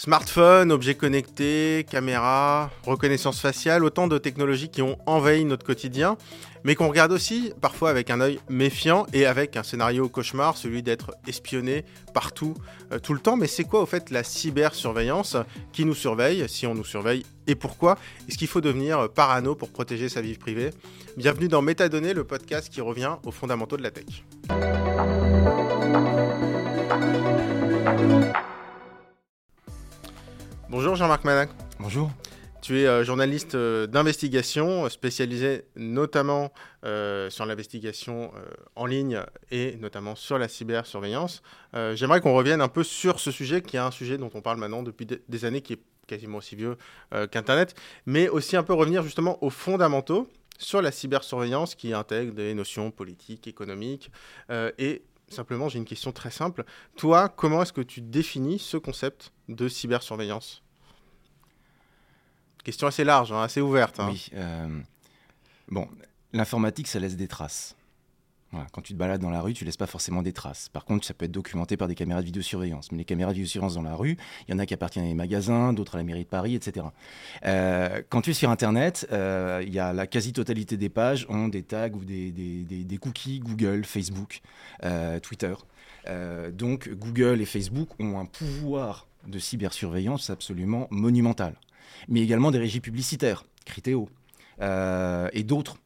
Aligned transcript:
Smartphone, 0.00 0.70
objets 0.70 0.94
connectés, 0.94 1.84
caméras, 1.90 2.70
reconnaissance 2.86 3.40
faciale, 3.40 3.82
autant 3.82 4.06
de 4.06 4.16
technologies 4.16 4.68
qui 4.68 4.80
ont 4.80 4.96
envahi 5.06 5.44
notre 5.44 5.66
quotidien, 5.66 6.16
mais 6.62 6.76
qu'on 6.76 6.86
regarde 6.86 7.10
aussi 7.10 7.52
parfois 7.60 7.90
avec 7.90 8.08
un 8.08 8.20
œil 8.20 8.38
méfiant 8.48 9.08
et 9.12 9.26
avec 9.26 9.56
un 9.56 9.64
scénario 9.64 10.08
cauchemar, 10.08 10.56
celui 10.56 10.84
d'être 10.84 11.16
espionné 11.26 11.84
partout, 12.14 12.54
euh, 12.92 13.00
tout 13.00 13.12
le 13.12 13.18
temps. 13.18 13.36
Mais 13.36 13.48
c'est 13.48 13.64
quoi 13.64 13.82
au 13.82 13.86
fait 13.86 14.10
la 14.10 14.22
cybersurveillance 14.22 15.36
Qui 15.72 15.84
nous 15.84 15.96
surveille 15.96 16.48
Si 16.48 16.64
on 16.68 16.76
nous 16.76 16.84
surveille 16.84 17.26
et 17.48 17.56
pourquoi? 17.56 17.98
Est-ce 18.28 18.38
qu'il 18.38 18.46
faut 18.46 18.60
devenir 18.60 19.10
parano 19.12 19.56
pour 19.56 19.70
protéger 19.70 20.08
sa 20.08 20.20
vie 20.20 20.38
privée? 20.38 20.70
Bienvenue 21.16 21.48
dans 21.48 21.60
Métadonnées, 21.60 22.14
le 22.14 22.22
podcast 22.22 22.68
qui 22.72 22.80
revient 22.80 23.16
aux 23.24 23.32
fondamentaux 23.32 23.76
de 23.76 23.82
la 23.82 23.90
tech. 23.90 24.22
Bonjour 30.70 30.96
Jean-Marc 30.96 31.24
Manac. 31.24 31.48
Bonjour. 31.80 32.10
Tu 32.60 32.80
es 32.80 32.86
euh, 32.86 33.02
journaliste 33.02 33.54
euh, 33.54 33.86
d'investigation, 33.86 34.84
euh, 34.84 34.88
spécialisé 34.90 35.64
notamment 35.76 36.52
sur 36.82 37.46
l'investigation 37.46 38.32
en 38.76 38.84
ligne 38.84 39.22
et 39.50 39.76
notamment 39.76 40.14
sur 40.14 40.38
la 40.38 40.48
cybersurveillance. 40.48 41.42
J'aimerais 41.94 42.20
qu'on 42.20 42.34
revienne 42.34 42.60
un 42.60 42.68
peu 42.68 42.82
sur 42.82 43.20
ce 43.20 43.30
sujet, 43.30 43.60
qui 43.62 43.76
est 43.76 43.80
un 43.80 43.90
sujet 43.90 44.16
dont 44.16 44.30
on 44.32 44.40
parle 44.40 44.58
maintenant 44.58 44.82
depuis 44.82 45.06
des 45.06 45.44
années, 45.44 45.60
qui 45.60 45.74
est 45.74 45.80
quasiment 46.06 46.38
aussi 46.38 46.56
vieux 46.56 46.76
qu'Internet, 47.30 47.74
mais 48.06 48.28
aussi 48.28 48.56
un 48.56 48.62
peu 48.62 48.72
revenir 48.72 49.02
justement 49.02 49.42
aux 49.42 49.50
fondamentaux 49.50 50.28
sur 50.56 50.80
la 50.80 50.92
cybersurveillance 50.92 51.74
qui 51.74 51.92
intègre 51.92 52.32
des 52.32 52.54
notions 52.54 52.90
politiques, 52.90 53.48
économiques 53.48 54.10
et 54.50 55.02
simplement, 55.32 55.68
j'ai 55.68 55.78
une 55.78 55.84
question 55.84 56.12
très 56.12 56.30
simple. 56.30 56.64
Toi, 56.96 57.28
comment 57.28 57.62
est-ce 57.62 57.72
que 57.72 57.80
tu 57.80 58.00
définis 58.00 58.58
ce 58.58 58.76
concept 58.76 59.32
de 59.48 59.68
cybersurveillance? 59.68 60.62
Question 62.64 62.86
assez 62.86 63.04
large, 63.04 63.32
hein, 63.32 63.42
assez 63.42 63.60
ouverte. 63.60 63.98
Hein. 64.00 64.10
Oui. 64.10 64.28
Euh, 64.34 64.80
bon, 65.68 65.88
l'informatique, 66.32 66.88
ça 66.88 66.98
laisse 66.98 67.16
des 67.16 67.28
traces. 67.28 67.76
Quand 68.72 68.80
tu 68.80 68.94
te 68.94 68.98
balades 68.98 69.20
dans 69.20 69.30
la 69.30 69.42
rue, 69.42 69.52
tu 69.52 69.66
laisses 69.66 69.76
pas 69.76 69.86
forcément 69.86 70.22
des 70.22 70.32
traces. 70.32 70.70
Par 70.70 70.86
contre, 70.86 71.06
ça 71.06 71.12
peut 71.12 71.26
être 71.26 71.32
documenté 71.32 71.76
par 71.76 71.86
des 71.86 71.94
caméras 71.94 72.22
de 72.22 72.26
vidéosurveillance. 72.26 72.90
Mais 72.92 72.98
les 72.98 73.04
caméras 73.04 73.32
de 73.32 73.34
vidéosurveillance 73.34 73.74
dans 73.74 73.82
la 73.82 73.94
rue, 73.94 74.16
il 74.46 74.52
y 74.52 74.54
en 74.54 74.58
a 74.58 74.64
qui 74.64 74.72
appartiennent 74.72 75.04
à 75.04 75.08
des 75.08 75.14
magasins, 75.14 75.74
d'autres 75.74 75.96
à 75.96 75.98
la 75.98 76.04
mairie 76.04 76.24
de 76.24 76.28
Paris, 76.28 76.54
etc. 76.54 76.86
Euh, 77.44 78.02
quand 78.08 78.22
tu 78.22 78.30
es 78.30 78.34
sur 78.34 78.48
Internet, 78.50 79.06
euh, 79.12 79.62
y 79.68 79.78
a 79.78 79.92
la 79.92 80.06
quasi-totalité 80.06 80.78
des 80.78 80.88
pages 80.88 81.26
ont 81.28 81.48
des 81.48 81.62
tags 81.62 81.90
ou 81.90 82.04
des, 82.04 82.30
des, 82.32 82.98
cookies 82.98 83.40
Google, 83.40 83.84
Facebook, 83.84 84.40
euh, 84.84 85.20
Twitter. 85.20 85.54
donc 86.52 86.88
Google 86.88 87.42
et 87.42 87.44
Facebook 87.44 87.90
ont 87.98 88.18
un 88.18 88.24
pouvoir 88.24 89.06
de 89.26 89.38
cybersurveillance 89.38 90.30
absolument 90.30 90.88
monumental. 90.90 91.54
Mais 92.08 92.20
également 92.20 92.50
des 92.50 92.58
régies 92.58 92.80
publicitaires, 92.80 93.44
Criteo, 93.66 94.08
et 94.60 95.42
d'autres 95.44 95.76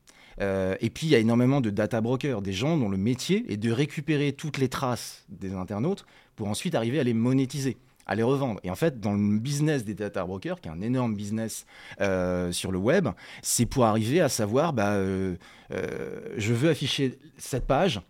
euh, 0.40 0.76
et 0.80 0.90
puis, 0.90 1.06
il 1.06 1.10
y 1.10 1.14
a 1.14 1.18
énormément 1.18 1.60
de 1.60 1.70
data 1.70 2.00
brokers, 2.00 2.42
des 2.42 2.52
gens 2.52 2.76
dont 2.76 2.88
le 2.88 2.96
métier 2.96 3.44
est 3.52 3.56
de 3.56 3.70
récupérer 3.70 4.32
toutes 4.32 4.58
les 4.58 4.68
traces 4.68 5.24
des 5.28 5.54
internautes 5.54 6.04
pour 6.36 6.48
ensuite 6.48 6.74
arriver 6.74 7.00
à 7.00 7.04
les 7.04 7.14
monétiser 7.14 7.76
à 8.04 8.16
les 8.16 8.22
revendre. 8.24 8.58
Et 8.64 8.70
en 8.70 8.74
fait, 8.74 8.98
dans 8.98 9.12
le 9.12 9.38
business 9.38 9.84
des 9.84 9.94
data 9.94 10.24
brokers, 10.24 10.60
qui 10.60 10.68
est 10.68 10.72
un 10.72 10.80
énorme 10.80 11.14
business 11.14 11.66
euh, 12.00 12.50
sur 12.50 12.72
le 12.72 12.78
web, 12.78 13.08
c'est 13.42 13.64
pour 13.64 13.84
arriver 13.84 14.20
à 14.20 14.28
savoir, 14.28 14.72
bah, 14.72 14.94
euh, 14.94 15.36
je 16.36 16.52
veux 16.52 16.68
afficher 16.68 17.18
cette 17.36 17.66
page 17.66 18.00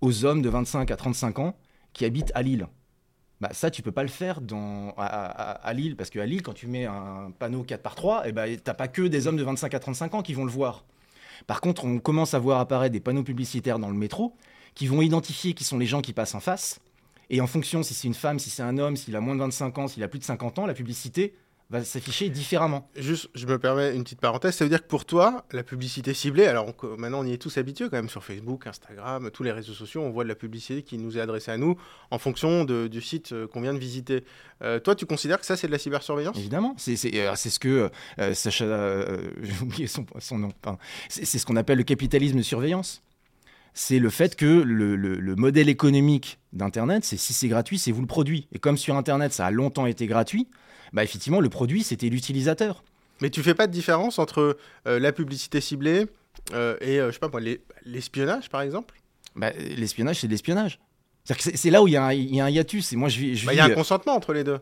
aux 0.00 0.24
hommes 0.24 0.42
de 0.42 0.48
25 0.48 0.90
à 0.90 0.96
35 0.96 1.38
ans 1.38 1.56
qui 1.92 2.04
habitent 2.04 2.32
à 2.34 2.42
Lille. 2.42 2.66
Bah, 3.40 3.50
ça, 3.52 3.70
tu 3.70 3.82
peux 3.82 3.92
pas 3.92 4.02
le 4.02 4.08
faire 4.08 4.40
à, 4.96 5.72
Lille, 5.74 5.96
parce 5.96 6.10
qu'à 6.10 6.24
Lille, 6.24 6.42
quand 6.42 6.52
tu 6.54 6.68
mets 6.68 6.86
un 6.86 7.32
panneau 7.38 7.64
4 7.64 7.82
par 7.82 7.94
3, 7.94 8.22
eh 8.26 8.32
ben, 8.32 8.46
tu 8.56 8.62
n'as 8.66 8.74
pas 8.74 8.88
que 8.88 9.02
des 9.02 9.26
hommes 9.26 9.36
de 9.36 9.42
25 9.42 9.74
à 9.74 9.80
35 9.80 10.14
ans 10.14 10.22
qui 10.22 10.32
vont 10.32 10.44
le 10.44 10.50
voir. 10.50 10.84
Par 11.46 11.60
contre, 11.60 11.84
on 11.84 11.98
commence 11.98 12.34
à 12.34 12.38
voir 12.38 12.60
apparaître 12.60 12.92
des 12.92 13.00
panneaux 13.00 13.22
publicitaires 13.22 13.78
dans 13.78 13.88
le 13.88 13.96
métro 13.96 14.34
qui 14.74 14.86
vont 14.86 15.02
identifier 15.02 15.54
qui 15.54 15.64
sont 15.64 15.78
les 15.78 15.86
gens 15.86 16.00
qui 16.00 16.12
passent 16.12 16.34
en 16.34 16.40
face. 16.40 16.80
Et 17.30 17.40
en 17.40 17.46
fonction, 17.46 17.82
si 17.82 17.94
c'est 17.94 18.08
une 18.08 18.14
femme, 18.14 18.38
si 18.38 18.50
c'est 18.50 18.62
un 18.62 18.78
homme, 18.78 18.96
s'il 18.96 19.16
a 19.16 19.20
moins 19.20 19.34
de 19.34 19.40
25 19.40 19.78
ans, 19.78 19.88
s'il 19.88 20.02
a 20.02 20.08
plus 20.08 20.18
de 20.18 20.24
50 20.24 20.58
ans, 20.58 20.66
la 20.66 20.74
publicité 20.74 21.34
va 21.72 21.82
s'afficher 21.84 22.28
différemment. 22.28 22.86
Juste, 22.96 23.30
je 23.34 23.46
me 23.46 23.58
permets 23.58 23.96
une 23.96 24.04
petite 24.04 24.20
parenthèse, 24.20 24.54
ça 24.54 24.64
veut 24.64 24.68
dire 24.68 24.82
que 24.82 24.88
pour 24.88 25.06
toi, 25.06 25.46
la 25.52 25.62
publicité 25.62 26.12
ciblée, 26.12 26.44
alors 26.44 26.66
maintenant 26.98 27.20
on 27.20 27.26
y 27.26 27.32
est 27.32 27.38
tous 27.38 27.56
habitués 27.56 27.86
quand 27.88 27.96
même 27.96 28.10
sur 28.10 28.22
Facebook, 28.22 28.66
Instagram, 28.66 29.30
tous 29.32 29.42
les 29.42 29.52
réseaux 29.52 29.72
sociaux, 29.72 30.02
on 30.02 30.10
voit 30.10 30.24
de 30.24 30.28
la 30.28 30.34
publicité 30.34 30.82
qui 30.82 30.98
nous 30.98 31.16
est 31.16 31.20
adressée 31.20 31.50
à 31.50 31.56
nous 31.56 31.78
en 32.10 32.18
fonction 32.18 32.64
du 32.64 33.00
site 33.00 33.32
euh, 33.32 33.46
qu'on 33.46 33.62
vient 33.62 33.72
de 33.72 33.78
visiter. 33.78 34.24
Euh, 34.62 34.80
toi, 34.80 34.94
tu 34.94 35.06
considères 35.06 35.40
que 35.40 35.46
ça 35.46 35.56
c'est 35.56 35.66
de 35.66 35.72
la 35.72 35.78
cybersurveillance? 35.78 36.36
Évidemment, 36.36 36.74
c'est 36.76 36.94
euh, 37.14 37.34
ce 37.34 37.58
que 37.58 37.90
Sacha, 38.34 38.66
j'ai 39.42 39.62
oublié 39.62 39.86
son, 39.86 40.04
son 40.18 40.38
nom, 40.38 40.52
c'est 41.08 41.24
ce 41.24 41.46
qu'on 41.46 41.56
appelle 41.56 41.78
le 41.78 41.84
capitalisme 41.84 42.36
de 42.36 42.42
surveillance 42.42 43.02
c'est 43.74 43.98
le 43.98 44.10
fait 44.10 44.36
que 44.36 44.44
le, 44.44 44.96
le 44.96 45.34
modèle 45.36 45.70
économique 45.70 46.38
d'Internet, 46.52 47.06
c'est 47.06 47.16
si 47.16 47.32
c'est 47.32 47.48
gratuit, 47.48 47.78
c'est 47.78 47.90
vous 47.90 48.02
le 48.02 48.06
produit. 48.06 48.46
Et 48.52 48.58
comme 48.58 48.76
sur 48.76 48.96
Internet, 48.96 49.32
ça 49.32 49.46
a 49.46 49.50
longtemps 49.50 49.86
été 49.86 50.06
gratuit, 50.06 50.46
bah, 50.92 51.02
effectivement, 51.04 51.40
le 51.40 51.48
produit, 51.48 51.82
c'était 51.82 52.08
l'utilisateur. 52.08 52.82
Mais 53.20 53.30
tu 53.30 53.42
fais 53.42 53.54
pas 53.54 53.66
de 53.66 53.72
différence 53.72 54.18
entre 54.18 54.56
euh, 54.86 54.98
la 54.98 55.12
publicité 55.12 55.60
ciblée 55.60 56.06
euh, 56.52 56.76
et, 56.80 56.98
euh, 56.98 57.08
je 57.08 57.12
sais 57.12 57.20
pas 57.20 57.30
l'espionnage, 57.84 58.48
par 58.48 58.62
exemple? 58.62 59.00
Bah, 59.36 59.52
L'espionnage, 59.76 60.20
c'est 60.20 60.26
de 60.26 60.32
l'espionnage. 60.32 60.80
C'est 61.24 61.70
là 61.70 61.82
où 61.82 61.88
il 61.88 61.92
y, 61.92 61.96
a 61.96 62.04
un 62.06 62.50
hiatus. 62.50 62.92
Et 62.92 62.96
moi, 62.96 63.08
je, 63.08 63.34
je 63.34 63.46
bah, 63.46 63.54
Il 63.54 63.56
y 63.56 63.60
a 63.60 63.64
un 63.66 63.70
consentement 63.70 64.14
entre 64.14 64.32
les 64.32 64.42
deux. 64.42 64.58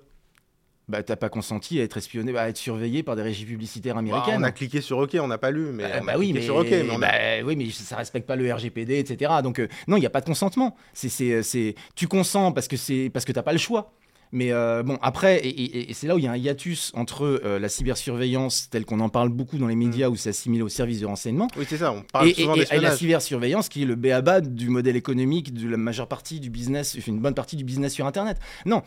Bah, 0.88 1.02
t'as 1.04 1.16
pas 1.16 1.28
consenti 1.28 1.80
à 1.80 1.84
être 1.84 1.96
espionné, 1.96 2.36
à 2.36 2.48
être 2.48 2.56
surveillé 2.56 3.02
par 3.02 3.14
des 3.14 3.22
régies 3.22 3.46
publicitaires 3.46 3.96
américaines. 3.96 4.40
on 4.40 4.42
a 4.42 4.50
cliqué 4.50 4.80
sur 4.80 4.98
OK, 4.98 5.16
on 5.20 5.28
n'a 5.28 5.38
pas 5.38 5.52
lu, 5.52 5.66
mais 5.72 5.84
bah, 6.04 6.14
oui, 6.18 6.32
mais 6.32 6.42
sur 6.42 6.56
OK, 6.56 6.68
mais, 6.68 6.98
bah, 6.98 7.12
oui, 7.44 7.54
mais 7.54 7.70
ça 7.70 7.96
respecte 7.96 8.26
pas 8.26 8.34
le 8.34 8.52
RGPD, 8.52 8.98
etc. 8.98 9.30
Donc 9.42 9.60
non, 9.86 9.96
il 9.96 10.00
n'y 10.00 10.06
a 10.06 10.10
pas 10.10 10.20
de 10.20 10.26
consentement. 10.26 10.76
C'est, 10.92 11.74
tu 11.94 12.08
consens 12.08 12.52
parce 12.52 12.66
que 12.66 12.76
c'est 12.76 13.08
parce 13.08 13.24
que 13.24 13.32
t'as 13.32 13.44
pas 13.44 13.52
le 13.52 13.58
choix. 13.58 13.92
Mais 14.32 14.52
euh, 14.52 14.82
bon, 14.82 14.98
après, 15.02 15.40
et, 15.44 15.92
c'est 15.92 16.06
là 16.06 16.14
où 16.14 16.18
il 16.18 16.24
y 16.24 16.28
a 16.28 16.32
un 16.32 16.36
hiatus 16.36 16.92
entre 16.94 17.24
euh, 17.24 17.58
la 17.58 17.68
cybersurveillance, 17.68 18.70
telle 18.70 18.84
qu'on 18.84 19.00
en 19.00 19.08
parle 19.08 19.28
beaucoup 19.28 19.58
dans 19.58 19.66
les 19.66 19.74
médias, 19.74 20.08
mm. 20.08 20.12
où 20.12 20.16
c'est 20.16 20.30
assimilé 20.30 20.62
aux 20.62 20.68
services 20.68 21.00
de 21.00 21.06
renseignement. 21.06 21.48
Oui, 21.56 21.64
c'est 21.68 21.78
ça, 21.78 21.92
on 21.92 22.02
parle 22.02 22.28
et, 22.28 22.34
souvent 22.34 22.54
et, 22.54 22.78
la 22.78 22.96
cybersurveillance, 22.96 23.68
qui 23.68 23.82
est 23.82 23.86
le 23.86 23.96
béaba 23.96 24.40
du 24.40 24.68
modèle 24.68 24.96
économique 24.96 25.52
de 25.52 25.68
la 25.68 25.76
majeure 25.76 26.06
partie 26.06 26.38
du 26.38 26.50
business, 26.50 26.96
une 27.06 27.18
bonne 27.18 27.34
partie 27.34 27.56
du 27.56 27.64
business 27.64 27.92
sur 27.92 28.06
Internet. 28.06 28.38
Non, 28.66 28.82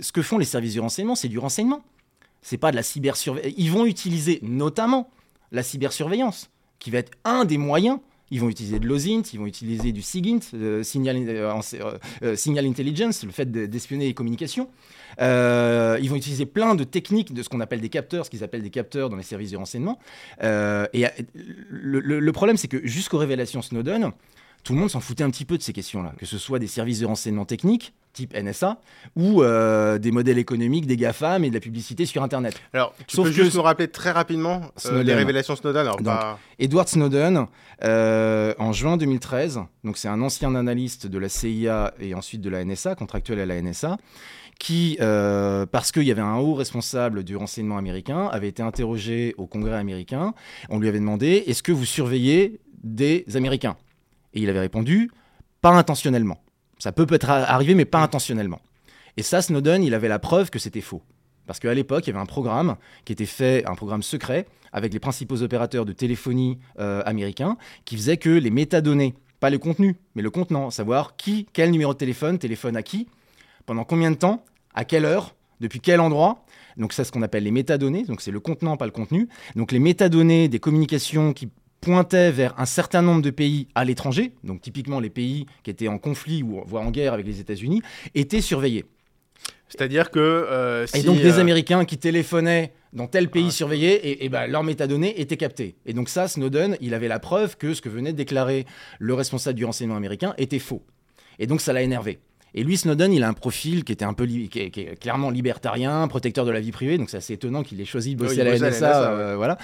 ce 0.00 0.12
que 0.12 0.22
font 0.22 0.38
les 0.38 0.44
services 0.44 0.74
de 0.74 0.80
renseignement, 0.80 1.16
c'est 1.16 1.28
du 1.28 1.38
renseignement. 1.38 1.82
C'est 2.42 2.58
pas 2.58 2.70
de 2.70 2.76
la 2.76 2.82
cybersurveillance. 2.82 3.54
Ils 3.56 3.70
vont 3.70 3.86
utiliser 3.86 4.38
notamment 4.42 5.10
la 5.50 5.62
cybersurveillance, 5.62 6.50
qui 6.78 6.90
va 6.90 6.98
être 6.98 7.12
un 7.24 7.44
des 7.44 7.58
moyens 7.58 7.98
ils 8.34 8.40
vont 8.40 8.48
utiliser 8.48 8.80
de 8.80 8.88
l'OSINT, 8.88 9.22
ils 9.32 9.38
vont 9.38 9.46
utiliser 9.46 9.92
du 9.92 10.02
SIGINT, 10.02 10.40
euh, 10.54 10.82
signal, 10.82 11.16
euh, 11.28 11.60
euh, 12.24 12.34
signal, 12.34 12.66
Intelligence, 12.66 13.22
le 13.22 13.30
fait 13.30 13.48
d'espionner 13.48 14.06
les 14.06 14.14
communications. 14.14 14.68
ils 15.20 16.08
vont 16.10 16.16
utiliser 16.16 16.44
plein 16.44 16.74
de 16.74 16.82
techniques 16.82 17.32
de 17.32 17.44
ce 17.44 17.48
qu'on 17.48 17.60
appelle 17.60 17.80
des 17.80 17.90
capteurs, 17.90 18.24
ce 18.24 18.30
qu'ils 18.30 18.42
appellent 18.42 18.64
des 18.64 18.70
capteurs 18.70 19.08
dans 19.08 19.16
les 19.16 19.22
services 19.22 19.52
de 19.52 19.56
renseignement. 19.56 20.00
et 20.42 21.06
le 21.70 22.30
problème, 22.32 22.56
c'est 22.56 22.66
que 22.66 22.84
jusqu'aux 22.84 23.18
révélations 23.18 23.62
Snowden, 23.62 24.10
tout 24.64 24.72
le 24.72 24.78
monde 24.78 24.90
s'en 24.90 25.00
foutait 25.00 25.22
un 25.22 25.30
petit 25.30 25.44
peu 25.44 25.58
de 25.58 25.62
ces 25.62 25.72
questions-là, 25.72 26.14
que 26.18 26.26
ce 26.26 26.38
soit 26.38 26.58
des 26.58 26.66
services 26.66 27.00
de 27.00 27.06
renseignement 27.06 27.44
techniques, 27.44 27.92
type 28.14 28.34
NSA, 28.34 28.78
ou 29.14 29.42
euh, 29.42 29.98
des 29.98 30.10
modèles 30.10 30.38
économiques 30.38 30.86
des 30.86 30.96
GAFAM 30.96 31.44
et 31.44 31.50
de 31.50 31.54
la 31.54 31.60
publicité 31.60 32.06
sur 32.06 32.22
Internet. 32.22 32.54
Alors, 32.72 32.94
tu 33.06 33.16
Sauf 33.16 33.26
peux 33.26 33.32
juste 33.32 33.54
nous 33.56 33.62
rappeler 33.62 33.88
très 33.88 34.10
rapidement 34.10 34.62
euh, 34.86 35.02
les 35.02 35.14
révélations 35.14 35.54
Snowden 35.54 35.82
alors, 35.82 36.00
bah, 36.00 36.38
Edward 36.58 36.88
Snowden, 36.88 37.46
euh, 37.82 38.54
en 38.58 38.72
juin 38.72 38.96
2013, 38.96 39.60
donc 39.84 39.98
c'est 39.98 40.08
un 40.08 40.22
ancien 40.22 40.54
analyste 40.54 41.06
de 41.06 41.18
la 41.18 41.28
CIA 41.28 41.92
et 42.00 42.14
ensuite 42.14 42.40
de 42.40 42.48
la 42.48 42.64
NSA, 42.64 42.94
contractuel 42.94 43.40
à 43.40 43.46
la 43.46 43.60
NSA, 43.60 43.98
qui, 44.58 44.96
parce 45.00 45.92
qu'il 45.92 46.04
y 46.04 46.12
avait 46.12 46.22
un 46.22 46.36
haut 46.36 46.54
responsable 46.54 47.24
du 47.24 47.36
renseignement 47.36 47.76
américain, 47.76 48.28
avait 48.28 48.48
été 48.48 48.62
interrogé 48.62 49.34
au 49.36 49.46
Congrès 49.46 49.76
américain. 49.76 50.32
On 50.70 50.78
lui 50.78 50.88
avait 50.88 51.00
demandé 51.00 51.42
est-ce 51.48 51.62
que 51.62 51.72
vous 51.72 51.84
surveillez 51.84 52.60
des 52.84 53.24
Américains? 53.34 53.76
Et 54.34 54.40
il 54.40 54.50
avait 54.50 54.60
répondu 54.60 55.10
pas 55.60 55.70
intentionnellement. 55.70 56.42
Ça 56.78 56.92
peut 56.92 57.06
peut-être 57.06 57.30
arriver, 57.30 57.74
mais 57.74 57.86
pas 57.86 58.02
intentionnellement. 58.02 58.60
Et 59.16 59.22
ça, 59.22 59.40
Snowden, 59.40 59.82
il 59.82 59.94
avait 59.94 60.08
la 60.08 60.18
preuve 60.18 60.50
que 60.50 60.58
c'était 60.58 60.82
faux. 60.82 61.02
Parce 61.46 61.58
qu'à 61.58 61.72
l'époque, 61.72 62.06
il 62.06 62.10
y 62.10 62.12
avait 62.12 62.22
un 62.22 62.26
programme 62.26 62.76
qui 63.04 63.12
était 63.12 63.26
fait, 63.26 63.64
un 63.66 63.74
programme 63.74 64.02
secret, 64.02 64.46
avec 64.72 64.92
les 64.92 64.98
principaux 64.98 65.42
opérateurs 65.42 65.84
de 65.84 65.92
téléphonie 65.92 66.58
euh, 66.80 67.02
américains, 67.06 67.56
qui 67.84 67.96
faisait 67.96 68.16
que 68.16 68.30
les 68.30 68.50
métadonnées, 68.50 69.14
pas 69.40 69.50
le 69.50 69.58
contenu, 69.58 69.96
mais 70.14 70.22
le 70.22 70.30
contenant, 70.30 70.70
savoir 70.70 71.16
qui, 71.16 71.46
quel 71.52 71.70
numéro 71.70 71.92
de 71.92 71.98
téléphone, 71.98 72.38
téléphone 72.38 72.76
à 72.76 72.82
qui, 72.82 73.08
pendant 73.66 73.84
combien 73.84 74.10
de 74.10 74.16
temps, 74.16 74.44
à 74.74 74.84
quelle 74.84 75.04
heure, 75.04 75.34
depuis 75.60 75.80
quel 75.80 76.00
endroit. 76.00 76.44
Donc 76.76 76.92
c'est 76.92 77.04
ce 77.04 77.12
qu'on 77.12 77.22
appelle 77.22 77.44
les 77.44 77.50
métadonnées, 77.50 78.04
donc 78.04 78.20
c'est 78.20 78.32
le 78.32 78.40
contenant, 78.40 78.76
pas 78.76 78.86
le 78.86 78.90
contenu. 78.90 79.28
Donc 79.54 79.70
les 79.70 79.78
métadonnées 79.78 80.48
des 80.48 80.58
communications 80.58 81.32
qui 81.32 81.50
pointait 81.84 82.30
vers 82.30 82.58
un 82.58 82.66
certain 82.66 83.02
nombre 83.02 83.22
de 83.22 83.30
pays 83.30 83.68
à 83.74 83.84
l'étranger, 83.84 84.32
donc 84.42 84.62
typiquement 84.62 85.00
les 85.00 85.10
pays 85.10 85.46
qui 85.62 85.70
étaient 85.70 85.88
en 85.88 85.98
conflit 85.98 86.42
ou 86.42 86.62
voire 86.66 86.82
en 86.82 86.90
guerre 86.90 87.12
avec 87.12 87.26
les 87.26 87.40
États-Unis, 87.40 87.82
étaient 88.14 88.40
surveillés. 88.40 88.86
C'est-à-dire 89.68 90.10
que. 90.10 90.18
Euh, 90.20 90.86
et 90.94 91.02
donc 91.02 91.18
des 91.20 91.38
Américains 91.38 91.84
qui 91.84 91.98
téléphonaient 91.98 92.72
dans 92.92 93.08
tel 93.08 93.28
pays 93.28 93.50
surveillé, 93.50 93.94
et, 93.94 94.24
et 94.24 94.28
ben, 94.28 94.46
leurs 94.46 94.62
métadonnées 94.62 95.20
étaient 95.20 95.36
captées. 95.36 95.74
Et 95.84 95.92
donc 95.92 96.08
ça, 96.08 96.28
Snowden, 96.28 96.76
il 96.80 96.94
avait 96.94 97.08
la 97.08 97.18
preuve 97.18 97.56
que 97.56 97.74
ce 97.74 97.82
que 97.82 97.88
venait 97.88 98.12
de 98.12 98.16
déclarer 98.16 98.66
le 98.98 99.14
responsable 99.14 99.56
du 99.56 99.64
renseignement 99.64 99.96
américain 99.96 100.34
était 100.38 100.60
faux. 100.60 100.82
Et 101.38 101.46
donc 101.46 101.60
ça 101.60 101.72
l'a 101.72 101.82
énervé. 101.82 102.20
Et 102.56 102.62
lui, 102.62 102.76
Snowden, 102.76 103.12
il 103.12 103.24
a 103.24 103.28
un 103.28 103.32
profil 103.32 103.82
qui 103.82 103.90
était 103.90 104.04
un 104.04 104.12
peu 104.12 104.26
qui 104.26 104.58
est, 104.58 105.00
clairement 105.00 105.30
libertarien, 105.30 106.06
protecteur 106.06 106.44
de 106.44 106.52
la 106.52 106.60
vie 106.60 106.70
privée. 106.70 106.98
Donc 106.98 107.10
c'est 107.10 107.16
assez 107.16 107.32
étonnant 107.32 107.64
qu'il 107.64 107.80
ait 107.80 107.84
choisi 107.84 108.14
de 108.14 108.24
bosser 108.24 108.40
à 108.40 108.44
la 108.44 108.58
NSA. 108.58 109.10
Euh, 109.10 109.36
voilà. 109.36 109.58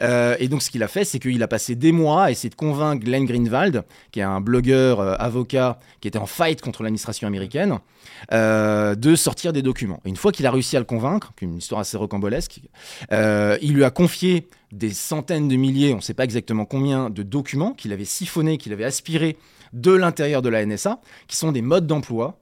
Euh, 0.00 0.34
et 0.40 0.48
donc 0.48 0.62
ce 0.62 0.70
qu'il 0.70 0.82
a 0.82 0.88
fait, 0.88 1.04
c'est 1.04 1.20
qu'il 1.20 1.42
a 1.42 1.48
passé 1.48 1.76
des 1.76 1.92
mois 1.92 2.24
à 2.24 2.30
essayer 2.32 2.50
de 2.50 2.56
convaincre 2.56 3.04
Glenn 3.04 3.24
Greenwald, 3.24 3.84
qui 4.10 4.18
est 4.18 4.24
un 4.24 4.40
blogueur 4.40 5.00
euh, 5.00 5.14
avocat 5.18 5.78
qui 6.00 6.08
était 6.08 6.18
en 6.18 6.26
fight 6.26 6.60
contre 6.60 6.82
l'administration 6.82 7.28
américaine, 7.28 7.78
de 8.30 9.14
sortir 9.14 9.52
des 9.52 9.62
documents. 9.62 10.00
Et 10.04 10.08
une 10.08 10.16
fois 10.16 10.32
qu'il 10.32 10.46
a 10.46 10.50
réussi 10.50 10.76
à 10.76 10.80
le 10.80 10.84
convaincre, 10.84 11.32
une 11.40 11.58
histoire 11.58 11.80
assez 11.80 11.96
rocambolesque, 11.96 12.60
il 13.10 13.72
lui 13.72 13.84
a 13.84 13.90
confié 13.90 14.48
des 14.72 14.90
centaines 14.90 15.48
de 15.48 15.56
milliers, 15.56 15.92
on 15.92 15.96
ne 15.96 16.02
sait 16.02 16.14
pas 16.14 16.24
exactement 16.24 16.64
combien, 16.64 17.10
de 17.10 17.22
documents 17.22 17.74
qu'il 17.74 17.92
avait 17.92 18.06
siphonnés, 18.06 18.58
qu'il 18.58 18.72
avait 18.72 18.84
aspirés 18.84 19.36
de 19.72 19.92
l'intérieur 19.92 20.42
de 20.42 20.48
la 20.48 20.64
NSA, 20.64 21.00
qui 21.28 21.36
sont 21.36 21.52
des 21.52 21.62
modes 21.62 21.86
d'emploi 21.86 22.38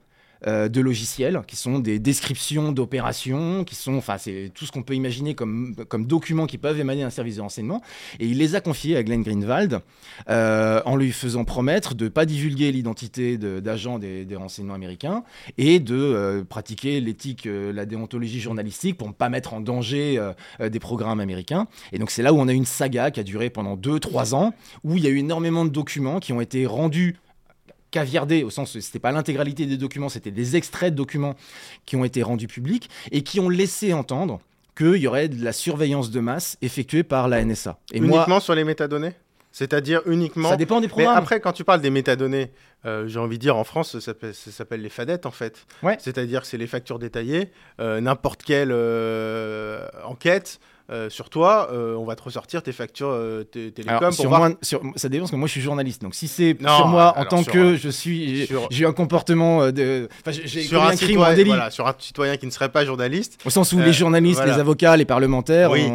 euh, 0.47 0.69
de 0.69 0.81
logiciels, 0.81 1.41
qui 1.47 1.55
sont 1.55 1.77
des 1.77 1.99
descriptions 1.99 2.71
d'opérations, 2.71 3.63
qui 3.63 3.75
sont, 3.75 3.93
enfin, 3.93 4.17
c'est 4.17 4.51
tout 4.55 4.65
ce 4.65 4.71
qu'on 4.71 4.81
peut 4.81 4.95
imaginer 4.95 5.35
comme, 5.35 5.75
comme 5.87 6.07
documents 6.07 6.47
qui 6.47 6.57
peuvent 6.57 6.79
émaner 6.79 7.01
d'un 7.01 7.11
service 7.11 7.35
de 7.35 7.41
renseignement. 7.41 7.81
Et 8.19 8.25
il 8.25 8.39
les 8.39 8.55
a 8.55 8.61
confiés 8.61 8.97
à 8.97 9.03
Glenn 9.03 9.21
Greenwald 9.21 9.81
euh, 10.29 10.81
en 10.85 10.95
lui 10.95 11.11
faisant 11.11 11.43
promettre 11.43 11.93
de 11.93 12.05
ne 12.05 12.09
pas 12.09 12.25
divulguer 12.25 12.71
l'identité 12.71 13.37
d'agents 13.37 13.99
des, 13.99 14.25
renseignements 14.35 14.73
américains 14.73 15.23
et 15.59 15.79
de 15.79 15.95
euh, 15.95 16.43
pratiquer 16.43 16.99
l'éthique, 17.01 17.47
la 17.47 17.85
déontologie 17.85 18.39
journalistique 18.39 18.97
pour 18.97 19.09
ne 19.09 19.13
pas 19.13 19.29
mettre 19.29 19.53
en 19.53 19.61
danger 19.61 20.19
des 20.59 20.79
programmes 20.79 21.19
américains. 21.19 21.67
Et 21.91 21.99
donc 21.99 22.09
c'est 22.09 22.23
là 22.23 22.33
où 22.33 22.39
on 22.39 22.47
a 22.47 22.53
une 22.53 22.65
saga 22.65 23.11
qui 23.11 23.19
a 23.19 23.23
duré 23.23 23.51
pendant 23.51 23.77
2-3 23.77 24.33
ans, 24.33 24.53
où 24.83 24.97
il 24.97 25.03
y 25.03 25.07
a 25.07 25.11
eu 25.11 25.17
énormément 25.17 25.65
de 25.65 25.69
documents 25.69 26.19
qui 26.19 26.33
ont 26.33 26.41
été 26.41 26.65
rendus 26.65 27.17
caviardé, 27.91 28.43
au 28.43 28.49
sens 28.49 28.79
c'était 28.79 28.99
pas 28.99 29.11
l'intégralité 29.11 29.65
des 29.65 29.77
documents, 29.77 30.09
c'était 30.09 30.31
des 30.31 30.55
extraits 30.55 30.93
de 30.93 30.97
documents 30.97 31.35
qui 31.85 31.95
ont 31.95 32.05
été 32.05 32.23
rendus 32.23 32.47
publics 32.47 32.89
et 33.11 33.21
qui 33.21 33.39
ont 33.39 33.49
laissé 33.49 33.93
entendre 33.93 34.39
qu'il 34.77 34.95
y 34.95 35.07
aurait 35.07 35.27
de 35.27 35.43
la 35.43 35.53
surveillance 35.53 36.11
de 36.11 36.19
masse 36.19 36.57
effectuée 36.61 37.03
par 37.03 37.27
la 37.27 37.43
NSA. 37.43 37.77
Et 37.93 37.97
uniquement 37.97 38.39
sur 38.39 38.55
les 38.55 38.63
métadonnées? 38.63 39.13
C'est-à-dire 39.51 40.01
uniquement. 40.05 40.49
Ça 40.49 40.55
dépend 40.55 40.79
des 40.79 40.87
programmes. 40.87 41.13
Mais 41.13 41.19
après, 41.19 41.39
quand 41.41 41.51
tu 41.51 41.63
parles 41.63 41.81
des 41.81 41.89
métadonnées, 41.89 42.51
euh, 42.85 43.07
j'ai 43.07 43.19
envie 43.19 43.37
de 43.37 43.41
dire 43.41 43.57
en 43.57 43.63
France, 43.63 43.99
ça 43.99 44.13
s'appelle 44.51 44.81
les 44.81 44.89
FADET 44.89 45.25
en 45.25 45.31
fait. 45.31 45.65
Ouais. 45.83 45.97
C'est-à-dire 45.99 46.41
que 46.41 46.47
c'est 46.47 46.57
les 46.57 46.67
factures 46.67 46.99
détaillées. 46.99 47.51
Euh, 47.79 47.99
n'importe 47.99 48.43
quelle 48.43 48.71
euh, 48.71 49.87
enquête 50.05 50.59
euh, 50.91 51.09
sur 51.09 51.29
toi, 51.29 51.69
euh, 51.71 51.95
on 51.95 52.03
va 52.03 52.15
te 52.15 52.23
ressortir 52.23 52.61
tes 52.61 52.73
factures 52.73 53.11
euh, 53.11 53.43
télécom. 53.43 54.11
sur 54.11 54.29
moi, 54.29 54.51
ça 54.61 55.09
dépend 55.09 55.23
parce 55.23 55.31
que 55.31 55.35
moi 55.37 55.47
je 55.47 55.51
suis 55.53 55.61
journaliste. 55.61 56.01
Donc 56.01 56.15
si 56.15 56.27
c'est 56.27 56.57
sur 56.59 56.87
moi 56.87 57.13
en 57.17 57.25
tant 57.25 57.43
que 57.43 57.77
je 57.77 57.89
suis, 57.89 58.47
j'ai 58.69 58.83
eu 58.83 58.87
un 58.87 58.91
comportement 58.91 59.71
de, 59.71 60.09
j'ai 60.43 60.63
sur 60.63 60.83
un, 60.83 60.95
crime, 60.95 61.21
un 61.21 61.33
délit. 61.33 61.53
sur 61.69 61.87
un 61.87 61.95
citoyen 61.97 62.35
qui 62.37 62.45
ne 62.45 62.51
serait 62.51 62.69
pas 62.69 62.83
journaliste. 62.83 63.39
Au 63.45 63.49
sens 63.49 63.71
où 63.73 63.79
les 63.79 63.93
journalistes, 63.93 64.43
les 64.45 64.59
avocats, 64.59 64.97
les 64.97 65.05
parlementaires, 65.05 65.71
oui. 65.71 65.87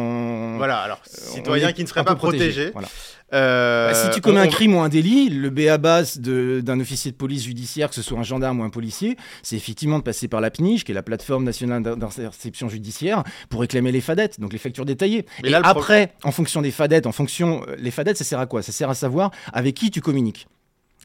voilà. 0.57 0.79
Alors 0.79 0.99
citoyen 1.03 1.73
qui 1.73 1.83
ne 1.83 1.87
serait 1.87 2.03
pas 2.03 2.15
protégé. 2.15 2.71
Voilà. 2.73 2.87
Euh, 3.33 3.89
bah, 3.89 3.93
si 3.93 4.09
tu 4.11 4.21
commets 4.21 4.39
un 4.39 4.47
crime 4.47 4.75
ou 4.75 4.79
un 4.79 4.89
délit, 4.89 5.29
le 5.29 5.49
base 5.77 6.19
d'un 6.19 6.79
officier 6.79 7.11
de 7.11 7.17
police 7.17 7.43
judiciaire, 7.43 7.89
que 7.89 7.95
ce 7.95 8.01
soit 8.01 8.17
un 8.17 8.23
gendarme 8.23 8.61
ou 8.61 8.63
un 8.63 8.69
policier, 8.69 9.17
c'est 9.43 9.55
effectivement 9.55 9.99
de 9.99 10.03
passer 10.03 10.27
par 10.27 10.41
la 10.41 10.49
PNIJ, 10.49 10.83
qui 10.83 10.91
est 10.91 10.95
la 10.95 11.03
plateforme 11.03 11.43
nationale 11.43 11.83
d'interception 11.83 12.69
judiciaire, 12.69 13.23
pour 13.49 13.61
réclamer 13.61 13.91
les 13.91 14.01
fadettes, 14.01 14.39
donc 14.39 14.53
les 14.53 14.59
factures 14.59 14.85
détaillées. 14.85 15.25
et 15.43 15.53
après, 15.53 16.13
en 16.23 16.31
fonction 16.31 16.61
des 16.61 16.71
fadettes, 16.71 17.05
en 17.05 17.11
fonction, 17.11 17.63
euh, 17.67 17.75
les 17.77 17.91
fadettes, 17.91 18.17
ça 18.17 18.23
sert 18.23 18.39
à 18.39 18.45
quoi? 18.45 18.61
Ça 18.61 18.71
sert 18.71 18.89
à 18.89 18.95
savoir 18.95 19.31
avec 19.53 19.75
qui 19.75 19.91
tu 19.91 20.01
communiques. 20.01 20.47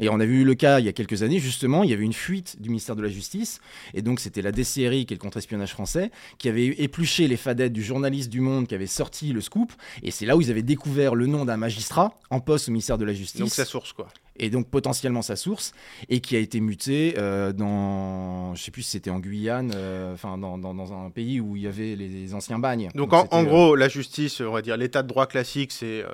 Et 0.00 0.08
on 0.08 0.20
a 0.20 0.24
vu 0.24 0.44
le 0.44 0.54
cas 0.54 0.80
il 0.80 0.86
y 0.86 0.88
a 0.88 0.92
quelques 0.92 1.22
années, 1.22 1.38
justement, 1.38 1.84
il 1.84 1.90
y 1.90 1.92
avait 1.92 2.04
une 2.04 2.12
fuite 2.12 2.60
du 2.60 2.70
ministère 2.70 2.96
de 2.96 3.02
la 3.02 3.08
Justice, 3.08 3.60
et 3.92 4.02
donc 4.02 4.20
c'était 4.20 4.42
la 4.42 4.50
DCRI, 4.50 5.04
qui 5.06 5.14
est 5.14 5.16
le 5.16 5.18
contre-espionnage 5.18 5.72
français, 5.72 6.10
qui 6.38 6.48
avait 6.48 6.66
épluché 6.66 7.28
les 7.28 7.36
fadettes 7.36 7.72
du 7.72 7.82
journaliste 7.82 8.30
du 8.30 8.40
Monde 8.40 8.66
qui 8.66 8.74
avait 8.74 8.86
sorti 8.86 9.32
le 9.32 9.40
scoop, 9.40 9.72
et 10.02 10.10
c'est 10.10 10.24
là 10.24 10.36
où 10.36 10.40
ils 10.40 10.50
avaient 10.50 10.62
découvert 10.62 11.14
le 11.14 11.26
nom 11.26 11.44
d'un 11.44 11.58
magistrat 11.58 12.18
en 12.30 12.40
poste 12.40 12.68
au 12.68 12.72
ministère 12.72 12.96
de 12.96 13.04
la 13.04 13.12
Justice. 13.12 13.40
Donc 13.40 13.50
sa 13.50 13.64
source, 13.64 13.92
quoi. 13.92 14.08
Et 14.36 14.48
donc 14.48 14.68
potentiellement 14.68 15.20
sa 15.20 15.36
source, 15.36 15.72
et 16.08 16.20
qui 16.20 16.36
a 16.36 16.38
été 16.38 16.60
muté 16.60 17.14
euh, 17.18 17.52
dans, 17.52 18.54
je 18.54 18.62
sais 18.62 18.70
plus 18.70 18.82
si 18.82 18.92
c'était 18.92 19.10
en 19.10 19.20
Guyane, 19.20 19.72
euh, 19.74 20.14
enfin 20.14 20.38
dans, 20.38 20.56
dans, 20.56 20.92
un 20.92 21.10
pays 21.10 21.38
où 21.38 21.54
il 21.54 21.62
y 21.62 21.66
avait 21.66 21.96
les, 21.96 22.32
anciens 22.32 22.58
bagnes. 22.58 22.88
Donc, 22.94 23.12
en, 23.12 23.28
en, 23.30 23.44
gros, 23.44 23.76
la 23.76 23.88
justice, 23.88 24.40
on 24.40 24.52
va 24.52 24.62
dire 24.62 24.78
l'état 24.78 25.02
de 25.02 25.08
droit 25.08 25.26
classique, 25.26 25.70
c'est 25.70 26.02
euh, 26.02 26.08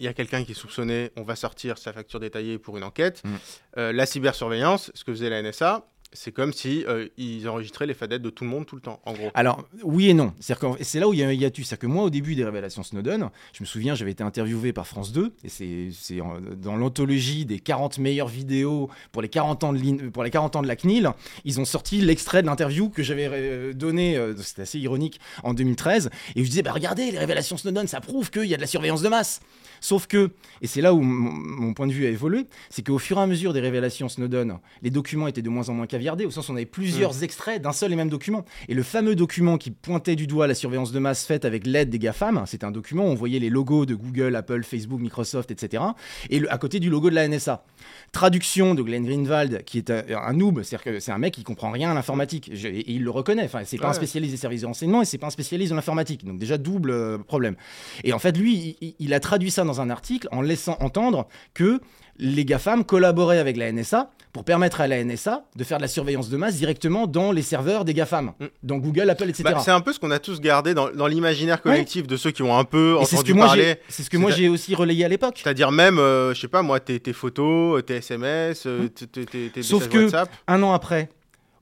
il 0.00 0.04
y 0.04 0.08
a 0.08 0.14
quelqu'un 0.14 0.44
qui 0.44 0.52
est 0.52 0.54
soupçonné, 0.54 1.10
on 1.16 1.22
va 1.22 1.36
sortir 1.36 1.76
sa 1.76 1.92
facture 1.92 2.20
détaillée 2.20 2.58
pour 2.58 2.78
une 2.78 2.84
enquête. 2.84 3.22
Mm. 3.22 3.28
Euh, 3.76 3.92
la 3.92 4.06
cybersurveillance, 4.06 4.90
ce 4.94 5.04
que 5.04 5.12
faisait 5.12 5.28
la 5.28 5.42
NSA, 5.42 5.86
c'est 6.12 6.32
comme 6.32 6.52
si 6.52 6.84
euh, 6.88 7.08
ils 7.16 7.48
enregistraient 7.48 7.86
les 7.86 7.94
fadettes 7.94 8.22
de 8.22 8.30
tout 8.30 8.44
le 8.44 8.50
monde 8.50 8.66
tout 8.66 8.74
le 8.74 8.82
temps, 8.82 9.00
en 9.04 9.12
gros. 9.12 9.30
Alors, 9.34 9.64
oui 9.82 10.08
et 10.08 10.14
non. 10.14 10.34
C'est 10.40 10.98
là 10.98 11.08
où 11.08 11.14
il 11.14 11.20
y 11.20 11.22
a 11.22 11.28
un 11.28 11.32
hiatus. 11.32 11.68
C'est-à-dire 11.68 11.80
que 11.80 11.86
moi, 11.86 12.04
au 12.04 12.10
début 12.10 12.34
des 12.34 12.44
révélations 12.44 12.82
Snowden, 12.82 13.30
je 13.52 13.62
me 13.62 13.66
souviens, 13.66 13.94
j'avais 13.94 14.10
été 14.10 14.24
interviewé 14.24 14.72
par 14.72 14.86
France 14.86 15.12
2, 15.12 15.32
et 15.44 15.48
c'est 15.92 16.18
dans 16.56 16.76
l'anthologie 16.76 17.44
des 17.44 17.60
40 17.60 17.98
meilleures 17.98 18.28
vidéos 18.28 18.90
pour 19.12 19.22
les 19.22 19.28
40 19.28 19.64
ans 19.64 19.72
de, 19.72 20.08
pour 20.08 20.24
les 20.24 20.30
40 20.30 20.56
ans 20.56 20.62
de 20.62 20.68
la 20.68 20.76
CNIL, 20.76 21.10
ils 21.44 21.60
ont 21.60 21.64
sorti 21.64 22.00
l'extrait 22.00 22.42
de 22.42 22.46
l'interview 22.46 22.88
que 22.88 23.02
j'avais 23.02 23.28
euh, 23.30 23.72
donné, 23.72 24.20
c'était 24.38 24.62
assez 24.62 24.78
ironique, 24.78 25.20
en 25.42 25.54
2013, 25.54 26.10
et 26.34 26.44
je 26.44 26.48
disais, 26.48 26.62
bah, 26.62 26.72
regardez, 26.72 27.10
les 27.10 27.18
révélations 27.18 27.56
Snowden, 27.56 27.86
ça 27.86 28.00
prouve 28.00 28.30
qu'il 28.30 28.46
y 28.46 28.54
a 28.54 28.56
de 28.56 28.62
la 28.62 28.66
surveillance 28.66 29.02
de 29.02 29.08
masse. 29.08 29.40
Sauf 29.80 30.06
que, 30.06 30.30
et 30.60 30.66
c'est 30.66 30.82
là 30.82 30.92
où 30.92 31.00
mon 31.00 31.72
point 31.72 31.86
de 31.86 31.92
vue 31.92 32.06
a 32.06 32.10
évolué, 32.10 32.46
c'est 32.68 32.86
qu'au 32.86 32.98
fur 32.98 33.18
et 33.18 33.22
à 33.22 33.26
mesure 33.26 33.52
des 33.52 33.60
révélations 33.60 34.08
Snowden, 34.08 34.58
les 34.82 34.90
documents 34.90 35.26
étaient 35.26 35.42
de 35.42 35.48
moins 35.48 35.68
en 35.68 35.74
moins 35.74 35.86
caviardés, 36.00 36.24
au 36.24 36.30
sens 36.30 36.48
où 36.48 36.52
on 36.52 36.56
avait 36.56 36.64
plusieurs 36.64 37.14
mm. 37.14 37.24
extraits 37.24 37.62
d'un 37.62 37.72
seul 37.72 37.92
et 37.92 37.96
même 37.96 38.08
document. 38.08 38.46
Et 38.68 38.74
le 38.74 38.82
fameux 38.82 39.14
document 39.14 39.58
qui 39.58 39.70
pointait 39.70 40.16
du 40.16 40.26
doigt 40.26 40.46
la 40.46 40.54
surveillance 40.54 40.92
de 40.92 40.98
masse 40.98 41.26
faite 41.26 41.44
avec 41.44 41.66
l'aide 41.66 41.90
des 41.90 41.98
GAFAM, 41.98 42.42
c'était 42.46 42.64
un 42.64 42.70
document 42.70 43.04
où 43.04 43.08
on 43.08 43.14
voyait 43.14 43.38
les 43.38 43.50
logos 43.50 43.84
de 43.84 43.94
Google, 43.94 44.34
Apple, 44.34 44.62
Facebook, 44.62 45.00
Microsoft, 45.00 45.50
etc. 45.50 45.82
Et 46.30 46.48
à 46.48 46.56
côté 46.56 46.80
du 46.80 46.88
logo 46.88 47.10
de 47.10 47.14
la 47.14 47.28
NSA. 47.28 47.64
Traduction 48.12 48.74
de 48.74 48.82
Glenn 48.82 49.04
Greenwald, 49.04 49.62
qui 49.64 49.78
est 49.78 49.90
un, 49.90 50.32
noob, 50.32 50.62
c'est-à-dire 50.62 50.94
que 50.94 51.00
c'est 51.00 51.12
un 51.12 51.18
mec 51.18 51.34
qui 51.34 51.44
comprend 51.44 51.70
rien 51.70 51.90
à 51.90 51.94
l'informatique. 51.94 52.50
Et 52.50 52.92
il 52.92 53.04
le 53.04 53.10
reconnaît. 53.10 53.44
Enfin, 53.44 53.60
c'est 53.64 53.78
pas 53.78 53.90
un 53.90 53.92
spécialiste 53.92 54.32
des 54.32 54.38
services 54.38 54.62
de 54.62 54.66
renseignement 54.66 55.02
et 55.02 55.04
c'est 55.04 55.18
pas 55.18 55.26
un 55.26 55.30
spécialiste 55.30 55.70
de 55.70 55.76
l'informatique. 55.76 56.24
Donc 56.24 56.38
déjà 56.38 56.56
double 56.56 56.90
euh, 56.90 57.18
problème. 57.18 57.56
Et 58.04 58.12
en 58.12 58.18
fait, 58.18 58.36
lui, 58.38 58.76
il 58.98 59.12
a 59.12 59.20
traduit 59.20 59.50
ça 59.50 59.64
dans 59.64 59.80
un 59.80 59.90
article 59.90 60.28
en 60.32 60.40
laissant 60.40 60.76
entendre 60.80 61.28
que 61.52 61.80
les 62.20 62.44
GAFAM 62.44 62.84
collaboraient 62.84 63.38
avec 63.38 63.56
la 63.56 63.72
NSA 63.72 64.10
pour 64.32 64.44
permettre 64.44 64.80
à 64.80 64.86
la 64.86 65.02
NSA 65.02 65.44
de 65.56 65.64
faire 65.64 65.78
de 65.78 65.82
la 65.82 65.88
surveillance 65.90 66.30
de 66.30 66.36
masse 66.36 66.56
directement 66.56 67.06
dans 67.06 67.32
les 67.32 67.42
serveurs 67.42 67.84
des 67.84 67.94
GAFAM, 67.94 68.32
mm. 68.38 68.46
dans 68.62 68.78
Google, 68.78 69.10
Apple, 69.10 69.28
etc. 69.28 69.42
Bah, 69.44 69.60
c'est 69.62 69.70
un 69.70 69.80
peu 69.80 69.92
ce 69.92 70.00
qu'on 70.00 70.10
a 70.10 70.18
tous 70.18 70.40
gardé 70.40 70.74
dans, 70.74 71.06
l'imaginaire 71.06 71.60
collectif 71.60 72.06
de 72.06 72.16
ceux 72.16 72.30
qui 72.30 72.42
ont 72.42 72.56
un 72.56 72.64
peu 72.64 72.96
entendu 72.98 73.34
parler. 73.34 73.76
C'est 73.88 74.02
ce 74.02 74.10
que 74.10 74.16
moi 74.16 74.30
j'ai 74.30 74.48
aussi 74.48 74.74
relayé 74.74 75.04
à 75.04 75.08
l'époque. 75.08 75.40
C'est-à-dire 75.42 75.70
même, 75.70 75.98
euh, 75.98 76.34
je 76.34 76.40
sais 76.40 76.48
pas 76.48 76.62
moi, 76.62 76.80
tes, 76.80 77.12
photos, 77.12 77.84
tes 77.84 77.96
SMS, 77.96 78.64
euh, 78.66 78.84
mm. 78.84 78.88
tes, 78.88 79.50
tes, 79.50 79.62
Sauf 79.62 79.88
que, 79.88 80.10
un 80.46 80.62
an 80.62 80.72
après, 80.72 81.10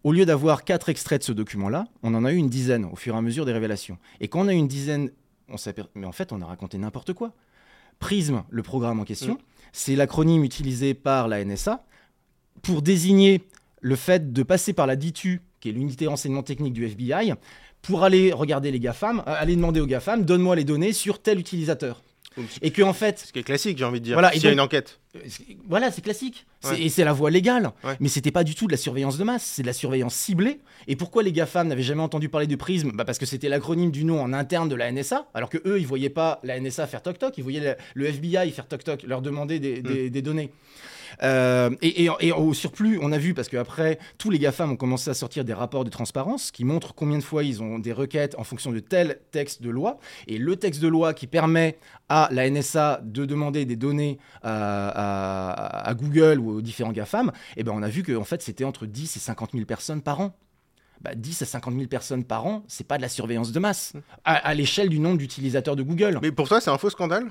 au 0.05 0.13
lieu 0.13 0.25
d'avoir 0.25 0.65
quatre 0.65 0.89
extraits 0.89 1.21
de 1.21 1.25
ce 1.25 1.33
document-là, 1.33 1.87
on 2.03 2.15
en 2.15 2.25
a 2.25 2.33
eu 2.33 2.37
une 2.37 2.49
dizaine 2.49 2.85
au 2.85 2.97
fur 2.97 3.15
et 3.15 3.19
à 3.19 3.23
mesure 3.23 3.45
des 3.45 3.53
révélations. 3.53 3.99
Et 4.21 4.29
quand 4.29 4.41
on 4.41 4.49
a 4.49 4.53
une 4.53 4.69
dizaine, 4.69 5.11
on 5.49 5.57
mais 5.95 6.07
en 6.07 6.13
fait, 6.13 6.33
on 6.33 6.41
a 6.41 6.47
raconté 6.47 6.79
n'importe 6.79 7.13
quoi. 7.13 7.33
Prism, 7.99 8.45
le 8.49 8.63
programme 8.63 9.01
en 9.01 9.05
question, 9.05 9.35
mm. 9.35 9.39
c'est 9.73 9.97
l'acronyme 9.97 10.45
utilisé 10.45 10.95
par 10.95 11.29
la 11.29 11.45
NSA 11.45 11.85
pour 12.63 12.83
désigner 12.83 13.43
le 13.81 13.97
fait 13.97 14.33
de 14.33 14.43
passer 14.43 14.73
par 14.73 14.87
la 14.87 14.97
DITU, 14.97 15.43
qui 15.61 15.69
est 15.69 15.73
l'unité 15.73 16.07
renseignement 16.07 16.43
technique 16.43 16.73
du 16.73 16.85
FBI, 16.85 17.35
pour 17.83 18.05
aller 18.05 18.33
regarder 18.33 18.71
les 18.71 18.81
GAFAM, 18.81 19.21
euh, 19.21 19.23
aller 19.27 19.57
demander 19.57 19.81
aux 19.81 19.87
GAFAM, 19.87 20.25
donne-moi 20.25 20.57
les 20.57 20.65
données 20.65 20.93
sur 20.93 21.21
tel 21.21 21.39
utilisateur. 21.39 22.03
Et 22.63 22.71
que 22.71 22.83
en 22.83 22.93
fait, 22.93 23.19
ce 23.19 23.33
qui 23.33 23.41
est 23.41 23.43
classique, 23.43 23.79
j'ai 23.79 23.85
envie 23.85 23.99
de 23.99 24.05
dire. 24.05 24.15
Voilà, 24.15 24.31
s'il 24.31 24.45
y 24.45 24.47
a 24.47 24.53
une 24.53 24.61
enquête. 24.61 25.01
Euh, 25.17 25.21
voilà, 25.67 25.91
c'est 25.91 26.03
classique. 26.03 26.47
Et 26.79 26.89
c'est 26.89 27.03
la 27.03 27.13
voie 27.13 27.31
légale. 27.31 27.73
Mais 28.01 28.09
c'était 28.09 28.31
pas 28.31 28.45
du 28.45 28.55
tout 28.55 28.67
de 28.67 28.73
la 28.73 28.77
surveillance 28.77 29.19
de 29.19 29.25
masse, 29.25 29.45
c'est 29.45 29.63
de 29.63 29.67
la 29.67 29.73
surveillance 29.73 30.15
ciblée. 30.15 30.61
Et 30.87 30.97
pourquoi 30.97 31.23
les 31.23 31.33
GAFAM 31.33 31.69
n'avaient 31.69 31.83
jamais 31.83 32.03
entendu 32.03 32.29
parler 32.29 32.47
de 32.47 32.57
Prism? 32.57 32.93
Bah 32.93 33.05
Parce 33.05 33.19
que 33.19 33.27
c'était 33.27 33.49
l'acronyme 33.49 33.91
du 33.91 34.05
nom 34.05 34.21
en 34.21 34.33
interne 34.33 34.69
de 34.69 34.75
la 34.75 34.91
NSA, 34.93 35.29
alors 35.35 35.51
que 35.51 35.59
eux, 35.67 35.81
ils 35.81 35.87
voyaient 35.87 36.11
pas 36.11 36.41
la 36.45 36.61
NSA 36.61 36.87
faire 36.87 37.03
toc-toc, 37.03 37.37
ils 37.39 37.43
voyaient 37.43 37.77
le, 37.95 38.07
FBI 38.07 38.51
faire 38.53 38.67
toc-toc, 38.67 39.03
leur 39.03 39.23
demander 39.23 39.59
des, 39.59 39.81
des 39.83 40.21
mm. 40.21 40.23
données. 40.23 40.51
Euh, 41.23 41.71
et, 41.83 42.09
au 42.33 42.55
surplus, 42.55 42.99
on 43.03 43.13
a 43.13 43.19
vu, 43.19 43.35
parce 43.35 43.49
qu'après, 43.49 43.99
tous 44.19 44.31
les 44.31 44.39
GAFAM 44.39 44.73
ont 44.73 44.77
commencé 44.77 45.11
à 45.11 45.15
sortir 45.15 45.45
des 45.45 45.53
rapports 45.55 45.85
de 45.85 45.91
transparence 45.91 46.51
qui 46.51 46.65
montrent 46.65 46.95
combien 46.95 47.19
de 47.19 47.23
fois 47.23 47.45
ils 47.45 47.63
ont 47.63 47.79
des 47.79 47.93
requêtes 47.93 48.35
en 48.39 48.45
fonction 48.45 48.73
de 48.73 48.81
tel 48.81 49.21
texte 49.31 49.63
de 49.63 49.71
loi. 49.71 49.99
Et 50.27 50.39
le 50.39 50.57
texte 50.57 50.81
de 50.81 50.89
loi 50.89 51.15
qui 51.15 51.27
permet 51.27 51.79
à 52.09 52.29
la 52.33 52.49
NSA 52.49 53.01
de 53.05 53.25
demander 53.25 53.65
des 53.65 53.77
données 53.77 54.19
à, 54.43 55.95
Google 55.97 56.39
ou 56.39 56.51
aux 56.51 56.61
différents 56.63 56.93
GAFAM, 56.93 57.33
eh 57.57 57.65
ben 57.65 57.73
on 57.75 57.83
a 57.83 57.89
vu 57.89 58.03
que 58.03 58.17
en 58.17 58.25
fait, 58.25 58.43
c'était 58.43 58.65
entre 58.65 58.87
10 58.87 59.17
et 59.17 59.21
50 59.21 59.53
000 59.53 59.65
personnes 59.65 60.03
par 60.03 60.21
an. 60.21 60.37
bah, 61.01 61.15
10 61.15 61.43
à 61.43 61.47
50 61.47 61.75
000 61.75 61.87
personnes 61.87 62.25
par 62.25 62.45
an, 62.47 62.65
c'est 62.67 62.87
pas 62.87 62.97
de 62.97 63.03
la 63.03 63.09
surveillance 63.09 63.53
de 63.53 63.61
masse, 63.61 63.95
Mm. 63.95 63.99
à, 64.25 64.35
à 64.35 64.55
l'échelle 64.55 64.89
du 64.89 64.99
nombre 64.99 65.19
d'utilisateurs 65.19 65.77
de 65.77 65.83
Google. 65.85 66.19
Mais 66.23 66.33
pour 66.33 66.49
toi, 66.49 66.61
c'est 66.61 66.71
un 66.71 66.79
faux 66.79 66.91
scandale? 66.91 67.29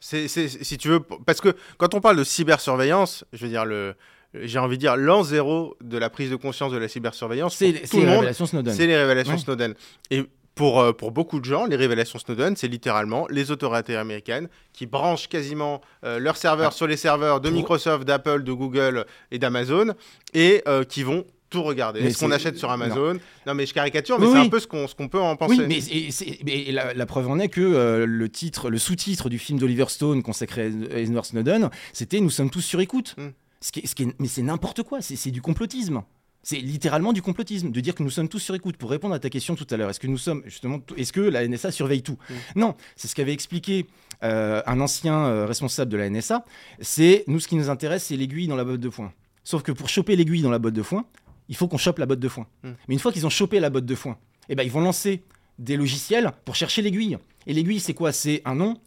C'est, 0.00 0.28
si 0.28 0.78
tu 0.78 0.88
veux, 0.88 1.00
parce 1.00 1.40
que 1.40 1.54
quand 1.78 1.94
on 1.94 2.00
parle 2.00 2.16
de 2.16 2.24
cybersurveillance, 2.24 3.24
je 3.32 3.42
veux 3.44 3.50
dire, 3.50 3.64
le, 3.64 3.94
j'ai 4.34 4.58
envie 4.58 4.76
de 4.76 4.80
dire 4.80 4.96
l'an 4.96 5.22
zéro 5.22 5.76
de 5.82 5.98
la 5.98 6.08
prise 6.10 6.30
de 6.30 6.36
conscience 6.36 6.72
de 6.72 6.78
la 6.78 6.88
cybersurveillance, 6.88 7.54
C'est 7.56 7.72
les 7.72 8.00
monde, 8.04 8.08
révélations 8.16 8.46
Snowden. 8.46 8.74
c'est 8.74 8.86
les 8.86 8.96
révélations 8.96 9.32
Ouais. 9.34 9.38
Snowden. 9.38 9.74
Et 10.10 10.24
pour, 10.54 10.80
euh, 10.80 10.92
pour 10.92 11.10
beaucoup 11.12 11.38
de 11.40 11.44
gens, 11.44 11.64
les 11.66 11.76
révélations 11.76 12.18
Snowden, 12.18 12.56
c'est 12.56 12.68
littéralement 12.68 13.26
les 13.30 13.50
autorités 13.50 13.96
américaines 13.96 14.48
qui 14.72 14.86
branchent 14.86 15.28
quasiment 15.28 15.80
euh, 16.04 16.18
leurs 16.18 16.36
serveurs 16.36 16.70
Ah. 16.72 16.76
sur 16.76 16.86
les 16.86 16.96
serveurs 16.96 17.40
de 17.40 17.50
Microsoft, 17.50 18.04
d'Apple, 18.04 18.42
de 18.42 18.52
Google 18.52 19.06
et 19.30 19.38
d'Amazon, 19.38 19.94
et 20.34 20.62
euh, 20.68 20.84
qui 20.84 21.02
vont 21.02 21.24
tout 21.50 21.62
regarder. 21.62 22.00
Mais 22.02 22.10
ce 22.12 22.18
qu'on 22.18 22.30
achète 22.30 22.56
sur. 22.56 22.70
Amazon? 22.70 23.18
Non, 23.46 23.54
mais 23.54 23.66
je 23.66 23.74
caricature, 23.74 24.18
mais 24.18 24.26
Oui, 24.26 24.32
c'est 24.32 24.38
oui. 24.40 24.46
un 24.46 24.50
peu 24.50 24.60
ce 24.60 24.66
qu'on 24.66 24.86
qu'on 24.86 25.08
peut 25.08 25.20
en 25.20 25.36
penser. 25.36 25.56
Oui, 25.58 25.64
mais, 25.68 25.78
et 25.78 26.10
c'est- 26.10 26.38
mais 26.44 26.70
la, 26.72 26.94
la 26.94 27.06
preuve 27.06 27.28
en 27.28 27.38
est 27.38 27.48
que 27.48 27.60
euh, 27.60 28.06
le 28.06 28.28
titre, 28.28 28.70
le 28.70 28.78
sous-titre 28.78 29.28
du 29.28 29.38
film 29.38 29.58
d'Oliver 29.58 29.86
Stone 29.88 30.22
consacré 30.22 30.72
à 30.92 30.98
Edward 30.98 31.26
Snowden, 31.26 31.68
c'était 31.92 32.20
Nous 32.20 32.30
sommes 32.30 32.50
tous 32.50 32.60
sur 32.62 32.80
écoute. 32.80 33.14
Mm. 33.18 33.28
Ce 33.60 33.72
qui 33.72 33.86
ce 33.86 33.94
qui 33.94 34.04
est- 34.04 34.14
mais 34.20 34.28
c'est 34.28 34.42
n'importe 34.42 34.82
quoi, 34.84 35.00
c'est 35.02 35.30
du 35.30 35.42
complotisme. 35.42 36.02
C'est 36.42 36.56
littéralement 36.56 37.12
du 37.12 37.20
complotisme 37.20 37.70
de 37.70 37.80
dire 37.80 37.94
que 37.94 38.02
nous 38.02 38.08
sommes 38.08 38.28
tous 38.28 38.38
sur 38.38 38.54
écoute. 38.54 38.78
Pour 38.78 38.90
répondre 38.90 39.12
à 39.14 39.18
ta 39.18 39.28
question 39.28 39.54
tout 39.56 39.66
à 39.70 39.76
l'heure, 39.76 39.90
est-ce 39.90 40.00
que 40.00 40.06
nous 40.06 40.16
sommes 40.16 40.42
justement, 40.46 40.78
est-ce 40.96 41.12
que 41.12 41.20
la 41.20 41.46
NSA 41.46 41.70
surveille 41.70 42.02
tout? 42.02 42.16
Mm. 42.30 42.34
Non, 42.60 42.74
c'est 42.96 43.08
ce 43.08 43.14
qu'avait 43.14 43.34
expliqué 43.34 43.86
euh, 44.22 44.62
un 44.66 44.80
ancien 44.80 45.26
euh, 45.26 45.44
responsable 45.46 45.90
de 45.90 45.96
la 45.98 46.08
NSA. 46.08 46.44
C'est 46.80 47.24
nous, 47.26 47.40
ce 47.40 47.48
qui 47.48 47.56
nous 47.56 47.68
intéresse, 47.68 48.04
c'est 48.04 48.16
l'aiguille 48.16 48.46
dans 48.48 48.56
la 48.56 48.64
botte 48.64 48.80
de 48.80 48.88
foin. 48.88 49.12
Sauf 49.44 49.62
que 49.62 49.72
pour 49.72 49.88
choper 49.90 50.16
l'aiguille 50.16 50.42
dans 50.42 50.50
la 50.50 50.58
botte 50.58 50.74
de 50.74 50.82
foin, 50.82 51.04
il 51.50 51.56
faut 51.56 51.68
qu'on 51.68 51.76
chope 51.76 51.98
la 51.98 52.06
botte 52.06 52.20
de 52.20 52.28
foin. 52.28 52.46
Mm. 52.62 52.70
Mais 52.88 52.94
une 52.94 53.00
fois 53.00 53.12
qu'ils 53.12 53.26
ont 53.26 53.30
chopé 53.30 53.60
la 53.60 53.68
botte 53.68 53.84
de 53.84 53.94
foin, 53.94 54.16
eh 54.48 54.54
ben, 54.54 54.62
ils 54.62 54.70
vont 54.70 54.80
lancer 54.80 55.22
des 55.58 55.76
logiciels 55.76 56.32
pour 56.46 56.54
chercher 56.54 56.80
l'aiguille. 56.80 57.18
Et 57.46 57.52
l'aiguille, 57.52 57.80
c'est 57.80 57.92
quoi? 57.92 58.12
C'est 58.12 58.40
un 58.44 58.54
nom, 58.54 58.78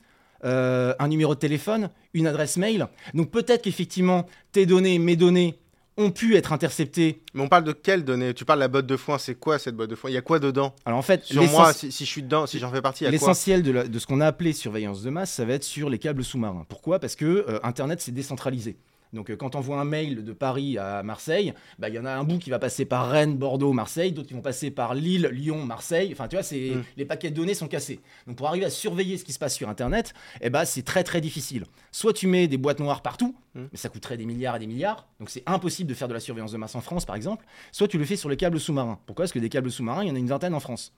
euh, 0.46 0.96
un 0.98 1.08
numéro 1.10 1.36
de 1.36 1.40
téléphone, 1.40 1.90
une 2.14 2.26
adresse 2.26 2.58
mail. 2.58 2.88
Donc 3.14 3.30
peut-être 3.30 3.64
qu'effectivement, 3.64 4.26
tes 4.54 4.66
données, 4.66 4.98
mes 4.98 5.16
données 5.18 5.60
ont 5.98 6.10
pu 6.10 6.36
être 6.36 6.54
interceptées. 6.54 7.22
Mais 7.34 7.44
on 7.44 7.50
parle 7.50 7.66
de 7.66 7.74
quelles 7.74 8.04
données? 8.04 8.34
Tu 8.34 8.46
parles 8.46 8.60
de 8.60 8.64
la 8.64 8.68
botte 8.70 8.88
de 8.88 8.98
foin, 8.98 9.18
c'est 9.18 9.36
quoi 9.36 9.60
cette 9.60 9.76
botte 9.76 9.90
de 9.90 9.96
foin? 9.96 10.10
Il 10.10 10.14
y 10.14 10.18
a 10.18 10.22
quoi 10.22 10.40
dedans? 10.40 10.74
Alors 10.86 10.98
en 10.98 11.04
fait, 11.04 11.24
Sur 11.26 11.44
moi, 11.44 11.74
si, 11.74 11.92
si 11.92 12.06
je 12.06 12.10
suis 12.10 12.24
dedans, 12.24 12.48
si 12.48 12.60
j'en 12.60 12.72
fais 12.72 12.82
partie, 12.82 13.06
l'essentiel 13.10 13.62
de 13.62 14.00
ce 14.00 14.08
qu'on 14.08 14.22
a 14.22 14.26
appelé 14.26 14.54
surveillance 14.54 15.04
de 15.04 15.10
masse, 15.10 15.34
ça 15.34 15.46
va 15.46 15.54
être 15.54 15.64
sur 15.64 15.90
les 15.90 16.00
câbles 16.00 16.24
sous-marins. 16.24 16.66
Pourquoi? 16.70 17.00
Parce 17.00 17.16
que 17.16 17.26
euh, 17.26 17.60
Internet, 17.62 18.02
c'est 18.02 18.14
décentralisé. 18.14 18.78
Donc 19.14 19.30
euh, 19.30 19.36
quand 19.36 19.56
on 19.56 19.60
voit 19.60 19.80
un 19.80 19.86
mail 19.86 20.24
de 20.24 20.34
Paris 20.34 20.78
à 20.78 21.04
Marseille, 21.04 21.54
bah, 21.80 21.88
il 21.90 21.96
y 21.96 22.00
en 22.00 22.06
a 22.06 22.12
un 22.12 22.24
bout 22.24 22.40
qui 22.40 22.50
va 22.50 22.60
passer 22.60 22.84
par 22.86 23.10
Rennes, 23.10 23.38
Bordeaux, 23.38 23.72
Marseille, 23.72 24.12
d'autres 24.12 24.28
qui 24.28 24.34
vont 24.34 24.42
passer 24.42 24.72
par 24.72 24.96
Lille, 24.96 25.30
Lyon, 25.32 25.66
Marseille. 25.66 26.10
Enfin, 26.12 26.28
tu 26.28 26.36
vois, 26.36 26.44
c'est 26.44 26.72
Mm. 26.76 26.84
les 26.98 27.06
paquets 27.06 27.30
de 27.30 27.36
données 27.36 27.54
sont 27.54 27.68
cassés. 27.68 28.00
Donc 28.28 28.36
pour 28.38 28.48
arriver 28.48 28.66
à 28.66 28.70
surveiller 28.70 29.18
ce 29.18 29.24
qui 29.24 29.34
se 29.34 29.40
passe 29.40 29.56
sur 29.56 29.70
Internet, 29.70 30.14
eh 30.42 30.50
ben, 30.50 30.66
c'est 30.66 30.82
très 30.84 31.04
très 31.04 31.22
difficile. 31.22 31.66
Soit 31.92 32.14
tu 32.14 32.28
mets 32.28 32.48
des 32.48 32.58
boîtes 32.58 32.80
noires 32.80 33.02
partout, 33.02 33.36
Mm. 33.56 33.62
mais 33.72 33.78
ça 33.78 33.90
coûterait 33.90 34.18
des 34.18 34.26
milliards 34.26 34.56
et 34.56 34.60
des 34.60 34.68
milliards. 34.68 35.08
Donc 35.20 35.30
c'est 35.30 35.44
impossible 35.46 35.88
de 35.90 35.94
faire 35.94 36.08
de 36.08 36.14
la 36.14 36.20
surveillance 36.20 36.52
de 36.52 36.58
masse 36.58 36.74
en 36.76 36.82
France, 36.82 37.06
par 37.06 37.16
exemple. 37.16 37.46
Soit 37.72 37.88
tu 37.88 37.98
le 38.00 38.06
fais 38.06 38.16
sur 38.16 38.30
les 38.30 38.38
câbles 38.38 38.60
sous-marins. 38.60 39.00
Pourquoi? 39.06 39.24
Parce 39.24 39.32
que 39.34 39.40
des 39.40 39.50
câbles 39.50 39.70
sous-marins, 39.72 40.04
il 40.04 40.08
y 40.08 40.12
en 40.12 40.16
a 40.16 40.20
une 40.20 40.28
vingtaine 40.28 40.56
en 40.56 40.60
France. 40.60 40.92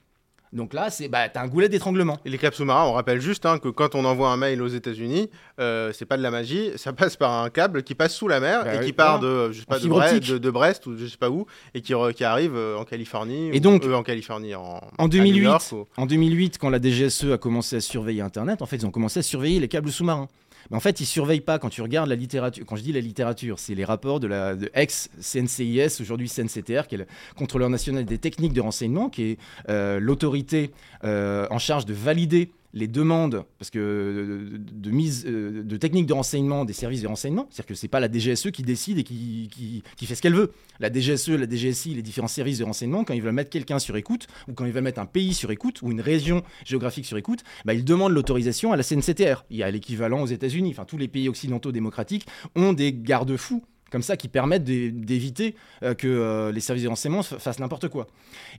Donc 0.53 0.73
là, 0.73 0.89
c'est 0.89 1.07
bah, 1.09 1.27
t'as 1.27 1.41
un 1.41 1.47
goulet 1.47 1.67
d'étranglement. 1.69 2.17
Et 2.25 2.29
les 2.29 2.37
câbles 2.37 2.55
sous-marins, 2.55 2.85
on 2.85 2.93
rappelle 2.93 3.19
juste 3.19 3.45
hein, 3.45 3.57
que 3.59 3.67
quand 3.67 3.93
on 3.95 4.05
envoie 4.05 4.29
un 4.29 4.37
mail 4.37 4.61
aux 4.61 4.67
États-Unis, 4.67 5.29
euh, 5.59 5.91
c'est 5.93 6.05
pas 6.05 6.15
de 6.17 6.21
la 6.23 6.31
magie, 6.31 6.71
ça 6.77 6.93
passe 6.93 7.15
par 7.17 7.31
un 7.43 7.49
câble 7.49 7.83
qui 7.83 7.93
passe 7.95 8.13
sous 8.15 8.27
la 8.27 8.39
mer 8.39 8.63
Bah 8.63 8.75
et 8.75 8.79
oui, 8.79 8.85
qui 8.85 8.93
part 8.93 9.19
de, 9.19 9.51
je 9.51 9.59
sais 9.59 9.65
pas, 9.65 9.75
de, 9.77 9.81
fibre 9.81 9.99
Bre- 9.99 10.13
optique. 10.15 10.29
de- 10.31 10.37
de 10.37 10.49
Brest 10.49 10.85
ou 10.87 10.97
je 10.97 11.05
sais 11.07 11.17
pas 11.17 11.29
où 11.29 11.45
et 11.73 11.81
qui, 11.81 11.93
re- 11.93 12.13
qui 12.13 12.23
arrive 12.23 12.55
euh, 12.55 12.77
en 12.77 12.85
Californie. 12.85 13.49
Et 13.49 13.57
ou- 13.57 13.59
donc, 13.59 13.83
euh, 13.85 13.93
en 13.95 14.03
Californie, 14.03 14.55
en, 14.55 14.79
En 14.97 15.05
à 15.05 15.07
2008, 15.09 15.31
New 15.39 15.43
York 15.43 15.63
ou- 15.73 15.85
En 15.97 16.05
2008, 16.05 16.57
quand 16.57 16.69
la 16.69 16.81
DGSE 16.81 17.31
a 17.33 17.37
commencé 17.37 17.75
à 17.77 17.81
surveiller 17.81 18.21
Internet, 18.21 18.61
en 18.61 18.65
fait, 18.65 18.77
ils 18.77 18.85
ont 18.85 18.91
commencé 18.91 19.19
à 19.19 19.23
surveiller 19.23 19.59
les 19.59 19.67
câbles 19.67 19.91
sous-marins. 19.91 20.27
En 20.71 20.79
fait, 20.79 20.99
ils 20.99 21.05
surveillent 21.05 21.41
pas 21.41 21.59
quand 21.59 21.69
tu 21.69 21.81
regardes 21.81 22.09
la 22.09 22.15
littérature. 22.15 22.65
Quand 22.65 22.75
je 22.75 22.83
dis 22.83 22.91
la 22.91 23.01
littérature, 23.01 23.59
c'est 23.59 23.75
les 23.75 23.85
rapports 23.85 24.19
de 24.19 24.27
la 24.27 24.55
de 24.55 24.69
ex-CNCIS, 24.73 26.01
aujourd'hui 26.01 26.29
CNCTR, 26.29 26.87
qui 26.87 26.95
est 26.95 26.99
le 26.99 27.07
contrôleur 27.35 27.69
national 27.69 28.05
des 28.05 28.17
techniques 28.17 28.53
de 28.53 28.61
renseignement, 28.61 29.09
qui 29.09 29.23
est 29.23 29.37
euh, 29.69 29.99
l'autorité 29.99 30.71
euh, 31.03 31.47
en 31.51 31.59
charge 31.59 31.85
de 31.85 31.93
valider 31.93 32.51
les 32.75 32.87
demandes 32.87 33.45
parce 33.57 33.71
que 33.71 33.79
euh, 33.79 35.63
de 35.63 35.77
techniques 35.77 36.05
de 36.05 36.13
renseignement 36.13 36.65
des 36.65 36.73
services 36.73 37.01
de 37.01 37.07
renseignement, 37.07 37.47
c'est-à-dire 37.49 37.67
que 37.67 37.73
c'est 37.73 37.87
pas 37.87 37.99
la 37.99 38.11
DGSE 38.11 38.51
qui 38.51 38.61
décide 38.61 38.99
et 38.99 39.03
qui 39.03 39.81
fait 40.05 40.15
ce 40.15 40.21
qu'elle 40.21 40.35
veut. 40.35 40.51
La 40.79 40.91
DGSE, 40.91 41.29
la 41.29 41.49
DGSI, 41.49 41.95
les 41.95 42.01
différents 42.01 42.27
services 42.27 42.59
de 42.59 42.65
renseignement, 42.65 43.03
quand 43.03 43.13
ils 43.13 43.21
veulent 43.21 43.31
mettre 43.31 43.49
quelqu'un 43.49 43.79
sur 43.79 43.95
écoute 43.95 44.27
ou 44.47 44.53
quand 44.53 44.65
ils 44.65 44.73
veulent 44.73 44.83
mettre 44.83 44.99
un 44.99 45.05
pays 45.05 45.33
sur 45.33 45.51
écoute 45.51 45.81
ou 45.81 45.91
une 45.91 46.01
région 46.01 46.43
géographique 46.65 47.05
sur 47.05 47.17
écoute, 47.17 47.43
bah, 47.63 47.73
ils 47.73 47.85
demandent 47.85 48.11
l'autorisation 48.11 48.73
à 48.73 48.75
la 48.75 48.83
CNCTR. 48.83 49.45
Il 49.49 49.57
y 49.57 49.63
a 49.63 49.71
l'équivalent 49.71 50.21
aux 50.21 50.27
États-Unis. 50.27 50.71
Enfin, 50.71 50.85
tous 50.85 50.97
les 50.97 51.07
pays 51.07 51.29
occidentaux 51.29 51.71
démocratiques 51.71 52.27
ont 52.55 52.73
des 52.73 52.93
garde-fous 52.93 53.63
comme 53.95 54.01
ça 54.01 54.17
qui 54.17 54.27
permettent 54.27 54.65
d'é- 54.65 54.91
d'éviter 54.91 55.55
euh, 55.83 55.93
que 55.93 56.05
euh, 56.07 56.51
les 56.51 56.59
services 56.59 56.83
de 56.83 56.89
renseignement 56.89 57.23
fa- 57.23 57.39
fassent 57.39 57.59
n'importe 57.59 57.87
quoi. 57.87 58.07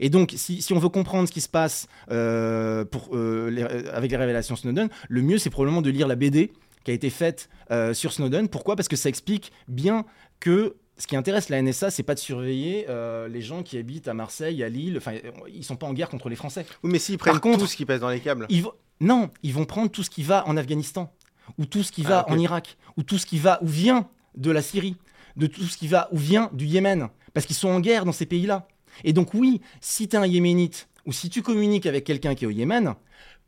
Et 0.00 0.08
donc, 0.08 0.32
si, 0.34 0.62
si 0.62 0.72
on 0.72 0.78
veut 0.78 0.88
comprendre 0.88 1.28
ce 1.28 1.32
qui 1.32 1.42
se 1.42 1.48
passe 1.50 1.88
euh, 2.10 2.86
pour, 2.86 3.14
les- 3.14 3.62
avec 3.62 4.10
les 4.10 4.16
révélations 4.16 4.56
Snowden, 4.56 4.88
le 5.10 5.20
mieux, 5.22 5.36
c'est 5.36 5.50
probablement 5.50 5.82
de 5.82 5.90
lire 5.90 6.08
la 6.08 6.16
BD 6.16 6.52
qui 6.84 6.90
a 6.90 6.94
été 6.94 7.10
faite 7.10 7.50
sur 7.92 8.12
Snowden. 8.14 8.48
Pourquoi? 8.48 8.76
Parce 8.76 8.88
que 8.88 8.96
ça 8.96 9.08
explique 9.10 9.52
bien 9.68 10.06
que 10.40 10.76
ce 10.96 11.06
qui 11.06 11.16
intéresse 11.16 11.50
la 11.50 11.60
NSA, 11.60 11.90
c'est 11.90 12.02
pas 12.02 12.14
de 12.14 12.18
surveiller 12.20 12.86
euh, 12.88 13.28
les 13.28 13.42
gens 13.42 13.62
qui 13.62 13.76
habitent 13.76 14.08
à 14.08 14.14
Marseille, 14.14 14.62
à 14.62 14.70
Lille. 14.70 14.96
Enfin, 14.96 15.12
ils 15.52 15.64
sont 15.64 15.76
pas 15.76 15.86
en 15.86 15.92
guerre 15.92 16.08
contre 16.08 16.30
les 16.30 16.36
Français. 16.36 16.64
Oui, 16.82 16.90
mais 16.92 16.98
s'ils 16.98 17.18
prennent 17.18 17.38
contre- 17.40 17.58
tout 17.58 17.66
ce 17.66 17.76
qui 17.76 17.84
passe 17.84 18.00
dans 18.00 18.08
les 18.08 18.20
câbles. 18.20 18.46
Ils 18.48 18.64
Non, 19.00 19.28
ils 19.42 19.52
vont 19.52 19.66
prendre 19.66 19.90
tout 19.90 20.02
ce 20.02 20.08
qui 20.08 20.22
va 20.22 20.48
en 20.48 20.56
Afghanistan, 20.56 21.12
ou 21.58 21.66
tout 21.66 21.82
ce 21.82 21.92
qui 21.92 22.02
va 22.02 22.20
Ah, 22.20 22.26
ok. 22.28 22.32
en 22.34 22.38
Irak, 22.38 22.78
ou 22.96 23.02
tout 23.02 23.18
ce 23.18 23.26
qui 23.26 23.38
va 23.38 23.58
ou 23.62 23.66
vient 23.66 24.08
de 24.36 24.50
la 24.50 24.62
Syrie, 24.62 24.96
de 25.36 25.46
tout 25.46 25.62
ce 25.64 25.76
qui 25.76 25.88
va 25.88 26.08
ou 26.12 26.16
vient 26.18 26.50
du 26.52 26.66
Yémen, 26.66 27.08
parce 27.34 27.46
qu'ils 27.46 27.56
sont 27.56 27.68
en 27.68 27.80
guerre 27.80 28.04
dans 28.04 28.12
ces 28.12 28.26
pays-là. 28.26 28.66
Et 29.04 29.12
donc 29.12 29.34
oui, 29.34 29.60
si 29.80 30.08
tu 30.08 30.16
es 30.16 30.18
un 30.18 30.26
Yéménite, 30.26 30.88
ou 31.04 31.12
si 31.12 31.28
tu 31.30 31.42
communiques 31.42 31.86
avec 31.86 32.04
quelqu'un 32.04 32.34
qui 32.34 32.44
est 32.44 32.48
au 32.48 32.50
Yémen, 32.50 32.94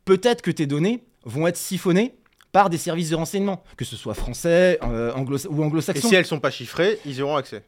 peut-être 0.05 0.41
que 0.41 0.51
tes 0.51 0.65
données 0.67 1.03
vont 1.25 1.47
être 1.47 1.57
siphonnées 1.57 2.15
par 2.51 2.69
des 2.69 2.77
services 2.77 3.09
de 3.09 3.15
renseignement, 3.15 3.63
que 3.77 3.85
ce 3.85 3.95
soit 3.95 4.13
français 4.13 4.79
euh, 4.83 5.11
anglo- 5.13 5.45
ou 5.49 5.61
Et 5.61 5.65
anglo-saxons. 5.65 6.07
si 6.09 6.15
elles 6.15 6.25
sont 6.25 6.39
pas 6.39 6.51
chiffrées, 6.51 6.99
ils 7.05 7.17
y 7.17 7.21
auront 7.21 7.35
accès. 7.35 7.63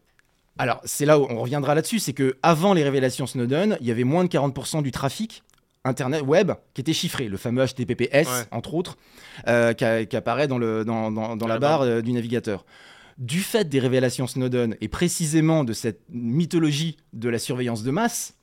Alors, 0.58 0.82
c'est 0.86 1.06
là 1.06 1.20
où 1.20 1.26
on 1.30 1.40
reviendra 1.42 1.76
là-dessus, 1.76 2.00
c'est 2.00 2.14
que 2.14 2.38
avant 2.44 2.74
les 2.74 2.84
révélations 2.84 3.26
Snowden, 3.28 3.78
il 3.82 3.88
y 3.88 3.92
avait 3.92 4.04
moins 4.04 4.24
de 4.24 4.30
40% 4.30 4.82
du 4.82 4.92
trafic 4.92 5.44
internet 5.84 6.22
web 6.24 6.52
qui 6.74 6.82
était 6.82 6.94
chiffré, 6.94 7.28
le 7.28 7.38
fameux 7.38 7.66
HTTPS 7.66 8.28
Ouais. 8.28 8.44
entre 8.52 8.74
autres, 8.76 8.98
euh, 9.48 9.74
qui, 9.74 10.16
apparaît 10.16 10.48
dans, 10.48 10.58
le, 10.60 10.84
dans, 10.86 11.12
dans- 11.12 11.36
dans 11.36 11.48
la 11.48 11.56
la 11.56 11.60
barre 11.60 11.80
barre. 11.80 11.88
euh, 11.88 12.02
du 12.02 12.12
navigateur. 12.12 12.66
Du 13.22 13.42
fait 13.42 13.70
des 13.70 13.80
révélations 13.80 14.26
Snowden 14.26 14.76
et 14.82 14.88
précisément 14.88 15.64
de 15.64 15.74
cette 15.74 16.02
mythologie 16.10 16.98
de 17.14 17.30
la 17.30 17.38
surveillance 17.38 17.84
de 17.84 17.92
masse, 17.92 18.34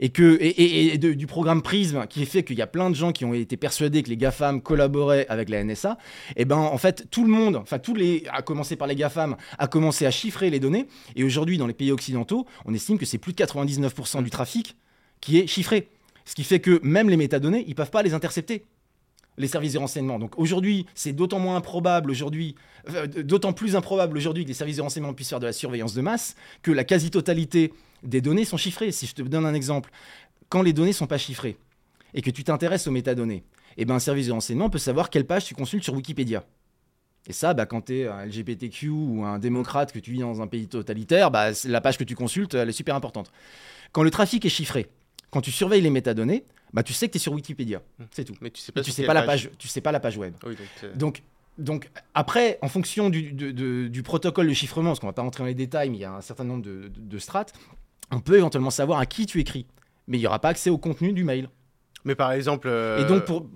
et, 0.00 0.08
que, 0.08 0.38
et, 0.40 0.96
du 0.96 1.26
programme 1.26 1.60
Prism 1.60 2.06
qui 2.08 2.24
fait 2.24 2.42
qu'il 2.42 2.56
y 2.56 2.62
a 2.62 2.66
plein 2.66 2.88
de 2.88 2.94
gens 2.94 3.12
qui 3.12 3.26
ont 3.26 3.34
été 3.34 3.58
persuadés 3.58 4.02
que 4.02 4.08
les 4.08 4.16
GAFAM 4.16 4.62
collaboraient 4.62 5.26
avec 5.28 5.50
la 5.50 5.62
NSA, 5.62 5.98
et 6.36 6.46
ben 6.46 6.56
en 6.56 6.78
fait 6.78 7.06
tout 7.10 7.22
le 7.22 7.30
monde, 7.30 7.56
enfin 7.56 7.78
tous 7.78 7.94
les, 7.94 8.24
à 8.32 8.40
commencer 8.40 8.76
par 8.76 8.88
les 8.88 8.96
GAFAM, 8.96 9.36
a 9.58 9.66
commencé 9.66 10.06
à 10.06 10.10
chiffrer 10.10 10.48
les 10.48 10.58
données, 10.58 10.88
et 11.16 11.22
aujourd'hui 11.22 11.58
dans 11.58 11.66
les 11.66 11.74
pays 11.74 11.92
occidentaux, 11.92 12.46
on 12.64 12.72
estime 12.72 12.96
que 12.96 13.04
c'est 13.04 13.18
plus 13.18 13.34
de 13.34 13.44
99% 13.44 14.22
du 14.22 14.30
trafic 14.30 14.74
qui 15.20 15.38
est 15.38 15.46
chiffré. 15.46 15.90
Ce 16.24 16.34
qui 16.34 16.44
fait 16.44 16.60
que 16.60 16.80
même 16.82 17.10
les 17.10 17.18
métadonnées, 17.18 17.62
ils 17.68 17.74
peuvent 17.74 17.90
pas 17.90 18.02
les 18.02 18.14
intercepter 18.14 18.64
les 19.36 19.48
services 19.48 19.72
de 19.72 19.78
renseignement. 19.78 20.18
Donc 20.18 20.38
aujourd'hui, 20.38 20.86
c'est 20.94 21.12
d'autant 21.12 21.38
moins 21.38 21.56
improbable 21.56 22.10
aujourd'hui, 22.10 22.54
d'autant 23.16 23.52
plus 23.52 23.76
improbable 23.76 24.16
aujourd'hui 24.16 24.44
que 24.44 24.48
les 24.48 24.54
services 24.54 24.76
de 24.76 24.82
renseignement 24.82 25.14
puissent 25.14 25.30
faire 25.30 25.40
de 25.40 25.46
la 25.46 25.52
surveillance 25.52 25.94
de 25.94 26.00
masse 26.00 26.34
que 26.62 26.70
la 26.70 26.84
quasi-totalité 26.84 27.72
des 28.02 28.20
données 28.20 28.44
sont 28.44 28.56
chiffrées. 28.56 28.92
Si 28.92 29.06
je 29.06 29.14
te 29.14 29.22
donne 29.22 29.46
un 29.46 29.54
exemple, 29.54 29.90
quand 30.48 30.62
les 30.62 30.72
données 30.72 30.92
sont 30.92 31.06
pas 31.06 31.18
chiffrées 31.18 31.56
et 32.12 32.22
que 32.22 32.30
tu 32.30 32.44
t'intéresses 32.44 32.86
aux 32.86 32.92
métadonnées, 32.92 33.44
eh 33.76 33.84
ben 33.84 33.94
un 33.94 34.00
service 34.00 34.28
de 34.28 34.32
renseignement 34.32 34.70
peut 34.70 34.78
savoir 34.78 35.10
quelle 35.10 35.26
page 35.26 35.46
tu 35.46 35.54
consultes 35.54 35.84
sur 35.84 35.94
Wikipédia. 35.94 36.44
Et 37.26 37.32
ça, 37.32 37.54
bah, 37.54 37.66
quand 37.66 37.86
tu 37.86 38.00
es 38.00 38.06
un 38.06 38.26
LGBTQ 38.26 38.88
ou 38.90 39.24
un 39.24 39.38
démocrate 39.38 39.92
que 39.92 39.98
tu 39.98 40.12
vis 40.12 40.18
dans 40.18 40.42
un 40.42 40.46
pays 40.46 40.68
totalitaire, 40.68 41.30
bah, 41.30 41.48
la 41.64 41.80
page 41.80 41.96
que 41.96 42.04
tu 42.04 42.14
consultes, 42.14 42.54
elle 42.54 42.68
est 42.68 42.72
super 42.72 42.94
importante. 42.94 43.32
Quand 43.92 44.02
le 44.02 44.10
trafic 44.10 44.44
est 44.44 44.50
chiffré, 44.50 44.90
quand 45.30 45.40
tu 45.40 45.50
surveilles 45.50 45.80
les 45.80 45.90
métadonnées, 45.90 46.44
bah, 46.74 46.82
tu 46.82 46.92
sais 46.92 47.06
que 47.08 47.12
tu 47.12 47.16
es 47.16 47.20
sur 47.20 47.32
Wikipédia. 47.32 47.80
C'est 48.10 48.24
tout. 48.24 48.34
Mais 48.42 48.50
tu 48.50 48.60
sais 48.60 48.70
pas, 48.72 48.80
tu 48.82 48.90
sais 48.90 49.02
pas 49.06 49.14
la 49.14 49.20
page, 49.26 49.50
tu 49.58 49.68
sais 49.68 49.80
pas 49.80 49.92
la 49.92 50.00
page 50.00 50.18
web. 50.18 50.34
Oui, 50.44 50.54
donc, 50.56 50.66
c'est- 50.80 50.96
Donc, 50.98 51.22
donc 51.56 51.90
après, 52.14 52.58
en 52.60 52.68
fonction 52.68 53.08
du, 53.10 53.32
de- 53.32 53.52
de- 53.52 53.86
du 53.88 54.02
protocole 54.02 54.48
de 54.48 54.52
chiffrement, 54.52 54.90
parce 54.90 55.00
qu'on 55.00 55.06
va 55.06 55.12
pas 55.12 55.22
rentrer 55.22 55.42
dans 55.44 55.46
les 55.48 55.54
détails, 55.54 55.88
mais 55.88 55.96
il 55.98 56.00
y 56.00 56.04
a 56.04 56.12
un 56.12 56.20
certain 56.20 56.44
nombre 56.44 56.62
de, 56.64 56.88
de- 56.88 57.00
de 57.00 57.18
strates, 57.18 57.52
on 58.10 58.20
peut 58.20 58.36
éventuellement 58.36 58.70
savoir 58.70 58.98
à 58.98 59.06
qui 59.06 59.24
tu 59.26 59.40
écris. 59.40 59.66
Mais 60.08 60.18
il 60.18 60.20
n'y 60.20 60.26
aura 60.26 60.38
pas 60.40 60.50
accès 60.50 60.68
au 60.68 60.76
contenu 60.76 61.12
du 61.14 61.24
mail. 61.24 61.48
Mais 62.04 62.14
par 62.14 62.32
exemple. 62.32 62.68
euh, 62.70 63.02
Et 63.02 63.06
donc, 63.06 63.24
pour, 63.24 63.46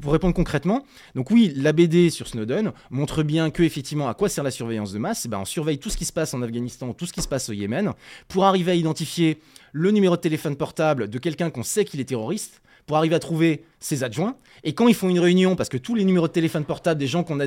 pour- 0.00 0.12
répondre 0.12 0.34
concrètement, 0.34 0.84
donc 1.14 1.30
oui, 1.30 1.52
la 1.56 1.72
BD 1.72 2.10
sur 2.10 2.26
Snowden 2.26 2.72
montre 2.90 3.22
bien 3.22 3.50
que, 3.50 3.62
effectivement, 3.62 4.08
à 4.08 4.14
quoi 4.14 4.28
sert 4.28 4.44
la 4.44 4.50
surveillance 4.50 4.92
de 4.92 4.98
masse? 4.98 5.26
Eh 5.26 5.28
ben, 5.28 5.38
On 5.38 5.44
surveille 5.44 5.78
tout 5.78 5.90
ce 5.90 5.96
qui 5.96 6.04
se 6.04 6.12
passe 6.12 6.32
en 6.34 6.42
Afghanistan, 6.42 6.92
tout 6.94 7.06
ce 7.06 7.12
qui 7.12 7.22
se 7.22 7.28
passe 7.28 7.48
au 7.48 7.52
Yémen, 7.52 7.92
pour 8.28 8.44
arriver 8.44 8.72
à 8.72 8.74
identifier 8.74 9.40
le 9.72 9.90
numéro 9.90 10.16
de 10.16 10.20
téléphone 10.20 10.56
portable 10.56 11.08
de 11.08 11.18
quelqu'un 11.18 11.50
qu'on 11.50 11.62
sait 11.62 11.84
qu'il 11.84 12.00
est 12.00 12.04
terroriste, 12.04 12.62
pour 12.86 12.96
arriver 12.96 13.14
à 13.14 13.18
trouver 13.18 13.64
ses 13.80 14.04
adjoints. 14.04 14.36
Et 14.64 14.74
quand 14.74 14.88
ils 14.88 14.94
font 14.94 15.08
une 15.08 15.20
réunion, 15.20 15.56
parce 15.56 15.68
que 15.68 15.76
tous 15.76 15.94
les 15.94 16.04
numéros 16.04 16.28
de 16.28 16.32
téléphone 16.32 16.64
portable 16.64 16.98
des 16.98 17.06
gens 17.06 17.24
qu'on 17.24 17.40
a 17.40 17.46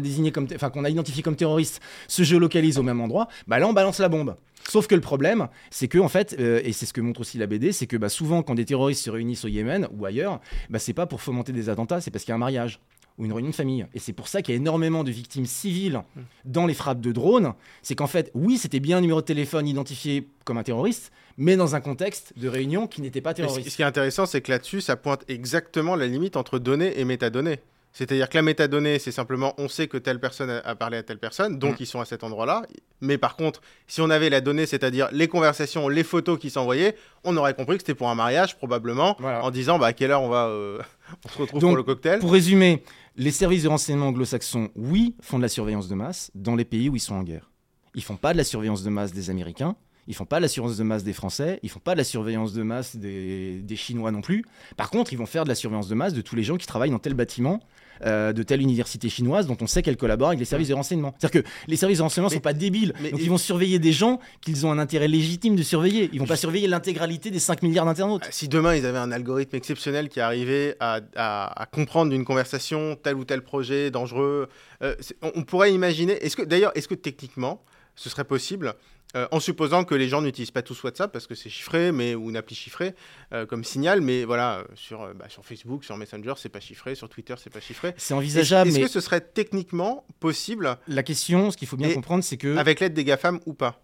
identifiés 0.89 1.23
comme 1.23 1.35
terroristes 1.35 1.81
se 2.07 2.23
géolocalisent 2.23 2.77
au 2.77 2.83
même 2.83 3.01
endroit, 3.01 3.27
bah 3.47 3.59
là 3.59 3.67
on 3.67 3.73
balance 3.73 3.99
la 3.99 4.09
bombe. 4.09 4.35
Sauf 4.67 4.87
que 4.87 4.95
le 4.95 5.01
problème, 5.01 5.47
c'est 5.69 5.87
que 5.87 5.99
en 5.99 6.09
fait, 6.09 6.35
euh, 6.39 6.59
et 6.63 6.73
c'est 6.73 6.85
ce 6.87 6.93
que 6.93 7.01
montre 7.01 7.21
aussi 7.21 7.37
la 7.37 7.45
BD, 7.45 7.71
c'est 7.71 7.85
que 7.85 7.97
bah, 7.97 8.09
souvent 8.09 8.41
quand 8.41 8.55
des 8.55 8.65
terroristes 8.65 9.03
se 9.03 9.11
réunissent 9.11 9.45
au 9.45 9.47
Yémen 9.47 9.87
ou 9.95 10.05
ailleurs, 10.05 10.41
bah, 10.69 10.79
c'est 10.79 10.93
pas 10.93 11.05
pour 11.05 11.21
fomenter 11.21 11.51
des 11.51 11.69
attentats, 11.69 12.01
c'est 12.01 12.09
parce 12.09 12.23
qu'il 12.23 12.31
y 12.31 12.33
a 12.33 12.35
un 12.35 12.39
mariage 12.39 12.79
ou 13.17 13.25
une 13.25 13.33
réunion 13.33 13.51
de 13.51 13.55
famille. 13.55 13.85
Et 13.93 13.99
c'est 13.99 14.13
pour 14.13 14.27
ça 14.27 14.41
qu'il 14.41 14.53
y 14.53 14.57
a 14.57 14.59
énormément 14.59 15.03
de 15.03 15.11
victimes 15.11 15.45
civiles 15.45 16.01
dans 16.43 16.65
les 16.65 16.73
frappes 16.73 16.99
de 17.01 17.11
drones. 17.11 17.53
C'est 17.81 17.95
qu'en 17.95 18.07
fait, 18.07 18.29
oui, 18.33 18.57
c'était 18.57 18.79
bien 18.79 18.97
un 18.97 19.01
numéro 19.01 19.21
de 19.21 19.25
téléphone 19.25 19.67
identifié 19.67 20.27
comme 20.43 20.57
un 20.57 20.63
terroriste, 20.63 21.11
mais 21.37 21.55
dans 21.55 21.75
un 21.75 21.81
contexte 21.81 22.33
de 22.37 22.47
réunion 22.49 22.87
qui 22.87 23.01
n'était 23.01 23.21
pas 23.21 23.33
terroriste. 23.33 23.69
ce 23.69 23.75
qui 23.75 23.81
est 23.81 23.85
intéressant, 23.85 24.25
c'est 24.25 24.41
que 24.41 24.51
là-dessus, 24.51 24.81
ça 24.81 24.95
pointe 24.97 25.23
exactement 25.29 25.95
la 25.95 26.07
limite 26.07 26.35
entre 26.37 26.59
données 26.59 26.99
et 26.99 27.05
métadonnées. 27.05 27.59
C'est-à-dire 27.97 28.27
que 28.27 28.37
la 28.37 28.41
métadonnée, 28.41 28.99
c'est 28.99 29.13
simplement 29.13 29.53
on 29.57 29.69
sait 29.69 29.87
que 29.87 29.95
telle 29.97 30.19
personne 30.19 30.49
a- 30.49 30.75
parlé 30.75 30.97
à 30.97 31.03
telle 31.03 31.17
personne, 31.17 31.57
donc 31.57 31.75
Mm. 31.75 31.77
ils 31.79 31.85
sont 31.85 32.01
à 32.01 32.05
cet 32.05 32.25
endroit-là. 32.25 32.63
Mais 32.99 33.17
par 33.17 33.37
contre, 33.37 33.61
si 33.87 34.01
on 34.01 34.09
avait 34.09 34.29
la 34.29 34.41
donnée, 34.41 34.65
c'est-à-dire 34.65 35.07
les 35.13 35.29
conversations, 35.29 35.87
les 35.87 36.03
photos 36.03 36.37
qui 36.37 36.49
s'envoyaient, 36.49 36.97
on 37.23 37.37
aurait 37.37 37.53
compris 37.53 37.77
que 37.77 37.83
c'était 37.83 37.95
pour 37.95 38.09
un 38.09 38.15
mariage, 38.15 38.57
probablement, 38.57 39.15
Voilà. 39.19 39.45
en 39.45 39.49
disant 39.49 39.79
bah, 39.79 39.87
à 39.87 39.93
quelle 39.93 40.11
heure 40.11 40.23
on 40.23 40.27
va, 40.27 40.47
euh, 40.47 40.79
on 41.25 41.29
se 41.29 41.37
retrouve 41.37 41.61
Donc, 41.61 41.69
pour 41.69 41.77
le 41.77 41.83
cocktail. 41.83 42.19
Pour 42.19 42.33
résumer, 42.33 42.83
les 43.17 43.31
services 43.31 43.63
de 43.63 43.69
renseignement 43.69 44.07
anglo-saxons, 44.07 44.69
oui, 44.75 45.15
font 45.21 45.37
de 45.37 45.43
la 45.43 45.49
surveillance 45.49 45.87
de 45.87 45.95
masse 45.95 46.31
dans 46.35 46.55
les 46.55 46.65
pays 46.65 46.89
où 46.89 46.95
ils 46.95 47.01
sont 47.01 47.15
en 47.15 47.23
guerre. 47.23 47.51
Ils 47.93 48.03
font 48.03 48.17
pas 48.17 48.33
de 48.33 48.37
la 48.37 48.43
surveillance 48.43 48.83
de 48.83 48.89
masse 48.89 49.13
des 49.13 49.29
Américains, 49.29 49.77
ils 50.07 50.15
font 50.15 50.25
pas 50.25 50.37
de 50.37 50.41
la 50.41 50.47
surveillance 50.47 50.77
de 50.77 50.83
masse 50.83 51.03
des 51.03 51.13
Français, 51.13 51.59
ils 51.63 51.69
font 51.69 51.79
pas 51.79 51.93
de 51.93 51.97
la 51.99 52.03
surveillance 52.03 52.53
de 52.53 52.61
masse 52.61 52.95
des 52.95 53.75
Chinois 53.75 54.11
non 54.11 54.21
plus. 54.21 54.43
Par 54.75 54.89
contre, 54.89 55.13
ils 55.13 55.17
vont 55.17 55.25
faire 55.25 55.45
de 55.45 55.49
la 55.49 55.55
surveillance 55.55 55.87
de 55.87 55.95
masse 55.95 56.13
de 56.13 56.21
tous 56.21 56.35
les 56.35 56.43
gens 56.43 56.57
qui 56.57 56.67
travaillent 56.67 56.91
dans 56.91 56.99
tel 56.99 57.13
bâtiment. 57.13 57.61
Euh, 58.05 58.33
de 58.33 58.43
telle 58.43 58.61
université 58.61 59.09
chinoise 59.09 59.47
dont 59.47 59.57
on 59.61 59.67
sait 59.67 59.81
qu'elle 59.81 59.97
collabore 59.97 60.29
avec 60.29 60.39
les 60.39 60.45
services 60.45 60.67
de 60.69 60.73
renseignement. 60.73 61.13
C'est-à-dire 61.19 61.43
que 61.43 61.47
les 61.67 61.77
services 61.77 61.97
de 61.99 62.03
renseignement 62.03 62.29
Mais- 62.29 62.35
sont 62.35 62.41
pas 62.41 62.53
débiles, 62.53 62.93
mais- 63.01 63.11
donc 63.11 63.19
ils 63.21 63.29
vont 63.29 63.37
surveiller 63.37 63.79
des 63.79 63.91
gens 63.93 64.19
qu'ils 64.41 64.65
ont 64.65 64.71
un 64.71 64.79
intérêt 64.79 65.07
légitime 65.07 65.55
de 65.55 65.63
surveiller. 65.63 66.09
Ils 66.13 66.19
vont 66.19 66.25
pas 66.25 66.35
surveiller 66.35 66.67
l'intégralité 66.67 67.31
des 67.31 67.39
5 67.39 67.61
milliards 67.63 67.85
d'internautes. 67.85 68.27
Si 68.31 68.47
demain 68.47 68.75
ils 68.75 68.85
avaient 68.85 68.97
un 68.97 69.11
algorithme 69.11 69.55
exceptionnel 69.55 70.09
qui 70.09 70.19
arrivait 70.19 70.75
à, 70.79 70.99
à- 71.15 71.61
à 71.61 71.65
comprendre 71.65 72.11
d'une 72.11 72.25
conversation 72.25 72.95
tel 73.01 73.15
ou 73.15 73.25
tel 73.25 73.41
projet 73.41 73.91
dangereux, 73.91 74.49
euh, 74.81 74.95
on, 75.21 75.31
on 75.35 75.43
pourrait 75.43 75.73
imaginer. 75.73 76.13
Est-ce 76.23 76.35
que 76.35 76.41
d'ailleurs, 76.43 76.71
est-ce 76.75 76.87
que 76.87 76.95
techniquement, 76.95 77.61
ce 77.95 78.09
serait 78.09 78.25
possible, 78.25 78.73
euh, 79.15 79.27
en 79.31 79.39
supposant 79.39 79.85
que 79.85 79.95
les 79.95 80.09
gens 80.09 80.21
n'utilisent 80.21 80.51
pas 80.51 80.61
tous 80.61 80.83
WhatsApp 80.83 81.11
parce 81.11 81.27
que 81.27 81.35
c'est 81.35 81.49
chiffré, 81.49 81.91
mais 81.91 82.15
ou 82.15 82.29
une 82.29 82.37
appli 82.37 82.55
chiffrée 82.55 82.95
euh, 83.33 83.45
comme 83.45 83.63
signal, 83.63 84.01
mais 84.01 84.25
voilà, 84.25 84.59
euh, 84.59 84.63
sur, 84.75 85.13
bah, 85.15 85.29
sur 85.29 85.45
Facebook, 85.45 85.83
sur 85.83 85.95
Messenger, 85.97 86.33
c'est 86.37 86.49
pas 86.49 86.59
chiffré, 86.59 86.95
sur 86.95 87.07
Twitter, 87.07 87.35
c'est 87.37 87.51
pas 87.51 87.61
chiffré. 87.61 87.93
C'est 87.97 88.13
envisageable, 88.13 88.69
est-ce 88.69 88.77
mais 88.77 88.85
que 88.85 88.91
ce 88.91 88.99
serait 88.99 89.21
techniquement 89.21 90.05
possible 90.19 90.77
la 90.87 91.03
question, 91.03 91.51
ce 91.51 91.57
qu'il 91.57 91.67
faut 91.67 91.77
bien 91.77 91.93
comprendre, 91.93 92.23
c'est 92.23 92.37
que 92.37 92.57
avec 92.57 92.79
l'aide 92.79 92.93
des 92.93 93.03
GAFAM 93.03 93.39
ou 93.45 93.53
pas? 93.53 93.81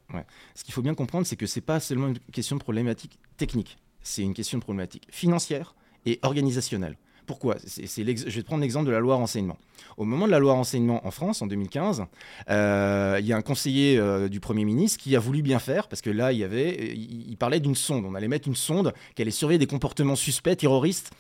Ce 0.55 0.63
qu'il 0.63 0.73
faut 0.73 0.81
bien 0.81 0.95
comprendre, 0.95 1.25
c'est 1.25 1.37
que 1.37 1.45
c'est 1.45 1.61
pas 1.61 1.79
seulement 1.79 2.07
une 2.07 2.19
question 2.19 2.55
de 2.55 2.61
problématique 2.61 3.17
technique, 3.37 3.77
c'est 4.01 4.23
une 4.23 4.33
question 4.33 4.57
de 4.57 4.63
problématique 4.63 5.07
financière 5.11 5.75
et 6.05 6.19
organisationnelle. 6.23 6.97
Pourquoi 7.25 7.55
C'est- 7.65 7.87
c'est 7.87 8.03
l'ex- 8.03 8.23
Je 8.27 8.35
vais 8.35 8.41
te 8.41 8.47
prendre 8.47 8.61
l'exemple 8.61 8.85
de 8.87 8.91
la 8.91 8.99
loi 8.99 9.15
renseignement. 9.15 9.57
Au 9.97 10.05
moment 10.05 10.25
de 10.25 10.31
la 10.31 10.39
loi 10.39 10.53
renseignement 10.53 11.05
en 11.05 11.11
France, 11.11 11.41
en 11.41 11.47
2015, 11.47 12.03
euh, 12.49 13.17
il 13.19 13.25
y 13.25 13.33
a 13.33 13.37
un 13.37 13.41
conseiller 13.41 13.97
euh, 13.97 14.27
du 14.29 14.39
Premier 14.39 14.65
ministre 14.65 14.99
qui 14.99 15.15
a 15.15 15.19
voulu 15.19 15.41
bien 15.41 15.59
faire, 15.59 15.87
parce 15.87 16.01
que 16.01 16.09
là, 16.09 16.31
il, 16.31 16.39
y 16.39 16.43
avait, 16.43 16.93
il, 16.95 17.29
il 17.29 17.37
parlait 17.37 17.59
d'une 17.59 17.75
sonde. 17.75 18.05
On 18.05 18.15
allait 18.15 18.27
mettre 18.27 18.47
une 18.47 18.55
sonde 18.55 18.93
qui 19.15 19.21
allait 19.21 19.31
surveiller 19.31 19.59
des 19.59 19.67
comportements 19.67 20.15
suspects, 20.15 20.55
terroristes, 20.55 21.11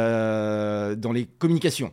euh, 0.00 0.94
dans 0.94 1.12
les 1.12 1.26
communications. 1.26 1.92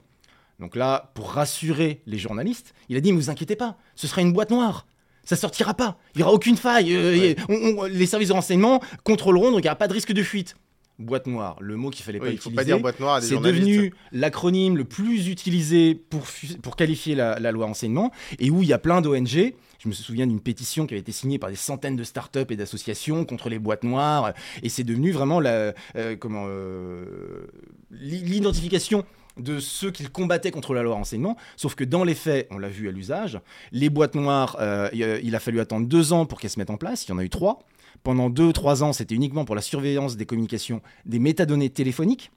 Donc 0.60 0.76
là, 0.76 1.12
pour 1.16 1.32
rassurer 1.32 2.02
les 2.06 2.18
journalistes, 2.18 2.74
il 2.90 2.98
a 2.98 3.02
dit, 3.02 3.12
ne 3.12 3.18
vous 3.18 3.30
inquiétez 3.30 3.56
pas, 3.56 3.78
ce 3.96 4.08
sera 4.08 4.22
une 4.22 4.34
boîte 4.34 4.52
noire. 4.52 4.86
Ça 5.26 5.36
sortira 5.38 5.74
pas. 5.74 5.98
Il 6.14 6.18
n'y 6.18 6.24
aura 6.24 6.34
aucune 6.34 6.58
faille. 6.58 6.94
Euh, 6.94 7.18
Ouais. 7.18 7.36
on- 7.50 7.80
on- 7.80 7.84
les 7.86 8.06
services 8.06 8.28
de 8.28 8.34
renseignement 8.34 8.82
contrôleront, 9.04 9.52
donc 9.52 9.60
il 9.60 9.64
n'y 9.64 9.68
aura 9.70 9.78
pas 9.78 9.88
de 9.88 9.94
risque 9.94 10.12
de 10.12 10.22
fuite. 10.24 10.56
Boîte 11.00 11.26
noire, 11.26 11.58
le 11.60 11.76
mot 11.76 11.90
qu'il 11.90 12.06
fallait 12.06 12.20
Oui, 12.20 12.28
pas 12.28 12.32
Il 12.34 12.38
faut 12.38 12.50
utiliser. 12.50 12.56
pas 12.56 12.64
dire 12.64 12.80
boîte 12.80 13.00
noire 13.00 13.22
C'est 13.22 13.36
devenu 13.40 13.94
l'acronyme 14.12 14.78
le 14.78 14.84
plus 14.86 15.28
utilisé 15.28 15.96
pour, 15.96 16.24
pour 16.62 16.76
qualifier 16.76 17.16
la, 17.16 17.40
la 17.40 17.52
loi 17.52 17.66
renseignement 17.66 18.12
et 18.40 18.52
où 18.52 18.62
il 18.62 18.68
y 18.68 18.74
a 18.74 18.78
plein 18.78 19.02
d'ONG. 19.02 19.54
Je 19.80 19.88
me 19.90 19.94
souviens 19.94 20.28
d'une 20.28 20.40
pétition 20.40 20.86
qui 20.86 20.94
avait 20.94 21.02
été 21.02 21.12
signée 21.12 21.40
par 21.40 21.50
des 21.50 21.56
centaines 21.56 21.96
de 21.96 22.04
startups 22.04 22.46
et 22.50 22.56
d'associations 22.56 23.26
contre 23.26 23.50
les 23.50 23.60
boîtes 23.60 23.84
noires. 23.84 24.34
Et 24.62 24.70
c'est 24.70 24.84
devenu 24.84 25.12
vraiment 25.12 25.40
la, 25.40 25.74
euh, 25.96 26.16
comment, 26.18 26.46
euh, 26.48 27.48
l'i- 27.92 28.22
l'identification 28.24 29.04
de 29.38 29.60
ceux 29.60 29.90
qui 29.90 30.06
combattaient 30.06 30.52
contre 30.52 30.76
la 30.76 30.84
loi 30.84 30.94
renseignement. 30.94 31.36
Sauf 31.58 31.74
que 31.74 31.84
dans 31.84 32.04
les 32.04 32.14
faits, 32.16 32.48
on 32.52 32.60
l'a 32.60 32.70
vu 32.70 32.88
à 32.88 32.92
l'usage, 32.92 33.40
les 33.72 33.90
boîtes 33.90 34.14
noires, 34.16 34.58
euh, 34.62 34.90
il 34.94 35.36
a 35.36 35.40
fallu 35.40 35.60
attendre 35.60 35.88
deux 35.88 36.14
ans 36.14 36.28
pour 36.28 36.40
qu'elles 36.40 36.52
se 36.52 36.60
mettent 36.60 36.70
en 36.70 36.78
place. 36.78 37.06
Il 37.06 37.10
y 37.10 37.12
en 37.14 37.18
a 37.18 37.24
eu 37.24 37.30
trois. 37.30 37.60
Pendant 38.04 38.30
deux, 38.30 38.52
trois 38.52 38.84
ans, 38.84 38.92
c'était 38.92 39.16
uniquement 39.16 39.46
pour 39.46 39.56
la 39.56 39.62
surveillance 39.62 40.18
des 40.18 40.26
communications 40.26 40.82
des 41.06 41.20
métadonnées 41.20 41.70
téléphoniques, 41.70 42.32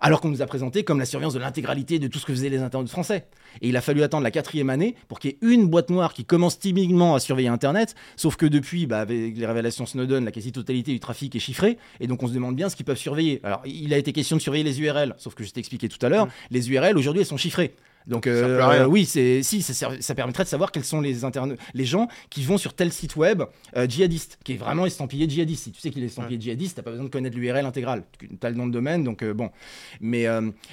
alors 0.00 0.22
qu'on 0.22 0.30
nous 0.30 0.40
a 0.40 0.46
présenté 0.46 0.84
comme 0.84 0.98
la 0.98 1.04
surveillance 1.04 1.34
de 1.34 1.38
l'intégralité 1.38 1.98
de 1.98 2.08
tout 2.08 2.18
ce 2.18 2.24
que 2.24 2.32
faisaient 2.32 2.48
les 2.48 2.60
internautes 2.60 2.88
français. 2.88 3.26
Et 3.60 3.68
il 3.68 3.76
a 3.76 3.82
fallu 3.82 4.02
attendre 4.02 4.24
la 4.24 4.30
quatrième 4.30 4.70
année 4.70 4.96
pour 5.08 5.20
qu'il 5.20 5.32
y 5.32 5.34
ait 5.34 5.38
une 5.42 5.68
boîte 5.68 5.90
noire 5.90 6.14
qui 6.14 6.24
commence 6.24 6.58
timidement 6.58 7.14
à 7.14 7.20
surveiller 7.20 7.48
Internet, 7.48 7.94
sauf 8.16 8.36
que 8.36 8.46
depuis, 8.46 8.86
bah, 8.86 9.00
avec 9.00 9.36
les 9.36 9.46
révélations 9.46 9.84
Snowden, 9.84 10.24
la 10.24 10.32
quasi-totalité 10.32 10.92
du 10.92 10.98
trafic 10.98 11.36
est 11.36 11.40
chiffrée, 11.40 11.76
et 12.00 12.06
donc 12.06 12.22
on 12.22 12.26
se 12.26 12.32
demande 12.32 12.56
bien 12.56 12.70
ce 12.70 12.76
qu'ils 12.76 12.86
peuvent 12.86 12.96
surveiller. 12.96 13.40
Alors, 13.44 13.60
il 13.66 13.92
a 13.92 13.98
été 13.98 14.14
question 14.14 14.36
de 14.36 14.40
surveiller 14.40 14.64
les 14.64 14.80
URL, 14.80 15.14
sauf 15.18 15.34
que 15.34 15.44
je 15.44 15.50
t'ai 15.50 15.60
expliqué 15.60 15.90
tout 15.90 16.04
à 16.04 16.08
l'heure, 16.08 16.26
les 16.50 16.70
URL 16.70 16.96
aujourd'hui, 16.96 17.20
elles 17.20 17.26
sont 17.26 17.36
chiffrées. 17.36 17.74
Donc 18.06 18.26
euh, 18.26 18.58
oui, 18.86 19.04
c'est 19.06 19.42
si 19.42 19.62
ça, 19.62 20.14
permettrait 20.14 20.44
de 20.44 20.48
savoir 20.48 20.72
quels 20.72 20.84
sont 20.84 21.00
les 21.00 21.24
interne- 21.24 21.56
les 21.74 21.84
gens 21.84 22.08
qui 22.30 22.42
vont 22.42 22.58
sur 22.58 22.74
tel 22.74 22.92
site 22.92 23.16
web 23.16 23.42
euh, 23.76 23.86
djihadiste, 23.88 24.38
qui 24.44 24.54
est 24.54 24.56
vraiment 24.56 24.86
estampillé 24.86 25.28
djihadiste. 25.28 25.64
Si 25.64 25.72
tu 25.72 25.80
sais 25.80 25.90
qu'il 25.90 26.02
est 26.02 26.06
estampillé 26.06 26.40
djihadiste, 26.40 26.76
t'as 26.76 26.82
pas 26.82 26.90
besoin 26.90 27.04
de 27.06 27.10
connaître 27.10 27.36
l'URL 27.36 27.64
intégrale. 27.64 28.04
Tu 28.18 28.28
as 28.42 28.50
le 28.50 28.56
nom 28.56 28.66
de 28.66 28.72
domaine, 28.72 29.04
donc 29.04 29.22
euh, 29.22 29.34
bon. 29.34 29.50
Mais 30.00 30.26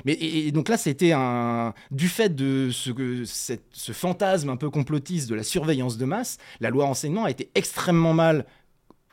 mais 0.06 0.14
et, 0.14 0.48
et 0.48 0.52
donc 0.52 0.70
là, 0.70 0.78
c'était 0.78 1.12
un 1.14 1.74
du 1.92 2.08
fait 2.08 2.36
de 2.36 2.70
ce 2.72 2.92
que 2.92 3.26
cette- 3.26 3.64
ce 3.72 3.92
fantasme 3.92 4.50
un 4.50 4.58
peu 4.58 4.70
complotiste 4.70 5.30
de 5.30 5.36
la 5.36 5.44
surveillance 5.44 5.98
de 5.98 6.06
masse, 6.06 6.38
la 6.60 6.70
loi 6.70 6.86
renseignement 6.86 7.26
a 7.26 7.32
été 7.32 7.50
extrêmement 7.56 8.14
mal 8.14 8.46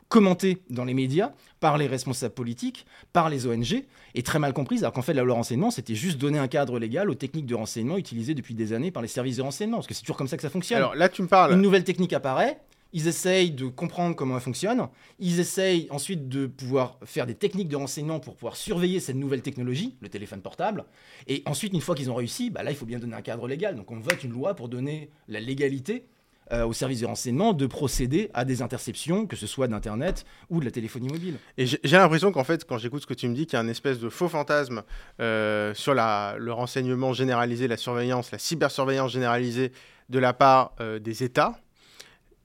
commentée 0.09 0.59
dans 0.69 0.85
les 0.85 0.93
médias 0.93 1.31
par 1.59 1.77
les 1.77 1.87
responsables 1.87 2.33
politiques, 2.33 2.85
par 3.13 3.29
les 3.29 3.47
ONG, 3.47 3.83
et 4.15 4.23
très 4.23 4.39
mal 4.39 4.53
comprise, 4.53 4.83
alors 4.83 4.93
qu'en 4.93 5.01
fait 5.01 5.13
la 5.13 5.23
loi 5.23 5.35
renseignement, 5.35 5.71
c'était 5.71 5.95
juste 5.95 6.17
donner 6.17 6.39
un 6.39 6.47
cadre 6.47 6.79
légal 6.79 7.09
aux 7.09 7.15
techniques 7.15 7.45
de 7.45 7.55
renseignement 7.55 7.97
utilisées 7.97 8.33
depuis 8.33 8.53
des 8.53 8.73
années 8.73 8.91
par 8.91 9.01
les 9.01 9.07
services 9.07 9.37
de 9.37 9.41
renseignement, 9.41 9.77
parce 9.77 9.87
que 9.87 9.93
c'est 9.93 10.01
toujours 10.01 10.17
comme 10.17 10.27
ça 10.27 10.37
que 10.37 10.43
ça 10.43 10.49
fonctionne. 10.49 10.77
Alors 10.77 10.95
là, 10.95 11.09
tu 11.09 11.21
me 11.21 11.27
parles. 11.27 11.53
Une 11.53 11.61
nouvelle 11.61 11.83
technique 11.83 12.13
apparaît, 12.13 12.59
ils 12.93 13.07
essayent 13.07 13.51
de 13.51 13.65
comprendre 13.65 14.15
comment 14.15 14.35
elle 14.35 14.41
fonctionne, 14.41 14.87
ils 15.19 15.39
essayent 15.39 15.87
ensuite 15.89 16.29
de 16.29 16.45
pouvoir 16.45 16.97
faire 17.03 17.25
des 17.25 17.35
techniques 17.35 17.67
de 17.67 17.75
renseignement 17.75 18.19
pour 18.19 18.35
pouvoir 18.35 18.55
surveiller 18.55 18.99
cette 18.99 19.17
nouvelle 19.17 19.41
technologie, 19.41 19.97
le 19.99 20.09
téléphone 20.09 20.41
portable, 20.41 20.85
et 21.27 21.43
ensuite, 21.45 21.73
une 21.73 21.81
fois 21.81 21.95
qu'ils 21.95 22.09
ont 22.09 22.15
réussi, 22.15 22.49
bah 22.49 22.63
là, 22.63 22.71
il 22.71 22.77
faut 22.77 22.85
bien 22.85 22.99
donner 22.99 23.15
un 23.15 23.21
cadre 23.21 23.47
légal, 23.47 23.75
donc 23.75 23.91
on 23.91 23.99
vote 23.99 24.23
une 24.23 24.31
loi 24.31 24.55
pour 24.55 24.69
donner 24.69 25.09
la 25.27 25.39
légalité 25.39 26.05
euh, 26.53 26.65
aux 26.65 26.73
services 26.73 27.01
de 27.01 27.05
renseignement 27.05 27.53
de 27.53 27.65
procéder 27.65 28.29
à 28.33 28.45
des 28.45 28.61
interceptions, 28.61 29.25
que 29.25 29.35
ce 29.35 29.47
soit 29.47 29.67
d'Internet 29.67 30.25
ou 30.49 30.59
de 30.61 30.65
la 30.65 30.71
téléphonie 30.71 31.09
mobile. 31.09 31.37
Et 31.57 31.65
j'ai 31.65 31.97
l'impression 31.97 32.31
qu'en 32.31 32.43
fait, 32.45 32.63
quand 32.65 32.77
j'écoute 32.77 33.01
ce 33.01 33.07
que 33.07 33.13
tu 33.13 33.27
me 33.27 33.35
dis, 33.35 33.45
qu'il 33.45 33.53
y 33.53 33.55
a 33.57 33.59
un 33.59 33.67
espèce 33.67 33.99
de 33.99 34.07
faux 34.07 34.29
fantasme 34.29 34.83
euh, 35.19 35.73
sur 35.73 35.93
le 35.93 36.51
renseignement 36.51 37.11
généralisé, 37.11 37.67
la 37.67 37.75
surveillance, 37.75 38.31
la 38.31 38.39
cybersurveillance 38.39 39.11
généralisée 39.11 39.73
de 40.09 40.19
la 40.19 40.31
part 40.33 40.73
euh, 40.79 40.99
des 40.99 41.23
États. 41.23 41.59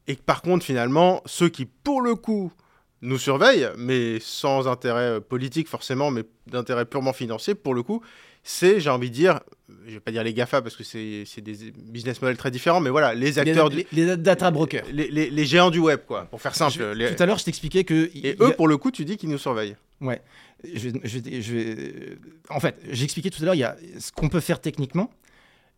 Et 0.09 0.17
que 0.17 0.23
par 0.23 0.43
contre, 0.43 0.65
finalement, 0.65 1.23
ceux 1.27 1.49
qui, 1.49 1.65
pour 1.65 2.01
le 2.01 2.17
coup, 2.17 2.53
nous 3.03 3.19
surveillent, 3.19 3.69
mais 3.77 4.19
sans 4.21 4.67
intérêt 4.67 5.21
politique 5.21 5.69
forcément, 5.69 6.11
mais 6.11 6.25
d'intérêt 6.49 6.87
purement 6.87 7.13
financier, 7.13 7.55
pour 7.55 7.75
le 7.75 7.83
coup, 7.83 8.03
c'est, 8.43 8.81
j'ai 8.81 8.91
envie 8.91 9.09
de 9.11 9.15
dire, 9.15 9.41
je 9.87 9.95
vais 9.95 10.01
pas 10.01 10.11
dire 10.11 10.25
les 10.25 10.35
GAFA 10.35 10.63
parce 10.63 10.77
que 10.77 10.83
c'est 10.85 11.41
des 11.41 11.73
business 11.77 12.21
models 12.21 12.37
très 12.37 12.51
différents, 12.51 12.81
mais 12.81 12.91
voilà, 12.91 13.15
les 13.15 13.39
acteurs, 13.39 13.69
les, 13.69 13.85
du- 13.85 13.87
les- 13.93 14.17
data 14.17 14.51
brokers. 14.51 14.85
les, 14.93 15.09
les- 15.09 15.31
les 15.31 15.45
géants 15.45 15.71
du 15.71 15.79
web, 15.79 16.01
quoi, 16.07 16.25
pour 16.25 16.41
faire 16.43 16.55
simple. 16.55 16.73
Je- 16.77 17.15
Tout 17.15 17.23
à 17.23 17.27
l'heure, 17.27 17.39
je 17.39 17.45
t'expliquais 17.45 17.85
que... 17.85 18.11
Et 18.15 18.31
a- 18.41 18.45
eux, 18.45 18.53
pour 18.55 18.67
le 18.69 18.77
coup, 18.77 18.91
tu 18.91 19.05
dis 19.05 19.17
qu'ils 19.17 19.29
nous 19.31 19.39
surveillent. 19.39 19.77
Ouais. 20.01 20.21
Je 20.75 20.91
je 21.05 21.19
je 21.41 22.17
En 22.51 22.61
fait, 22.61 22.77
j'ai 22.91 23.05
expliqué 23.05 23.31
tout 23.31 23.43
à 23.43 23.47
l'heure, 23.47 23.55
il 23.55 23.61
y 23.61 23.65
a 23.65 23.77
ce 23.99 24.11
qu'on 24.13 24.29
peut 24.29 24.41
faire 24.41 24.61
techniquement, 24.61 25.11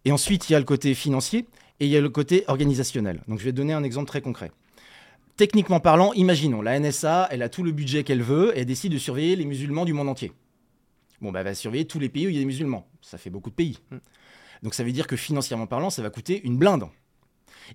et 0.05 0.12
ensuite 0.12 0.48
il 0.48 0.53
y 0.53 0.57
a 0.57 0.59
le 0.59 0.64
côté 0.64 0.94
financier, 0.94 1.46
et 1.81 1.87
il 1.87 1.90
y 1.90 1.96
a 1.96 2.00
le 2.00 2.09
côté 2.11 2.44
organisationnel. 2.48 3.22
Donc 3.29 3.38
je 3.40 3.44
vais 3.44 3.53
te 3.53 3.57
donner 3.57 3.72
un 3.74 3.83
exemple 3.83 4.09
très 4.09 4.20
concret. 4.20 4.50
Techniquement 5.37 5.81
parlant, 5.81 6.12
imaginons, 6.12 6.62
la 6.62 6.79
NSA, 6.79 7.29
elle 7.31 7.42
a 7.42 7.48
tout 7.48 7.62
le 7.64 7.72
budget 7.72 8.05
qu'elle 8.05 8.22
veut, 8.22 8.57
et 8.57 8.61
elle 8.61 8.66
décide 8.66 8.92
de 8.92 8.98
surveiller 8.98 9.37
les 9.37 9.44
musulmans 9.44 9.85
du 9.85 9.92
monde 9.92 10.09
entier. 10.09 10.33
Bon, 11.25 11.33
bah, 11.33 11.41
elle 11.41 11.47
va 11.47 11.55
surveiller 11.55 11.87
tous 11.87 11.99
les 11.99 12.11
pays 12.11 12.27
où 12.27 12.29
il 12.29 12.35
y 12.35 12.39
a 12.39 12.41
des 12.41 12.47
musulmans. 12.47 12.87
Ça 13.01 13.17
fait 13.17 13.31
beaucoup 13.31 13.49
de 13.49 13.55
pays. 13.55 13.79
Mm. 13.91 13.97
Donc 14.63 14.75
ça 14.75 14.85
veut 14.85 14.93
dire 14.93 15.07
que 15.07 15.17
financièrement 15.17 15.67
parlant, 15.67 15.89
ça 15.89 16.03
va 16.03 16.11
coûter 16.11 16.45
une 16.45 16.59
blinde. 16.59 16.85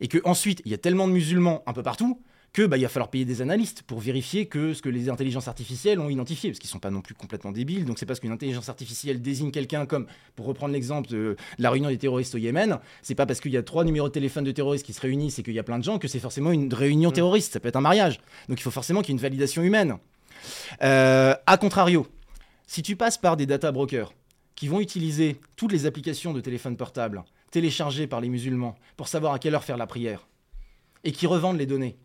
Et 0.02 0.08
que 0.08 0.20
ensuite, 0.24 0.62
il 0.66 0.72
y 0.72 0.76
a 0.76 0.78
tellement 0.78 1.08
de 1.08 1.14
musulmans 1.14 1.64
un 1.66 1.74
peu 1.74 1.82
partout 1.82 2.22
que 2.54 2.66
bah, 2.68 2.78
il 2.78 2.84
va 2.84 2.90
falloir 2.90 3.10
payer 3.10 3.26
des 3.26 3.42
analystes 3.42 3.82
pour 3.82 4.00
vérifier 4.00 4.46
que 4.46 4.76
ce 4.76 4.84
que 4.84 4.90
les 4.90 5.10
intelligences 5.10 5.48
artificielles 5.48 6.00
ont 6.00 6.10
identifié, 6.10 6.52
parce 6.52 6.60
qu'ils 6.60 6.70
sont 6.70 6.80
pas 6.80 6.92
non 6.92 7.02
plus 7.02 7.16
complètement 7.16 7.52
débiles. 7.52 7.86
Donc 7.86 7.98
c'est 7.98 8.06
parce 8.06 8.20
qu'une 8.20 8.32
intelligence 8.32 8.70
artificielle 8.70 9.20
désigne 9.20 9.50
quelqu'un 9.50 9.88
comme, 9.88 10.06
pour 10.36 10.46
reprendre 10.46 10.74
l'exemple 10.74 11.10
de, 11.10 11.36
la 11.58 11.72
réunion 11.72 11.90
des 11.90 11.98
terroristes 11.98 12.36
au 12.36 12.40
Yémen, 12.40 12.78
c'est 13.02 13.16
pas 13.16 13.26
parce 13.26 13.40
qu'il 13.40 13.52
y 13.52 13.58
a 13.58 13.64
trois 13.64 13.84
numéros 13.84 14.10
de 14.10 14.14
téléphone 14.14 14.44
de 14.44 14.52
terroristes 14.52 14.86
qui 14.86 14.94
se 14.94 15.02
réunissent 15.02 15.40
et 15.40 15.44
qu'il 15.44 15.54
y 15.54 15.60
a 15.60 15.64
plein 15.64 15.80
de 15.80 15.84
gens 15.84 15.98
que 15.98 16.08
c'est 16.08 16.20
forcément 16.20 16.52
une 16.52 16.72
réunion 16.72 17.10
Mm. 17.10 17.14
terroriste. 17.14 17.54
Ça 17.54 17.60
peut 17.60 17.68
être 17.68 17.76
un 17.76 17.82
mariage. 17.82 18.20
Donc 18.48 18.60
il 18.60 18.64
faut 18.64 18.72
forcément 18.72 19.02
qu'il 19.02 19.10
y 19.10 19.14
ait 19.14 19.18
une 19.18 19.22
validation 19.22 19.64
humaine. 19.64 19.98
Euh, 20.84 21.34
a 21.46 21.58
contrario, 21.58 22.08
si 22.69 22.84
tu 22.84 22.95
passes 22.95 23.17
par 23.17 23.36
des 23.36 23.47
data 23.47 23.71
brokers 23.71 24.13
qui 24.53 24.67
vont 24.67 24.79
utiliser 24.79 25.41
toutes 25.55 25.71
les 25.71 25.88
applications 25.88 26.34
de 26.34 26.39
téléphone 26.39 26.77
portable 26.77 27.23
téléchargées 27.49 28.05
par 28.05 28.21
les 28.21 28.29
musulmans 28.29 28.75
pour 28.95 29.08
savoir 29.08 29.34
à 29.34 29.39
quelle 29.39 29.55
heure 29.55 29.63
faire 29.63 29.75
la 29.75 29.88
prière 29.88 30.27
et 31.03 31.12
qui 31.12 31.25
revendent 31.25 31.58
les 31.58 31.65
données. 31.65 31.97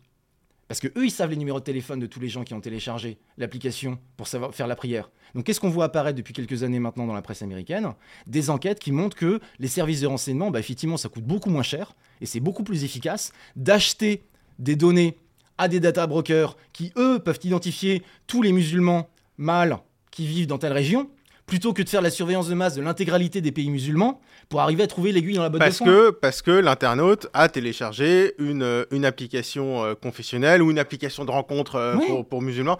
Parce 0.67 0.79
que 0.79 0.87
eux, 0.97 1.05
ils 1.05 1.11
savent 1.11 1.29
les 1.29 1.35
numéros 1.35 1.59
de 1.59 1.63
téléphone 1.63 1.99
de 1.99 2.07
tous 2.07 2.19
les 2.19 2.29
gens 2.29 2.43
qui 2.43 2.55
ont 2.55 2.61
téléchargé 2.61 3.19
l'application 3.37 3.99
pour 4.17 4.27
savoir 4.27 4.55
faire 4.55 4.65
la 4.65 4.75
prière. 4.75 5.11
Donc, 5.35 5.45
qu'est-ce 5.45 5.59
qu'on 5.59 5.69
voit 5.69 5.85
apparaître 5.85 6.17
depuis 6.17 6.33
quelques 6.33 6.63
années 6.63 6.79
maintenant 6.79 7.05
dans 7.05 7.13
la 7.13 7.21
presse 7.21 7.43
américaine? 7.43 7.93
Des 8.25 8.49
enquêtes 8.49 8.79
qui 8.79 8.91
montrent 8.91 9.15
que 9.15 9.39
les 9.59 9.67
services 9.67 10.01
de 10.01 10.07
renseignement, 10.07 10.49
bah, 10.49 10.59
effectivement, 10.59 10.97
ça 10.97 11.09
coûte 11.09 11.25
beaucoup 11.25 11.51
moins 11.51 11.61
cher 11.61 11.93
et 12.21 12.25
c'est 12.25 12.39
beaucoup 12.39 12.63
plus 12.63 12.83
efficace 12.83 13.33
d'acheter 13.55 14.23
des 14.57 14.75
données 14.75 15.19
à 15.59 15.67
des 15.67 15.79
data 15.79 16.07
brokers 16.07 16.57
qui, 16.73 16.91
eux, 16.97 17.19
peuvent 17.19 17.39
identifier 17.43 18.01
tous 18.25 18.41
les 18.41 18.51
musulmans 18.51 19.07
mâles 19.37 19.77
qui 20.15 20.25
vivent 20.25 20.47
dans 20.47 20.57
telle 20.57 20.71
région, 20.71 21.09
plutôt 21.45 21.73
que 21.73 21.83
de 21.83 21.89
faire 21.89 22.01
la 22.01 22.09
surveillance 22.09 22.47
de 22.47 22.55
masse 22.55 22.73
de 22.75 22.81
l'intégralité 22.81 23.41
des 23.41 23.51
pays 23.51 23.69
musulmans 23.69 24.21
pour 24.49 24.61
arriver 24.61 24.83
à 24.83 24.87
trouver 24.87 25.11
l'aiguille 25.11 25.35
dans 25.35 25.43
la 25.43 25.49
botte 25.49 25.59
Parce 25.59 25.73
de 25.79 25.85
foin. 25.85 25.87
que, 25.87 26.09
parce 26.11 26.41
que 26.41 26.51
l'internaute 26.51 27.27
a 27.33 27.49
téléchargé 27.49 28.33
une, 28.39 28.63
euh, 28.63 28.85
une 28.91 29.03
application 29.05 29.83
euh, 29.83 29.93
confessionnelle 29.93 30.61
ou 30.63 30.71
une 30.71 30.79
application 30.79 31.25
de 31.25 31.31
rencontre 31.31 31.75
euh, 31.75 31.95
Oui. 31.99 32.05
pour, 32.07 32.25
pour 32.25 32.41
musulmans. 32.41 32.79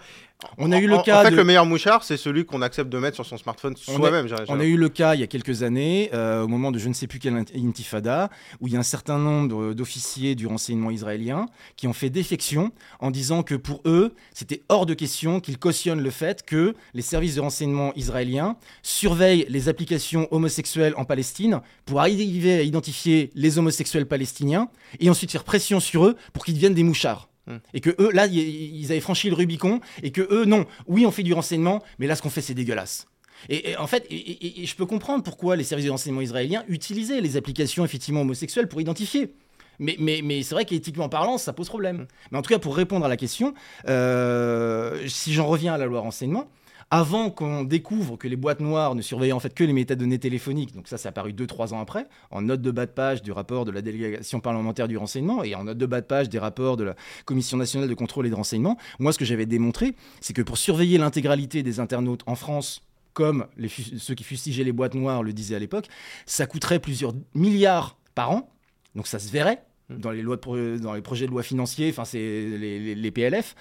On 0.58 0.70
a 0.70 0.78
eu 0.78 0.86
le 0.86 0.96
En- 0.96 1.02
cas 1.02 1.20
En 1.20 1.24
fait, 1.24 1.30
de- 1.30 1.36
le 1.36 1.44
meilleur 1.44 1.64
mouchard, 1.64 2.04
c'est 2.04 2.18
celui 2.18 2.44
qu'on 2.44 2.60
accepte 2.60 2.90
de 2.90 2.98
mettre 2.98 3.14
sur 3.14 3.24
son 3.24 3.38
smartphone 3.38 3.74
soi-même. 3.76 4.26
On 4.48 4.60
a 4.60 4.64
eu 4.64 4.76
le 4.76 4.88
cas 4.90 5.14
il 5.14 5.20
y 5.20 5.24
a 5.24 5.26
quelques 5.26 5.62
années, 5.62 6.10
euh, 6.12 6.42
au 6.42 6.48
moment 6.48 6.70
de 6.70 6.78
je 6.78 6.88
ne 6.88 6.92
sais 6.94 7.06
plus 7.06 7.18
quelle 7.18 7.34
int- 7.34 7.56
intifada, 7.68 8.28
où 8.60 8.66
il 8.66 8.74
y 8.74 8.76
a 8.76 8.78
un 8.78 8.82
certain 8.84 9.18
nombre 9.18 9.72
d'officiers 9.72 10.34
du 10.34 10.46
renseignement 10.46 10.90
israélien 10.90 11.46
qui 11.76 11.86
ont 11.88 11.94
fait 11.94 12.10
défection 12.10 12.70
en 13.00 13.10
disant 13.10 13.42
que 13.42 13.54
pour 13.54 13.80
eux, 13.86 14.14
c'était 14.34 14.62
hors 14.68 14.84
de 14.84 14.92
question 14.94 15.40
qu'ils 15.40 15.58
cautionnent 15.58 16.02
le 16.02 16.10
fait 16.10 16.42
que 16.44 16.74
les 16.92 17.02
services 17.02 17.36
de 17.36 17.40
renseignement 17.40 17.92
israéliens 17.96 18.56
surveillent 18.82 19.46
les 19.48 19.68
applications 19.70 20.28
homosexuelles 20.30 20.94
en 20.96 21.04
Palestine 21.06 21.60
pour 21.86 22.00
arriver 22.00 22.58
à 22.58 22.62
identifier 22.62 23.30
les 23.34 23.58
homosexuels 23.58 24.06
palestiniens 24.06 24.68
et 25.00 25.08
ensuite 25.08 25.30
faire 25.32 25.44
pression 25.44 25.80
sur 25.80 26.04
eux 26.06 26.16
pour 26.34 26.44
qu'ils 26.44 26.54
deviennent 26.54 26.74
des 26.74 26.82
mouchards. 26.84 27.28
Hmm. 27.46 27.58
Et 27.74 27.80
que 27.80 27.90
eux, 28.00 28.10
là, 28.12 28.26
ils 28.26 28.86
avaient 28.90 29.00
franchi 29.00 29.28
le 29.28 29.36
Rubicon, 29.36 29.80
et 30.02 30.10
que 30.10 30.22
eux, 30.32 30.44
non, 30.46 30.66
oui, 30.86 31.06
on 31.06 31.10
fait 31.10 31.22
du 31.22 31.32
renseignement, 31.32 31.82
mais 31.98 32.06
là, 32.06 32.16
ce 32.16 32.22
qu'on 32.22 32.30
fait, 32.30 32.40
c'est 32.40 32.54
dégueulasse. 32.54 33.06
Et, 33.48 33.70
et 33.70 33.76
en 33.76 33.86
fait, 33.86 34.04
et, 34.10 34.16
et- 34.16 34.62
et 34.62 34.66
je 34.66 34.74
peux 34.74 34.86
comprendre 34.86 35.22
pourquoi 35.22 35.56
les 35.56 35.64
services 35.64 35.86
de 35.86 35.90
renseignement 35.90 36.22
israéliens 36.22 36.64
utilisaient 36.68 37.20
les 37.20 37.36
applications 37.36 37.84
effectivement 37.84 38.22
homosexuelles 38.22 38.66
pour 38.66 38.80
identifier. 38.80 39.34
Mais, 39.78 39.94
mais, 39.98 40.22
mais 40.24 40.42
c'est 40.42 40.54
vrai 40.54 40.64
qu'éthiquement 40.64 41.10
parlant, 41.10 41.36
ça 41.36 41.52
pose 41.52 41.68
problème. 41.68 41.98
Mm. 41.98 42.06
Mais 42.32 42.38
en 42.38 42.42
tout 42.42 42.48
cas, 42.48 42.58
pour 42.58 42.74
répondre 42.74 43.04
à 43.04 43.08
la 43.10 43.18
question, 43.18 43.52
euh, 43.88 45.06
si 45.06 45.32
j'en 45.34 45.46
reviens 45.46 45.74
à 45.74 45.78
la 45.78 45.86
loi 45.86 46.00
renseignement, 46.00 46.48
avant 46.90 47.30
qu'on 47.30 47.64
découvre 47.64 48.16
que 48.16 48.28
les 48.28 48.36
boîtes 48.36 48.60
noires 48.60 48.94
ne 48.94 49.02
surveillaient 49.02 49.32
en 49.32 49.40
fait 49.40 49.52
que 49.54 49.64
les 49.64 49.72
métadonnées 49.72 50.18
téléphoniques, 50.20 50.72
donc 50.74 50.86
ça 50.86 50.98
c'est 50.98 51.08
apparu 51.08 51.32
2-3 51.32 51.74
ans 51.74 51.80
après, 51.80 52.06
en 52.30 52.42
note 52.42 52.62
de 52.62 52.70
bas 52.70 52.86
de 52.86 52.92
page 52.92 53.22
du 53.22 53.32
rapport 53.32 53.64
de 53.64 53.72
la 53.72 53.82
délégation 53.82 54.38
parlementaire 54.40 54.86
du 54.86 54.96
renseignement 54.96 55.42
et 55.42 55.54
en 55.56 55.64
note 55.64 55.78
de 55.78 55.86
bas 55.86 56.00
de 56.00 56.06
page 56.06 56.28
des 56.28 56.38
rapports 56.38 56.76
de 56.76 56.84
la 56.84 56.94
Commission 57.24 57.56
nationale 57.56 57.88
de 57.88 57.94
contrôle 57.94 58.26
et 58.26 58.30
de 58.30 58.34
renseignement, 58.36 58.76
moi 59.00 59.12
ce 59.12 59.18
que 59.18 59.24
j'avais 59.24 59.46
démontré, 59.46 59.94
c'est 60.20 60.32
que 60.32 60.42
pour 60.42 60.58
surveiller 60.58 60.96
l'intégralité 60.98 61.62
des 61.64 61.80
internautes 61.80 62.22
en 62.26 62.36
France, 62.36 62.82
comme 63.14 63.46
les 63.56 63.68
ceux 63.68 64.14
qui 64.14 64.24
fustigeaient 64.24 64.62
les 64.64 64.72
boîtes 64.72 64.94
noires 64.94 65.22
le 65.24 65.32
disaient 65.32 65.56
à 65.56 65.58
l'époque, 65.58 65.86
ça 66.24 66.46
coûterait 66.46 66.78
plusieurs 66.78 67.14
milliards 67.34 67.96
par 68.14 68.30
an, 68.30 68.48
donc 68.94 69.06
ça 69.08 69.18
se 69.18 69.30
verrait 69.32 69.62
Mm. 69.88 69.98
dans 69.98 70.10
les, 70.10 70.20
lois 70.20 70.34
de 70.34 70.40
pro- 70.40 70.76
dans 70.78 70.94
les 70.94 71.00
projets 71.00 71.26
de 71.26 71.30
loi 71.30 71.44
financiers, 71.44 71.90
enfin 71.90 72.04
c'est 72.04 72.18
les, 72.18 72.80
les- 72.80 72.94
les 72.96 73.10
PLF, 73.12 73.54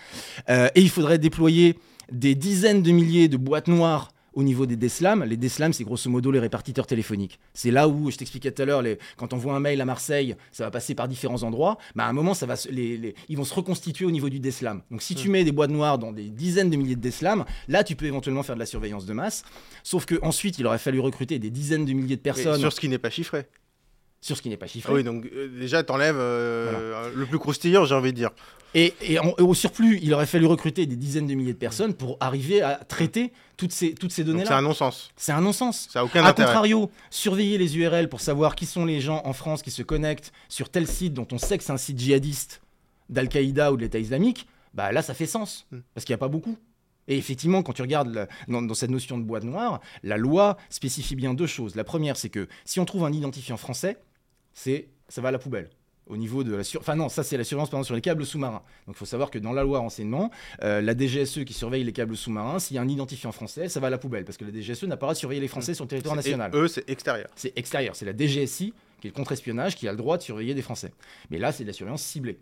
Euh, 0.49 0.69
et 0.73 0.81
il 0.81 0.89
faudrait 0.89 1.19
déployer 1.19 1.77
des 2.11 2.35
dizaines 2.35 2.81
de 2.83 2.91
milliers 2.91 3.27
de 3.27 3.37
boîtes 3.37 3.67
noires 3.67 4.11
au 4.33 4.43
niveau 4.43 4.65
des 4.65 4.75
DSLAM. 4.75 5.23
Les 5.23 5.37
DSLAM, 5.37 5.71
c'est 5.71 5.85
grosso 5.85 6.09
modo 6.09 6.29
les 6.29 6.39
répartiteurs 6.39 6.85
téléphoniques. 6.87 7.39
C'est 7.53 7.71
là 7.71 7.87
où, 7.87 8.11
je 8.11 8.17
t'expliquais 8.17 8.51
tout 8.51 8.61
à 8.61 8.65
l'heure, 8.65 8.81
les- 8.81 8.97
quand 9.15 9.31
on 9.31 9.37
voit 9.37 9.55
un 9.55 9.61
mail 9.61 9.79
à 9.79 9.85
Marseille, 9.85 10.35
ça 10.51 10.65
va 10.65 10.71
passer 10.71 10.93
par 10.93 11.07
différents 11.07 11.43
endroits. 11.43 11.77
Bah, 11.95 12.03
à 12.05 12.09
un 12.09 12.13
moment, 12.13 12.33
ça 12.33 12.45
va 12.45 12.57
se- 12.57 12.67
les- 12.69 12.97
les- 12.97 13.15
ils 13.29 13.37
vont 13.37 13.45
se 13.45 13.53
reconstituer 13.53 14.03
au 14.03 14.11
niveau 14.11 14.27
du 14.27 14.41
DSLAM. 14.41 14.81
Donc 14.91 15.01
si 15.01 15.15
tu 15.15 15.29
Mm. 15.29 15.31
mets 15.31 15.43
des 15.45 15.53
boîtes 15.53 15.71
noires 15.71 15.97
dans 15.99 16.11
des 16.11 16.29
dizaines 16.29 16.69
de 16.69 16.75
milliers 16.75 16.97
de 16.97 17.01
DSLAM, 17.01 17.45
là, 17.69 17.85
tu 17.85 17.95
peux 17.95 18.07
éventuellement 18.07 18.43
faire 18.43 18.55
de 18.55 18.59
la 18.59 18.65
surveillance 18.65 19.05
de 19.05 19.13
masse. 19.13 19.43
Sauf 19.83 20.05
qu'ensuite, 20.05 20.59
il 20.59 20.67
aurait 20.67 20.79
fallu 20.79 20.99
recruter 20.99 21.39
des 21.39 21.49
dizaines 21.49 21.85
de 21.85 21.93
milliers 21.93 22.17
de 22.17 22.21
personnes 22.21 22.59
Sur 22.59 22.73
ce 22.73 22.81
qui 22.81 22.89
n'est 22.89 22.97
pas 22.97 23.09
chiffré. 23.09 23.47
Sur 24.21 24.35
ce 24.37 24.41
qui 24.41 24.49
n'est 24.49 24.57
pas 24.57 24.67
chiffré. 24.67 24.91
Ah 24.91 24.95
oui, 24.95 25.03
donc 25.03 25.25
euh, 25.33 25.47
déjà, 25.59 25.83
t'enlèves 25.83 26.17
euh, 26.17 27.11
le 27.15 27.25
plus 27.25 27.37
croustillant, 27.39 27.85
j'ai 27.85 27.95
envie 27.95 28.11
de 28.11 28.17
dire. 28.17 28.31
Et, 28.73 28.93
et 29.01 29.19
en- 29.19 29.33
et 29.37 29.41
au 29.41 29.53
surplus, 29.53 29.99
il 30.01 30.13
aurait 30.13 30.25
fallu 30.25 30.45
recruter 30.47 30.85
des 30.85 30.95
dizaines 30.97 31.27
de 31.27 31.33
milliers 31.33 31.53
de 31.53 31.57
personnes 31.57 31.93
pour 31.93 32.17
arriver 32.19 32.61
à 32.61 32.75
traiter 32.75 33.31
toutes 33.55 33.71
ces, 33.71 33.93
toutes 33.93 34.11
ces 34.11 34.23
Donc 34.23 34.33
c'est 34.33 34.37
données-là. 34.39 34.57
un 34.57 34.61
non-sens. 34.63 35.11
C'est 35.15 35.31
un 35.31 35.39
non-sens. 35.41 35.87
Ça 35.93 35.99
n'a 35.99 36.05
aucun 36.05 36.23
A 36.25 36.29
intérêt. 36.29 36.47
contrario, 36.49 36.91
surveiller 37.09 37.57
les 37.57 37.77
URL 37.77 38.09
pour 38.09 38.19
savoir 38.19 38.55
qui 38.55 38.65
sont 38.65 38.83
les 38.83 38.99
gens 38.99 39.21
en 39.23 39.31
France 39.31 39.61
qui 39.61 39.71
se 39.71 39.81
connectent 39.83 40.33
sur 40.49 40.69
tel 40.69 40.87
site 40.87 41.13
dont 41.13 41.27
on 41.31 41.37
sait 41.37 41.57
que 41.57 41.63
c'est 41.63 41.71
un 41.71 41.77
site 41.77 41.97
djihadiste 41.99 42.61
d'Al-Qaïda 43.09 43.71
ou 43.71 43.77
de 43.77 43.81
l'État 43.83 43.99
islamique, 43.99 44.47
bah 44.73 44.91
là, 44.91 45.01
ça 45.01 45.13
fait 45.13 45.25
sens. 45.27 45.67
Hmm. 45.71 45.79
Parce 45.93 46.03
qu'il 46.05 46.11
n'y 46.13 46.15
a 46.15 46.19
pas 46.19 46.27
beaucoup. 46.27 46.57
Et 47.07 47.17
effectivement, 47.17 47.61
quand 47.63 47.73
tu 47.73 47.81
regardes 47.81 48.27
dans, 48.47 48.61
dans 48.61 48.73
cette 48.73 48.89
notion 48.89 49.17
de 49.17 49.23
boîte 49.23 49.43
noire, 49.43 49.81
la 50.03 50.17
loi 50.17 50.57
spécifie 50.69 51.15
bien 51.15 51.33
deux 51.33 51.47
choses. 51.47 51.75
La 51.75 51.83
première, 51.83 52.17
c'est 52.17 52.29
que 52.29 52.47
si 52.65 52.79
on 52.79 52.85
trouve 52.85 53.05
un 53.05 53.11
identifiant 53.11 53.57
français, 53.57 53.97
c'est 54.53 54.89
ça 55.07 55.21
va 55.21 55.29
à 55.29 55.31
la 55.31 55.39
poubelle. 55.39 55.69
Au 56.07 56.17
niveau 56.17 56.43
de 56.43 56.53
la 56.55 56.63
sur... 56.63 56.81
Enfin 56.81 56.95
non, 56.95 57.09
ça 57.09 57.23
c'est 57.23 57.35
la 57.35 57.43
surveillance 57.43 57.69
par 57.71 57.79
exemple, 57.79 57.87
sur 57.87 57.95
les 57.95 58.01
câbles 58.01 58.25
sous-marins. 58.27 58.61
Donc 58.85 58.95
il 58.95 58.99
faut 58.99 59.05
savoir 59.05 59.31
que 59.31 59.39
dans 59.39 59.53
la 59.53 59.63
loi 59.63 59.79
renseignement, 59.79 60.29
euh, 60.61 60.79
la 60.79 60.95
DGSE 60.95 61.43
qui 61.45 61.53
surveille 61.53 61.83
les 61.83 61.93
câbles 61.93 62.15
sous-marins, 62.15 62.59
s'il 62.59 62.75
y 62.75 62.77
a 62.77 62.81
un 62.83 62.87
identifiant 62.87 63.31
français, 63.31 63.69
ça 63.69 63.79
va 63.79 63.87
à 63.87 63.89
la 63.89 63.97
poubelle. 63.97 64.23
Parce 64.23 64.37
que 64.37 64.45
la 64.45 64.51
DGSE 64.51 64.83
n'a 64.83 64.97
pas 64.97 65.05
le 65.05 65.07
droit 65.07 65.13
de 65.13 65.17
surveiller 65.17 65.41
les 65.41 65.47
Français 65.47 65.73
sur 65.73 65.83
le 65.85 65.89
territoire 65.89 66.13
Et 66.13 66.17
national. 66.17 66.51
eux, 66.53 66.67
c'est 66.67 66.87
extérieur. 66.89 67.27
C'est 67.35 67.57
extérieur, 67.57 67.95
c'est 67.95 68.05
la 68.05 68.15
DGSI 68.15 68.73
qui 69.01 69.07
est 69.07 69.09
le 69.11 69.15
contre-espionnage 69.15 69.75
qui 69.75 69.87
a 69.87 69.91
le 69.91 69.97
droit 69.97 70.17
de 70.17 70.21
surveiller 70.23 70.53
des 70.53 70.61
Français. 70.61 70.91
Mais 71.31 71.37
là, 71.39 71.51
c'est 71.51 71.63
de 71.63 71.69
la 71.69 71.73
surveillance 71.73 72.03
ciblée. 72.03 72.37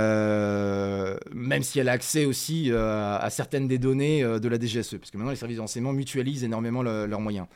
Euh, 0.00 1.16
même 1.32 1.62
si 1.62 1.78
elle 1.78 1.88
a 1.88 1.92
accès 1.92 2.24
aussi 2.24 2.70
euh, 2.70 3.18
à 3.18 3.30
certaines 3.30 3.68
des 3.68 3.78
données 3.78 4.22
de 4.22 4.48
la 4.48 4.58
DGSE, 4.58 4.96
parce 4.98 5.10
que 5.10 5.16
maintenant 5.16 5.30
les 5.30 5.36
services 5.36 5.56
de 5.56 5.60
renseignement 5.62 5.92
mutualisent 5.92 6.44
énormément 6.44 6.82
le- 6.82 7.06
leurs 7.06 7.20
moyens. 7.20 7.46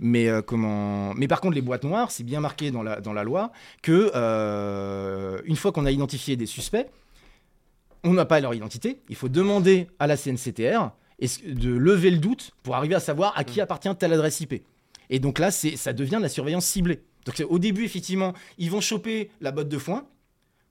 Mais, 0.00 0.28
euh, 0.28 0.42
comment... 0.42 1.14
Mais 1.14 1.28
par 1.28 1.40
contre, 1.40 1.54
les 1.54 1.62
boîtes 1.62 1.84
noires, 1.84 2.10
c'est 2.10 2.24
bien 2.24 2.40
marqué 2.40 2.70
dans 2.70 2.82
la, 2.82 3.00
dans 3.00 3.12
la 3.12 3.24
loi 3.24 3.52
que 3.82 4.10
euh, 4.14 5.40
une 5.44 5.56
fois 5.56 5.72
qu'on 5.72 5.86
a 5.86 5.90
identifié 5.90 6.36
des 6.36 6.46
suspects, 6.46 6.86
on 8.04 8.12
n'a 8.12 8.24
pas 8.24 8.40
leur 8.40 8.54
identité. 8.54 9.00
Il 9.08 9.16
faut 9.16 9.28
demander 9.28 9.88
à 9.98 10.06
la 10.06 10.16
CNCTR 10.16 10.90
de 11.20 11.70
lever 11.70 12.10
le 12.10 12.18
doute 12.18 12.52
pour 12.62 12.76
arriver 12.76 12.94
à 12.94 13.00
savoir 13.00 13.32
à 13.36 13.44
qui 13.44 13.60
appartient 13.60 13.94
telle 13.96 14.12
adresse 14.12 14.40
IP. 14.40 14.62
Et 15.10 15.18
donc 15.18 15.38
là, 15.38 15.50
c'est, 15.50 15.76
ça 15.76 15.92
devient 15.92 16.16
de 16.16 16.22
la 16.22 16.28
surveillance 16.28 16.66
ciblée. 16.66 17.00
Donc 17.24 17.44
au 17.48 17.58
début, 17.58 17.84
effectivement, 17.84 18.34
ils 18.56 18.70
vont 18.70 18.80
choper 18.80 19.30
la 19.40 19.50
botte 19.50 19.68
de 19.68 19.78
foin 19.78 20.06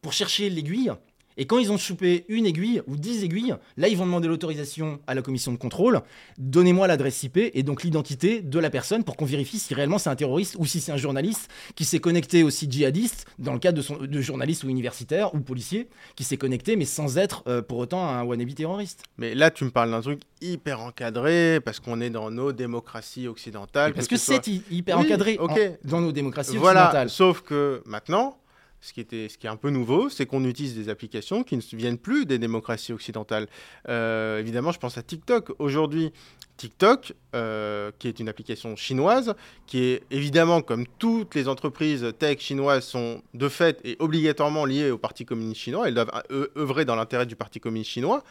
pour 0.02 0.14
chercher 0.14 0.50
l'aiguille. 0.50 0.92
Et 1.38 1.46
quand 1.46 1.60
ils 1.60 1.72
ont 1.72 1.78
chopé 1.78 2.26
une 2.30 2.46
aiguille 2.46 2.82
ou 2.88 2.96
dix 2.98 3.24
aiguilles, 3.24 3.56
là, 3.78 3.88
ils 3.88 3.96
vont 3.96 4.06
demander 4.06 4.28
l'autorisation 4.28 5.00
à 5.08 5.14
la 5.14 5.22
commission 5.22 5.52
de 5.52 5.58
contrôle. 5.58 6.02
Donnez-moi 6.38 6.88
l'adresse 6.88 7.22
IP 7.24 7.38
et 7.38 7.64
donc 7.64 7.84
l'identité 7.84 8.42
de 8.42 8.60
la 8.60 8.70
personne 8.70 9.04
pour 9.04 9.16
qu'on 9.16 9.26
vérifie 9.26 9.60
si 9.60 9.74
réellement 9.74 9.98
c'est 10.00 10.10
un 10.10 10.16
terroriste 10.16 10.56
ou 10.60 10.66
si 10.66 10.82
c'est 10.82 10.92
un 10.92 10.98
journaliste 10.98 11.50
qui 11.76 11.86
s'est 11.86 12.00
connecté 12.00 12.44
au 12.44 12.50
site 12.50 12.72
djihadiste 12.72 13.26
dans 13.40 13.54
le 13.54 13.60
cadre 13.60 13.78
de, 13.78 13.82
son, 13.82 13.98
de 13.98 14.22
journaliste 14.22 14.64
ou 14.64 14.70
universitaire 14.70 15.34
ou 15.36 15.40
policier 15.40 15.88
qui 16.16 16.24
s'est 16.24 16.38
connecté 16.38 16.76
mais 16.76 16.86
sans 16.86 17.18
être 17.18 17.44
euh, 17.48 17.62
pour 17.62 17.78
autant 17.78 18.08
un 18.08 18.24
wannabe 18.24 18.54
terroriste. 18.54 19.04
Mais 19.18 19.36
là, 19.36 19.52
tu 19.52 19.64
me 19.64 19.70
parles 19.70 19.92
d'un 19.92 20.02
truc 20.02 20.22
hyper 20.42 20.82
encadré 20.82 21.60
parce 21.64 21.80
qu'on 21.80 22.02
est 22.02 22.10
dans 22.10 22.32
nos 22.32 22.52
démocraties 22.52 23.28
occidentales. 23.28 23.94
Parce 23.94 24.08
que 24.08 24.18
c'est 24.18 24.48
hy- 24.48 24.64
hyper 24.72 24.98
Oui, 25.00 25.06
encadré 25.06 25.38
ok. 25.40 25.52
en- 25.52 25.88
dans 25.88 26.02
nos 26.02 26.12
démocraties 26.12 26.58
Voilà, 26.58 26.86
occidentales. 26.86 27.10
sauf 27.10 27.42
que 27.42 27.82
maintenant, 27.86 28.38
ce 28.82 28.94
qui, 28.94 29.02
était, 29.02 29.28
ce 29.30 29.38
qui 29.38 29.48
est 29.48 29.50
un 29.50 29.56
peu 29.56 29.70
nouveau, 29.70 30.10
c'est 30.10 30.26
qu'on 30.26 30.44
utilise 30.44 30.76
des 30.76 30.90
applications 30.90 31.44
qui 31.44 31.58
ne 31.58 31.62
viennent 31.74 31.98
plus 31.98 32.26
des 32.26 32.38
démocraties 32.38 32.94
occidentales. 32.94 33.48
Euh, 33.90 34.40
évidemment, 34.40 34.72
je 34.72 34.80
pense 34.80 34.98
à 34.98 35.04
TikTok. 35.04 35.52
Aujourd'hui, 35.60 36.14
TikTok, 36.58 37.14
euh, 37.36 37.92
qui 38.00 38.08
est 38.08 38.20
une 38.20 38.30
application 38.30 38.76
chinoise, 38.76 39.36
qui 39.66 39.84
est 39.84 40.04
évidemment, 40.12 40.62
comme 40.62 40.86
toutes 41.00 41.36
les 41.36 41.48
entreprises 41.48 42.14
tech 42.20 42.40
chinoises, 42.40 42.84
sont 42.84 43.22
de 43.34 43.50
fait 43.50 43.80
et 43.84 43.96
obligatoirement 44.00 44.66
liées 44.66 44.92
au 44.92 44.98
Parti 44.98 45.26
communiste 45.26 45.62
chinois. 45.62 45.88
Elles 45.88 45.94
doivent 45.94 46.12
euh, 46.32 46.48
œuvrer 46.58 46.86
dans 46.86 46.96
l'intérêt 46.96 47.26
du 47.26 47.36
Parti 47.36 47.60
communiste 47.60 47.92
chinois. 47.92 48.24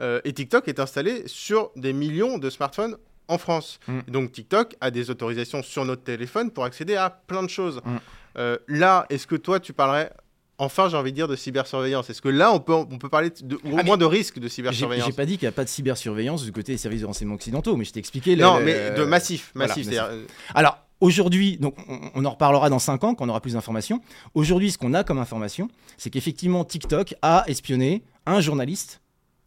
Euh, 0.00 0.20
et 0.24 0.32
TikTok 0.32 0.66
est 0.66 0.80
installé 0.80 1.22
sur 1.26 1.70
des 1.76 1.92
millions 1.92 2.38
de 2.38 2.50
smartphones 2.50 2.96
en 3.28 3.38
France. 3.38 3.78
Mm. 3.86 4.00
Donc 4.08 4.32
TikTok 4.32 4.74
a 4.80 4.90
des 4.90 5.10
autorisations 5.10 5.62
sur 5.62 5.84
notre 5.84 6.02
téléphone 6.02 6.50
pour 6.50 6.64
accéder 6.64 6.96
à 6.96 7.10
plein 7.10 7.42
de 7.42 7.50
choses. 7.50 7.80
Mm. 7.84 7.96
Euh, 8.36 8.58
là, 8.68 9.06
est-ce 9.10 9.26
que 9.26 9.36
toi, 9.36 9.60
tu 9.60 9.72
parlerais, 9.72 10.10
enfin 10.58 10.88
j'ai 10.88 10.96
envie 10.96 11.10
de 11.12 11.16
dire, 11.16 11.28
de 11.28 11.36
cybersurveillance? 11.36 12.10
Est-ce 12.10 12.22
que 12.22 12.28
là, 12.28 12.52
on 12.52 12.60
peut, 12.60 12.72
on 12.72 12.98
peut 12.98 13.08
parler 13.08 13.30
de, 13.40 13.56
au 13.56 13.78
Ah, 13.78 13.82
moins 13.82 13.96
de 13.96 14.04
risque 14.04 14.38
de 14.38 14.48
cybersurveillance? 14.48 15.06
j'ai 15.06 15.12
pas 15.12 15.26
dit 15.26 15.38
qu'il 15.38 15.46
n'y 15.46 15.50
a 15.50 15.52
pas 15.52 15.64
de 15.64 15.68
cybersurveillance 15.68 16.44
du 16.44 16.52
côté 16.52 16.72
des 16.72 16.78
services 16.78 17.02
de 17.02 17.06
renseignement 17.06 17.34
occidentaux, 17.36 17.76
mais 17.76 17.84
je 17.84 17.92
t'ai 17.92 18.00
expliqué. 18.00 18.36
Non, 18.36 18.58
le- 18.58 18.64
mais 18.64 18.90
de 18.92 19.04
massif, 19.04 19.52
voilà, 19.54 19.68
massif. 19.74 19.88
euh, 19.92 20.24
Alors, 20.54 20.78
aujourd'hui, 21.00 21.56
donc 21.58 21.76
on, 21.88 22.10
on 22.14 22.24
en 22.24 22.30
reparlera 22.30 22.70
dans 22.70 22.78
5 22.78 23.04
ans 23.04 23.14
quand 23.14 23.24
on 23.26 23.28
aura 23.28 23.40
plus 23.40 23.52
d'informations. 23.54 24.00
Aujourd'hui, 24.34 24.70
ce 24.72 24.78
qu'on 24.78 24.94
a 24.94 25.04
comme 25.04 25.18
information, 25.18 25.68
c'est 25.96 26.10
qu'effectivement, 26.10 26.64
TikTok 26.64 27.14
a 27.22 27.44
espionné 27.46 28.02
un 28.26 28.40
journaliste 28.40 29.00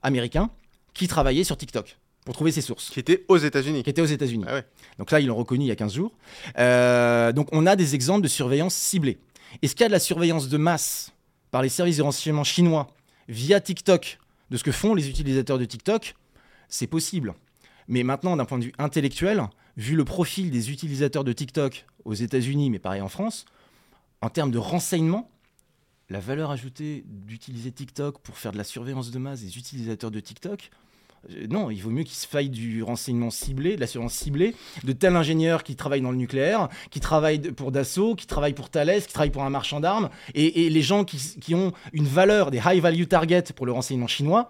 américain 0.04 0.50
qui 0.94 1.08
travaillait 1.08 1.44
sur 1.44 1.58
TikTok 1.58 1.98
pour 2.28 2.34
trouver 2.34 2.52
ses 2.52 2.60
sources, 2.60 2.90
qui 2.90 3.00
était 3.00 3.24
aux 3.30 3.38
États-Unis. 3.38 3.84
qui 3.84 3.90
était 3.90 4.02
aux 4.02 4.06
États-Unis. 4.06 4.44
Ah 4.50 4.56
ouais. 4.56 4.66
Donc 5.00 5.12
là, 5.12 5.22
ils 5.22 5.28
l'ont 5.28 5.38
reconnu 5.38 5.64
il 5.64 5.68
y 5.70 5.72
a 5.72 5.78
15 5.78 5.94
jours. 5.94 6.12
Euh, 6.58 7.32
donc 7.32 7.48
on 7.54 7.66
a 7.66 7.78
des 7.78 7.96
exemples 7.96 8.22
de 8.22 8.28
surveillance 8.28 8.76
ciblée. 8.76 9.18
Est-ce 9.62 9.76
qu'il 9.76 9.84
y 9.84 9.86
a 9.86 9.88
de 9.88 9.94
la 9.94 10.00
surveillance 10.02 10.50
de 10.50 10.58
masse 10.58 11.14
par 11.52 11.62
les 11.62 11.70
services 11.70 11.96
de 11.96 12.02
renseignement 12.02 12.44
chinois 12.44 12.90
via 13.30 13.62
TikTok 13.62 14.20
de 14.50 14.58
ce 14.58 14.64
que 14.66 14.74
font 14.74 14.94
les 14.94 15.08
utilisateurs 15.08 15.58
de 15.58 15.64
TikTok? 15.64 16.16
C'est 16.68 16.88
possible. 16.88 17.34
Mais 17.88 18.04
maintenant, 18.04 18.36
d'un 18.36 18.44
point 18.44 18.60
de 18.60 18.66
vue 18.66 18.74
intellectuel, 18.78 19.44
vu 19.78 19.96
le 19.96 20.04
profil 20.04 20.52
des 20.52 20.70
utilisateurs 20.70 21.24
de 21.24 21.32
TikTok 21.32 21.86
aux 22.04 22.14
États-Unis, 22.14 22.70
mais 22.70 22.80
pareil 22.80 23.00
en 23.00 23.08
France, 23.08 23.46
en 24.22 24.30
termes 24.30 24.52
de 24.52 24.58
renseignement, 24.58 25.32
la 26.10 26.20
valeur 26.20 26.52
ajoutée 26.52 27.06
d'utiliser 27.08 27.72
TikTok 27.72 28.20
pour 28.20 28.38
faire 28.38 28.52
de 28.52 28.58
la 28.58 28.66
surveillance 28.66 29.12
de 29.12 29.18
masse 29.18 29.40
des 29.44 29.58
utilisateurs 29.58 30.12
de 30.12 30.20
TikTok, 30.20 30.72
non, 31.50 31.70
il 31.70 31.82
vaut 31.82 31.90
mieux 31.90 32.04
qu'il 32.04 32.16
se 32.16 32.28
faille 32.28 32.50
du 32.50 32.84
renseignement 32.84 33.30
ciblé, 33.30 33.76
de 33.76 33.82
la 33.82 33.88
surveillance 33.88 34.14
ciblée, 34.14 34.56
de 34.84 34.92
tel 34.94 35.16
ingénieur 35.16 35.64
qui 35.64 35.76
travaille 35.76 36.02
dans 36.02 36.12
le 36.12 36.18
nucléaire, 36.18 36.70
qui 36.90 37.00
travaille 37.00 37.40
pour 37.40 37.72
Dassault, 37.72 38.16
qui 38.16 38.28
travaille 38.28 38.54
pour 38.54 38.70
Thales, 38.70 39.02
qui 39.02 39.14
travaille 39.14 39.32
pour 39.32 39.44
un 39.44 39.50
marchand 39.50 39.80
d'armes, 39.80 40.10
et, 40.36 40.66
et 40.66 40.70
les 40.70 40.82
gens 40.82 41.04
qui, 41.04 41.18
qui 41.42 41.54
ont 41.56 41.74
une 41.94 42.08
valeur, 42.08 42.52
des 42.52 42.62
high 42.66 42.82
value 42.82 43.04
targets 43.06 43.54
pour 43.56 43.66
le 43.66 43.72
renseignement 43.72 44.08
chinois, 44.08 44.50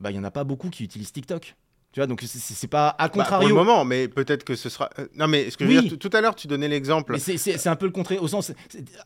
bah, 0.00 0.10
il 0.10 0.14
n'y 0.14 0.20
en 0.20 0.24
a 0.24 0.30
pas 0.30 0.44
beaucoup 0.44 0.68
qui 0.70 0.84
utilisent 0.84 1.12
TikTok. 1.12 1.54
Tu 1.92 1.98
vois, 1.98 2.06
donc 2.06 2.22
c'est- 2.22 2.66
pas 2.68 2.88
à 2.90 2.92
Bah, 2.92 3.08
pour 3.08 3.22
contrario. 3.22 3.48
le 3.48 3.54
moment, 3.54 3.84
mais 3.84 4.06
peut-être 4.06 4.44
que 4.44 4.54
ce 4.54 4.68
sera. 4.68 4.88
euh, 5.00 5.06
Non, 5.16 5.26
mais 5.26 5.50
ce 5.50 5.56
que 5.56 5.64
je 5.64 5.70
veux 5.70 5.76
Oui. 5.80 5.88
dire, 5.88 5.98
tout 5.98 6.10
à 6.12 6.20
l'heure, 6.20 6.36
tu 6.36 6.46
donnais 6.46 6.68
l'exemple. 6.68 7.18
C'est- 7.18 7.66
un 7.66 7.74
peu 7.76 7.86
le 7.86 7.90
contraire. 7.92 8.22
Au 8.22 8.28
sens, 8.28 8.52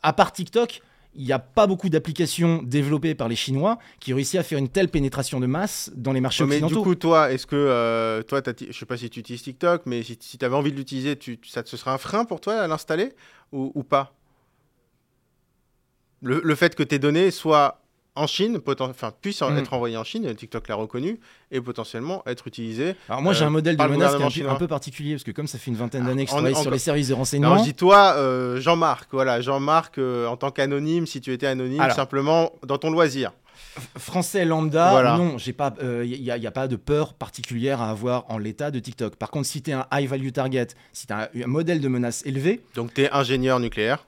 à 0.02 0.12
part 0.12 0.32
TikTok, 0.32 0.82
il 1.16 1.24
n'y 1.24 1.32
a 1.32 1.38
pas 1.38 1.66
beaucoup 1.66 1.88
d'applications 1.88 2.62
développées 2.62 3.14
par 3.14 3.28
les 3.28 3.36
Chinois 3.36 3.78
qui 4.00 4.12
réussissent 4.12 4.40
à 4.40 4.42
faire 4.42 4.58
une 4.58 4.68
telle 4.68 4.88
pénétration 4.88 5.40
de 5.40 5.46
masse 5.46 5.90
dans 5.94 6.12
les 6.12 6.20
marchés 6.20 6.42
Ouais, 6.44 6.48
mais 6.50 6.58
du 6.58 6.64
occidentaux. 6.64 6.84
coup, 6.84 6.94
toi, 6.94 7.32
est-ce 7.32 7.46
que 7.46 7.56
euh, 7.56 8.22
toi, 8.22 8.42
je 8.44 8.76
sais 8.76 8.86
pas 8.86 8.96
si 8.96 9.08
tu 9.10 9.20
utilises 9.20 9.42
TikTok, 9.42 9.82
mais 9.86 10.02
si, 10.02 10.16
tu 10.16 10.44
avais 10.44 10.56
envie 10.56 10.72
de 10.72 10.76
l'utiliser, 10.76 11.18
ça 11.46 11.62
ce 11.64 11.76
serait 11.76 11.92
un 11.92 11.98
frein 11.98 12.24
pour 12.24 12.40
toi 12.40 12.54
à 12.54 12.66
l'installer 12.66 13.12
ou, 13.52 13.70
ou 13.74 13.82
pas? 13.82 14.14
Le, 16.22 16.40
le 16.42 16.54
fait 16.54 16.74
que 16.74 16.82
tes 16.82 16.98
données 16.98 17.30
soient 17.30 17.83
en 18.16 18.26
Chine, 18.26 18.60
enfin 18.80 19.12
puissent 19.20 19.42
en- 19.42 19.50
Mm. 19.50 19.58
être 19.58 19.72
envoyées 19.74 19.96
en 19.96 20.04
Chine, 20.04 20.32
TikTok 20.34 20.68
l'a 20.68 20.76
reconnu, 20.76 21.18
et 21.50 21.60
potentiellement 21.60 22.22
être 22.26 22.46
utilisées. 22.46 22.94
Alors 23.08 23.22
moi, 23.22 23.32
j'ai 23.32 23.42
euh, 23.44 23.48
un 23.48 23.50
modèle 23.50 23.76
de 23.76 23.82
menace 23.84 24.14
qui 24.14 24.20
est 24.20 24.22
un, 24.22 24.26
peu- 24.28 24.30
chinois. 24.32 24.52
un 24.52 24.56
peu 24.56 24.68
particulier 24.68 25.12
parce 25.14 25.24
que 25.24 25.30
comme 25.32 25.46
ça 25.48 25.58
fait 25.58 25.70
une 25.70 25.76
vingtaine 25.76 26.04
d'années 26.06 26.24
que 26.24 26.30
je 26.30 26.34
travaille 26.36 26.54
en- 26.54 26.62
sur 26.62 26.70
les 26.70 26.78
services 26.78 27.08
de 27.08 27.12
Alors 27.12 27.18
renseignement, 27.20 27.58
je 27.58 27.64
dis 27.64 27.74
toi, 27.74 28.14
euh, 28.16 28.60
Jean-Marc, 28.60 29.08
voilà, 29.12 29.40
Jean-Marc 29.40 29.98
euh, 29.98 30.26
en 30.26 30.36
tant 30.36 30.50
qu'anonyme, 30.50 31.06
si 31.06 31.20
tu 31.20 31.32
étais 31.32 31.46
anonyme, 31.46 31.80
Alors. 31.80 31.96
simplement 31.96 32.52
dans 32.66 32.78
ton 32.78 32.90
loisir. 32.90 33.32
français 33.98 34.44
lambda, 34.44 34.90
Voilà. 34.90 35.16
non, 35.16 35.36
j'ai 35.38 35.52
pas, 35.52 35.74
il 35.82 36.20
n'y 36.22 36.30
a 36.46 36.50
pas 36.50 36.68
de 36.68 36.76
peur 36.76 37.14
particulière 37.14 37.80
à 37.80 37.90
avoir 37.90 38.24
en 38.30 38.38
l'état 38.38 38.70
de 38.70 38.78
TikTok. 38.78 39.16
Par 39.16 39.30
contre, 39.30 39.46
si 39.48 39.62
tu 39.62 39.70
es 39.70 39.72
un 39.74 39.86
high 39.92 40.08
value 40.08 40.30
target, 40.30 40.68
si 40.92 41.06
tu 41.08 41.12
as 41.12 41.30
un, 41.34 41.42
un 41.42 41.46
modèle 41.46 41.80
de 41.80 41.88
menace 41.88 42.24
élevé, 42.24 42.60
Donc 42.76 42.94
tu 42.94 43.02
es 43.02 43.10
ingénieur 43.10 43.58
nucléaire. 43.60 44.06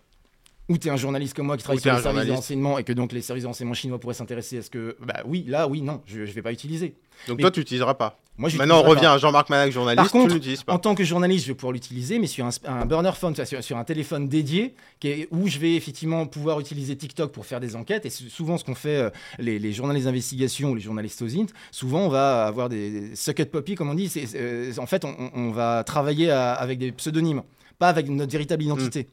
Ou 0.69 0.79
tu 0.79 0.89
es 0.89 0.91
un 0.91 0.97
journaliste 0.97 1.35
comme 1.35 1.47
moi 1.47 1.57
qui 1.57 1.63
travaille 1.65 1.81
sur 1.81 1.91
les 1.91 1.97
services 2.03 2.07
de 2.07 2.11
journaliste. 2.27 2.37
renseignement 2.37 2.79
et 2.79 2.85
que 2.85 2.93
donc 2.93 3.13
les 3.13 3.23
services 3.23 3.43
de 3.45 3.49
renseignement 3.49 3.75
chinois 3.75 3.99
pourraient 4.01 4.15
s'intéresser 4.15 4.59
à 4.59 4.63
ce 4.63 4.71
que, 4.71 4.97
bah 5.01 5.23
oui, 5.27 5.45
là, 5.47 5.69
oui, 5.69 5.81
non, 5.83 6.03
je 6.07 6.21
ne 6.21 6.27
vais 6.27 6.43
pas 6.43 6.53
utiliser. 6.53 6.95
Donc 7.29 7.37
Mais- 7.39 7.43
toi, 7.43 7.51
tu 7.51 7.61
n'utiliseras 7.61 7.95
pas. 7.95 8.19
Moi, 8.39 8.51
Maintenant, 8.59 8.81
on 8.81 8.83
revient 8.83 9.01
pas. 9.01 9.13
à 9.15 9.19
Jean-Marc 9.19 9.49
Manac, 9.49 9.73
journaliste, 9.73 10.03
Par 10.03 10.11
contre, 10.13 10.39
tu 10.39 10.57
pas. 10.67 10.75
En 10.75 10.79
tant 10.79 10.95
que 10.95 11.03
journaliste, 11.05 11.47
je 11.47 11.53
vais 11.53 11.57
pouvoir 11.57 11.73
l'utiliser, 11.73 12.19
mais 12.19 12.27
sur 12.27 12.45
un, 12.45 12.51
un 12.67 12.85
burner 12.85 13.13
phone, 13.15 13.35
sur, 13.35 13.65
sur 13.65 13.77
un 13.79 13.85
téléphone 13.85 14.29
dédié, 14.29 14.75
qui 15.01 15.09
est- 15.09 15.29
où 15.31 15.49
je 15.49 15.59
vais 15.59 15.75
effectivement 15.75 16.27
pouvoir 16.27 16.61
utiliser 16.61 16.97
TikTok 16.97 17.33
pour 17.33 17.47
faire 17.47 17.61
des 17.61 17.77
enquêtes. 17.77 18.05
Et 18.05 18.11
souvent, 18.11 18.59
ce 18.59 18.65
qu'on 18.65 18.75
fait, 18.75 18.97
euh, 18.97 19.11
les, 19.39 19.59
les 19.59 19.73
journalistes 19.73 20.05
d'investigation 20.05 20.73
ou 20.73 20.75
les 20.75 20.83
journalistes 20.83 21.23
aux 21.23 21.35
int, 21.35 21.47
souvent, 21.71 22.01
on 22.01 22.09
va 22.11 22.45
avoir 22.45 22.69
des, 22.69 22.91
des 22.91 23.17
sucket 23.17 23.47
puppy, 23.51 23.75
comme 23.75 23.89
on 23.89 23.95
dit. 23.95 24.11
C'est- 24.11 24.27
c'est, 24.27 24.39
euh, 24.39 24.73
en 24.77 24.87
fait, 24.87 25.07
on, 25.07 25.15
on 25.35 25.51
va 25.53 25.83
travailler 25.85 26.31
à- 26.31 26.53
avec 26.53 26.79
des 26.79 26.93
pseudonymes, 26.93 27.43
pas 27.79 27.89
avec 27.89 28.07
notre 28.11 28.33
véritable 28.33 28.65
identité. 28.65 29.07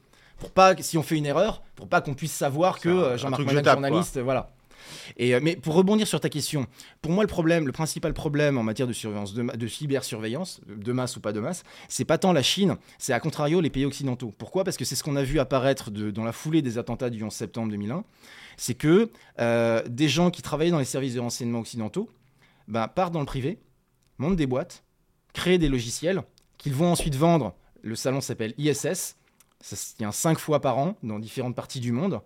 Pour 0.43 0.51
pas, 0.51 0.75
si 0.81 0.97
on 0.97 1.03
fait 1.03 1.17
une 1.17 1.25
erreur, 1.25 1.61
pour 1.75 1.87
pas 1.87 2.01
qu'on 2.01 2.13
puisse 2.13 2.33
savoir 2.33 2.79
que 2.79 2.89
euh, 2.89 3.13
un 3.13 3.17
Jean-Marc 3.17 3.41
quoi. 3.45 3.53
journaliste, 3.73 4.17
euh, 4.17 4.23
voilà. 4.23 4.51
Et, 5.17 5.33
euh, 5.33 5.39
mais 5.41 5.55
pour 5.55 5.73
rebondir 5.75 6.05
sur 6.07 6.19
ta 6.19 6.27
question, 6.29 6.67
pour 7.01 7.11
moi, 7.13 7.23
le 7.23 7.27
problème, 7.29 7.65
le 7.65 7.71
principal 7.71 8.13
problème 8.13 8.57
en 8.57 8.63
matière 8.63 8.85
de 8.87 8.91
surveillance, 8.93 9.33
de, 9.33 9.43
de 9.43 9.67
cybersurveillance, 9.67 10.59
de 10.67 10.91
masse 10.91 11.15
ou 11.15 11.21
pas 11.21 11.31
de 11.31 11.39
masse, 11.39 11.63
c'est 11.87 12.03
pas 12.05 12.17
tant 12.17 12.33
la 12.33 12.43
Chine, 12.43 12.75
c'est 12.97 13.13
à 13.13 13.19
contrario 13.21 13.61
les 13.61 13.69
pays 13.69 13.85
occidentaux. 13.85 14.33
Pourquoi? 14.37 14.63
Parce 14.65 14.75
que 14.75 14.83
c'est 14.85 14.95
ce 14.95 15.03
qu'on 15.03 15.15
a 15.15 15.23
vu 15.23 15.39
apparaître 15.39 15.89
de- 15.91 16.11
dans 16.11 16.25
la 16.25 16.33
foulée 16.33 16.61
des 16.61 16.77
attentats 16.77 17.09
du 17.09 17.23
11 17.23 17.31
septembre 17.31 17.69
2001. 17.71 18.03
C'est 18.57 18.73
que 18.75 19.09
euh, 19.39 19.81
des 19.87 20.09
gens 20.09 20.29
qui 20.29 20.41
travaillaient 20.41 20.71
dans 20.71 20.79
les 20.79 20.85
services 20.85 21.15
de 21.15 21.19
renseignement 21.21 21.59
occidentaux 21.59 22.09
ben, 22.67 22.87
partent 22.89 23.13
dans 23.13 23.19
le 23.21 23.25
privé, 23.25 23.59
montent 24.17 24.35
des 24.35 24.47
boîtes, 24.47 24.83
créent 25.33 25.57
des 25.57 25.69
logiciels 25.69 26.21
qu'ils 26.57 26.73
vont 26.73 26.91
ensuite 26.91 27.15
vendre. 27.15 27.55
Le 27.81 27.95
salon 27.95 28.19
s'appelle 28.21 28.53
ISS. 28.57 29.15
Ça 29.63 29.77
se 29.77 29.95
tient 29.95 30.11
cinq 30.11 30.39
fois 30.39 30.59
par 30.59 30.77
an 30.77 30.97
dans 31.03 31.19
différentes 31.19 31.55
parties 31.55 31.79
du 31.79 31.93
monde. 31.93 32.19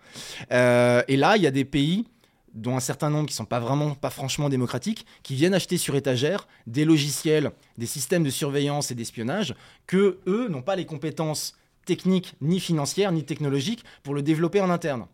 Euh, 0.51 1.03
et 1.07 1.17
là, 1.17 1.37
il 1.37 1.43
y 1.43 1.47
a 1.47 1.51
des 1.51 1.65
pays 1.65 2.07
dont 2.55 2.75
un 2.75 2.79
certain 2.79 3.11
nombre 3.11 3.29
qui 3.29 3.35
sont 3.35 3.45
pas 3.45 3.59
vraiment, 3.59 3.93
pas 3.93 4.09
franchement 4.09 4.49
démocratiques, 4.49 5.05
qui 5.21 5.35
viennent 5.35 5.53
acheter 5.53 5.77
sur 5.77 5.95
étagère 5.95 6.47
des 6.65 6.83
logiciels, 6.83 7.51
des 7.77 7.85
systèmes 7.85 8.23
de 8.23 8.31
surveillance 8.31 8.89
et 8.89 8.95
d'espionnage 8.95 9.53
que 9.85 10.17
eux 10.25 10.47
n'ont 10.49 10.63
pas 10.63 10.75
les 10.75 10.85
compétences 10.85 11.55
techniques, 11.85 12.33
ni 12.41 12.59
financières, 12.59 13.11
ni 13.11 13.23
technologiques 13.23 13.85
pour 14.01 14.15
le 14.15 14.23
développer 14.23 14.59
en 14.59 14.71
interne. 14.71 15.05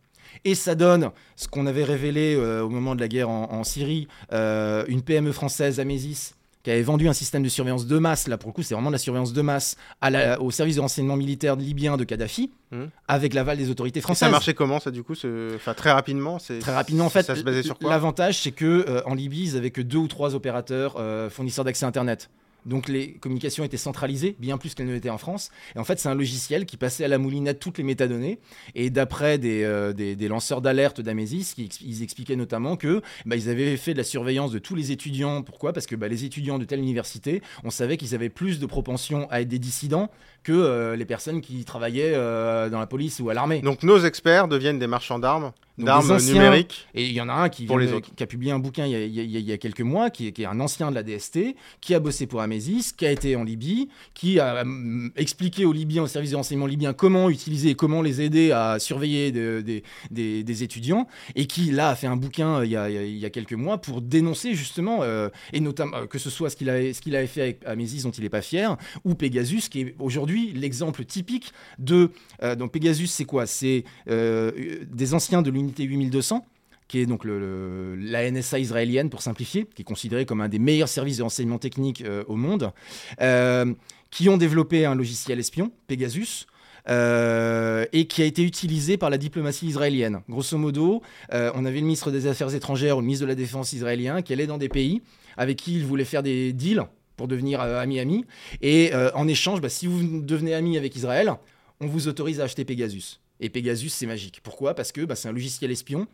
Et 0.46 0.56
ça 0.56 0.76
donne 0.76 1.12
ce 1.36 1.50
qu'on 1.50 1.68
avait 1.68 1.84
révélé 1.84 2.36
euh, 2.36 2.64
au 2.64 2.70
moment 2.70 2.96
de 2.96 3.02
la 3.02 3.10
guerre 3.10 3.30
en, 3.30 3.64
Syrie, 3.66 4.08
euh, 4.32 4.86
une 4.88 5.02
PME 5.02 5.34
française, 5.34 5.82
Amesis, 5.82 6.36
qui 6.63 6.71
avait 6.71 6.82
vendu 6.82 7.08
un 7.10 7.13
système 7.13 7.43
de 7.43 7.49
surveillance 7.49 7.86
de 7.86 7.99
masse, 7.99 8.28
là 8.30 8.38
pour 8.38 8.49
le 8.49 8.54
coup 8.54 8.63
c'est 8.63 8.73
vraiment 8.73 8.89
de 8.89 8.93
la 8.93 8.97
surveillance 8.97 9.34
de 9.34 9.41
masse, 9.41 9.76
à 10.02 10.10
la- 10.10 10.41
au 10.41 10.49
service 10.49 10.78
de 10.78 10.82
renseignement 10.82 11.17
militaire 11.17 11.56
libyen 11.58 11.97
de 11.97 12.06
Kadhafi, 12.06 12.52
Mhm. 12.71 12.89
avec 13.08 13.34
l'aval 13.34 13.58
des 13.58 13.69
autorités 13.69 13.99
Et 13.99 14.02
françaises. 14.02 14.28
ça 14.28 14.32
marchait 14.32 14.54
comment, 14.54 14.80
ça, 14.80 14.89
du 14.89 15.04
coup 15.04 15.13
Enfin, 15.56 15.73
très 15.73 15.91
rapidement 15.91 16.39
c'est- 16.39 16.60
Très 16.60 16.73
rapidement, 16.73 17.06
en 17.06 17.10
fait, 17.10 17.23
Ça 17.23 17.36
se 17.36 17.41
basait 17.43 17.63
sur 17.63 17.78
quoi? 17.78 17.89
l'avantage, 17.89 18.39
c'est 18.39 18.52
que 18.52 18.86
euh, 18.88 19.02
en 19.06 19.13
Libye, 19.13 19.43
ils 19.43 19.58
avaient 19.58 19.71
que 19.71 19.82
deux 19.82 19.97
ou 19.97 20.08
trois 20.08 20.36
opérateurs 20.36 20.95
euh, 20.97 21.30
fournisseurs 21.30 21.65
d'accès 21.65 21.86
Internet. 21.86 22.30
Donc 22.65 22.88
les 22.88 23.13
communications 23.13 23.63
étaient 23.63 23.78
centralisées, 23.78 24.36
bien 24.39 24.58
plus 24.58 24.73
qu'elles 24.73 24.88
ne 24.88 24.93
l'étaient 24.93 25.10
en 25.10 25.17
France. 25.17 25.52
Et 25.76 25.80
en 25.80 25.84
fait, 25.84 25.99
c'est 25.99 26.10
un 26.10 26.15
logiciel 26.15 26.65
qui 26.65 26.78
passait 26.78 27.06
à 27.06 27.08
la 27.08 27.17
moulinette 27.17 27.60
toutes 27.60 27.78
les 27.78 27.84
métadonnées. 27.84 28.39
Et 28.76 28.89
d'après 28.89 29.38
des, 29.38 29.63
euh, 29.63 29.93
lanceurs 30.28 30.62
d'alerte 30.62 31.02
d'Amesis, 31.02 31.56
ils 31.58 32.04
expliquaient 32.04 32.36
notamment 32.36 32.78
que 32.78 33.02
bah, 33.26 33.36
ils 33.36 33.49
avaient 33.49 33.78
fait 33.78 33.93
de 33.93 33.97
la 33.97 34.04
surveillance 34.04 34.52
de 34.52 34.60
tous 34.60 34.76
les 34.76 34.91
étudiants. 34.91 35.41
Pourquoi? 35.41 35.73
Parce 35.73 35.86
que 35.86 35.95
bah, 35.95 36.08
les 36.08 36.26
étudiants 36.26 36.60
de 36.60 36.65
telle 36.65 36.80
université, 36.80 37.41
on 37.63 37.69
savait 37.69 37.97
qu'ils 37.97 38.15
avaient 38.15 38.30
plus 38.30 38.60
de 38.60 38.65
propension 38.65 39.30
à 39.30 39.41
être 39.41 39.47
des 39.47 39.60
dissidents 39.60 40.10
que 40.43 40.52
euh, 40.52 40.95
les 40.95 41.06
personnes 41.06 41.41
qui 41.41 41.63
travaillaient 41.65 42.13
euh, 42.15 42.69
dans 42.69 42.80
la 42.80 42.88
police 42.88 43.19
ou 43.19 43.30
à 43.30 43.34
l'armée. 43.34 43.62
Donc 43.62 43.84
nos 43.84 43.99
experts 43.99 44.47
deviennent 44.47 44.80
des 44.80 44.88
marchands 44.88 45.19
d'armes, 45.19 45.52
d'armes 45.78 46.18
numériques. 46.22 46.88
Et 46.94 47.06
il 47.08 47.14
y 47.14 47.22
en 47.22 47.30
a 47.30 47.34
un 47.34 47.50
qui, 47.50 47.66
Pour 47.66 47.78
vient 47.78 47.86
les 47.88 47.92
de- 47.92 47.98
autres. 47.98 48.10
qui 48.16 48.24
a 48.24 48.28
publié 48.28 48.52
un 48.52 48.60
bouquin 48.60 48.86
il 48.86 48.92
y 48.92 48.96
a, 48.96 49.04
il 49.06 49.14
y 49.14 49.20
a- 49.20 49.24
il 49.24 49.32
y 49.32 49.36
a- 49.38 49.40
il 49.40 49.46
y 49.46 49.52
a 49.52 49.58
quelques 49.58 49.82
mois, 49.82 50.10
qui 50.10 50.28
est, 50.28 50.32
qui 50.32 50.44
est 50.44 50.46
un 50.46 50.60
ancien 50.60 50.90
de 50.90 50.96
la 50.96 51.04
DST, 51.04 51.56
qui 51.82 51.94
a 51.96 52.00
bossé 52.00 52.28
pour 52.28 52.42
Amesis, 52.42 52.94
qui 52.96 53.06
a 53.06 53.12
été 53.12 53.36
en 53.36 53.44
Libye, 53.44 53.90
qui 54.14 54.40
a 54.40 54.62
hum, 54.62 55.12
expliqué 55.16 55.66
aux 55.66 55.74
Libyens, 55.74 56.04
au 56.04 56.08
service 56.08 56.32
de 56.32 56.36
renseignement 56.36 56.68
libyen, 56.68 56.94
comment 56.94 57.30
utiliser 57.30 57.70
et 57.72 57.76
comment 57.76 58.02
les 58.02 58.22
aider 58.22 58.52
à 58.52 58.78
surveiller 58.80 59.32
de- 59.32 59.62
des- 59.66 59.84
des, 60.12 60.44
des 60.44 60.64
étudiants, 60.64 61.08
et 61.36 61.48
qui 61.48 61.72
là 61.72 61.90
a 61.90 61.96
fait 61.96 62.08
un 62.08 62.18
bouquin 62.18 62.60
euh, 62.60 62.66
il 62.66 62.72
y 62.72 62.78
a, 62.78 62.90
il 62.90 63.18
y 63.18 63.26
a- 63.26 63.30
quelques 63.30 63.54
mois 63.54 63.80
pour 63.80 64.02
dénoncer 64.02 64.54
justement, 64.54 65.00
euh, 65.02 65.30
et 65.54 65.60
notamment 65.60 65.98
euh, 65.98 66.06
que 66.06 66.20
ce 66.20 66.30
soit 66.30 66.50
ce 66.52 66.56
qu'il 66.56 66.70
avait, 66.70 66.92
qu'il 66.92 67.16
avait 67.16 67.26
fait 67.28 67.42
avec 67.42 67.60
Amesis 67.66 68.04
dont 68.04 68.12
il 68.12 68.22
n'est 68.24 68.30
pas 68.30 68.42
fier, 68.44 68.78
ou 69.06 69.16
Pegasus, 69.16 69.70
qui 69.70 69.82
est 69.82 69.96
aujourd'hui 70.00 70.54
l'exemple 70.54 71.04
typique 71.04 71.52
de... 71.80 72.12
euh, 72.44 72.56
donc 72.56 72.72
Pegasus, 72.72 73.08
c'est 73.08 73.26
quoi? 73.26 73.48
C'est 73.48 73.84
euh, 74.10 74.52
des 74.92 75.14
anciens 75.16 75.42
de 75.42 75.50
l'unité 75.63 75.84
8200 75.84 76.45
qui 76.88 76.99
est 76.99 77.06
donc 77.06 77.23
la 77.26 78.30
NSA 78.30 78.60
israélienne 78.60 79.10
pour 79.10 79.21
simplifier, 79.21 79.65
qui 79.73 79.82
est 79.82 79.86
considéré 79.86 80.26
comme 80.26 80.41
un 80.41 80.49
des 80.49 80.60
meilleurs 80.60 80.89
services 80.89 81.17
de 81.17 81.23
renseignement 81.23 81.58
technique 81.58 82.02
euh, 82.02 82.23
au 82.28 82.36
monde, 82.36 82.71
euh, 83.19 83.73
qui 84.12 84.30
ont 84.30 84.38
développé 84.38 84.86
un 84.86 84.93
logiciel 84.93 85.39
espion, 85.39 85.71
Pegasus, 85.88 86.45
euh, 86.89 87.86
et 87.93 88.06
qui 88.06 88.21
a 88.21 88.26
été 88.26 88.43
utilisé 88.43 88.97
par 88.97 89.10
la 89.10 89.17
diplomatie 89.17 89.65
israélienne. 89.65 90.21
Grosso 90.30 90.56
modo, 90.58 91.02
on 91.32 91.65
avait 91.65 91.80
le 91.80 91.86
ministre 91.86 92.12
des 92.12 92.28
Affaires 92.28 92.54
étrangères 92.54 92.97
ou 92.97 92.99
le 92.99 93.06
ministre 93.06 93.26
de 93.26 93.30
la 93.30 93.36
Défense 93.36 93.73
israélien 93.73 94.21
qui 94.21 94.34
allait 94.34 94.45
dans 94.45 94.60
des 94.60 94.69
pays 94.69 95.02
avec 95.36 95.58
qui 95.58 95.78
il 95.78 95.86
voulait 95.86 96.06
faire 96.06 96.21
des 96.21 96.54
deals 96.54 96.84
pour 97.15 97.28
devenir 97.28 97.62
ami-ami. 97.62 98.26
Et 98.62 98.91
en 99.15 99.28
échange, 99.28 99.62
bah, 99.62 99.69
si 99.69 99.88
vous 99.88 100.21
devenez 100.21 100.54
ami 100.54 100.78
avec 100.78 100.95
Israël, 100.95 101.34
on 101.80 101.88
vous 101.88 102.08
autorise 102.08 102.39
à 102.39 102.43
acheter 102.43 102.65
Pegasus. 102.65 103.23
Et 103.44 103.50
Pegasus, 103.50 103.90
c'est 103.90 104.06
magique. 104.06 104.40
Pourquoi? 104.42 104.74
Parce 104.74 104.94
que 104.94 105.02
bah, 105.02 105.16
c'est 105.16 105.28
un 105.28 105.34
logiciel 105.34 105.70
espion 105.70 106.08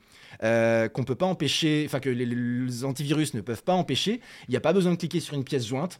euh, 0.44 0.89
qu'on 0.89 1.04
peut 1.04 1.13
pas 1.13 1.28
empêcher, 1.28 1.84
enfin 1.86 2.00
que 2.00 2.10
les, 2.10 2.26
les 2.26 2.84
antivirus 2.84 3.36
ne 3.36 3.42
peuvent 3.42 3.63
pas 3.63 3.74
empêcher. 3.74 4.20
Il 4.48 4.52
n'y 4.52 4.58
a 4.58 4.60
pas 4.60 4.74
besoin 4.74 4.94
de 4.94 4.98
cliquer 4.98 5.20
sur 5.20 5.36
une 5.36 5.44
pièce 5.44 5.68
jointe. 5.68 6.00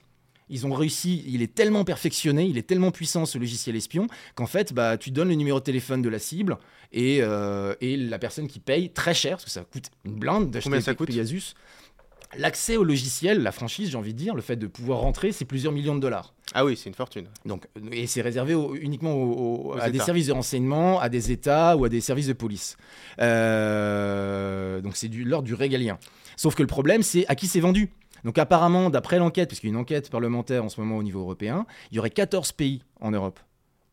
Ils 0.50 0.65
ont 0.65 0.74
réussi, 0.74 1.24
il 1.28 1.44
est 1.44 1.54
tellement 1.54 1.84
perfectionné, 1.84 2.46
il 2.46 2.58
est 2.58 2.63
tellement 2.63 2.89
puissant 2.89 3.28
ce 3.28 3.38
logiciel 3.38 3.76
espion 3.76 4.08
qu'en 4.34 4.48
fait, 4.48 4.74
bah, 4.74 4.98
tu 4.98 5.12
donnes 5.12 5.30
le 5.30 5.36
numéro 5.36 5.60
de 5.60 5.63
téléphone 5.63 6.02
de 6.02 6.10
la 6.10 6.18
cible 6.18 6.58
et, 6.92 7.20
euh, 7.22 7.76
et 7.80 7.96
la 7.96 8.18
personne 8.18 8.48
qui 8.48 8.60
paye 8.60 8.89
très 8.89 9.13
cher, 9.13 9.34
parce 9.34 9.46
que 9.46 9.52
ça 9.52 9.63
coûte 9.63 9.92
une 10.06 10.15
blinde 10.15 10.50
d'acheter 10.50 10.82
ça 10.82 10.96
coûte? 10.96 11.10
Pegasus. 11.10 11.54
L'accès 12.36 12.78
au 12.78 12.84
logiciel, 12.84 13.44
la 13.44 13.52
franchise, 13.52 13.92
j'ai 13.92 13.98
envie 13.98 14.13
de 14.13 14.18
dire, 14.20 14.34
le 14.34 14.42
fait 14.42 14.56
de 14.56 14.65
pouvoir 14.65 15.00
rentrer, 15.00 15.32
c'est 15.32 15.46
plusieurs 15.46 15.74
millions 15.74 15.96
de 15.96 16.00
dollars. 16.00 16.34
Ah 16.53 16.65
oui, 16.65 16.75
c'est 16.75 16.89
une 16.89 16.95
fortune. 16.95 17.27
Donc, 17.45 17.67
et 17.91 18.07
c'est 18.07 18.21
réservé 18.21 18.55
au- 18.55 18.75
uniquement 18.75 19.13
au- 19.13 19.31
au- 19.33 19.73
Aux 19.75 19.79
à 19.79 19.89
des 19.89 19.99
services 19.99 20.27
de 20.27 20.31
renseignement, 20.33 20.99
à 20.99 21.07
des 21.09 21.31
États 21.31 21.77
ou 21.77 21.85
à 21.85 21.89
des 21.89 22.01
services 22.01 22.27
de 22.27 22.33
police. 22.33 22.75
Euh, 23.59 24.81
donc 24.81 24.95
c'est 24.95 25.07
du 25.09 25.23
l'ordre 25.23 25.45
du 25.47 25.53
régalien. 25.53 25.97
Sauf 26.35 26.55
que 26.55 26.63
le 26.63 26.67
problème, 26.67 27.03
c'est 27.03 27.25
à 27.27 27.35
qui 27.35 27.47
c'est 27.47 27.59
vendu. 27.59 27.89
Donc 28.23 28.38
apparemment, 28.38 28.89
d'après 28.89 29.17
l'enquête, 29.19 29.47
puisqu'il 29.49 29.67
y 29.67 29.69
a 29.69 29.73
une 29.73 29.79
enquête 29.81 30.09
parlementaire 30.09 30.63
en 30.63 30.69
ce 30.69 30.79
moment 30.81 30.97
au 30.97 31.03
niveau 31.03 31.21
européen, 31.21 31.65
il 31.91 31.95
y 31.95 31.99
aurait 31.99 32.09
14 32.09 32.51
pays 32.51 32.81
en 32.99 33.12
Europe 33.12 33.39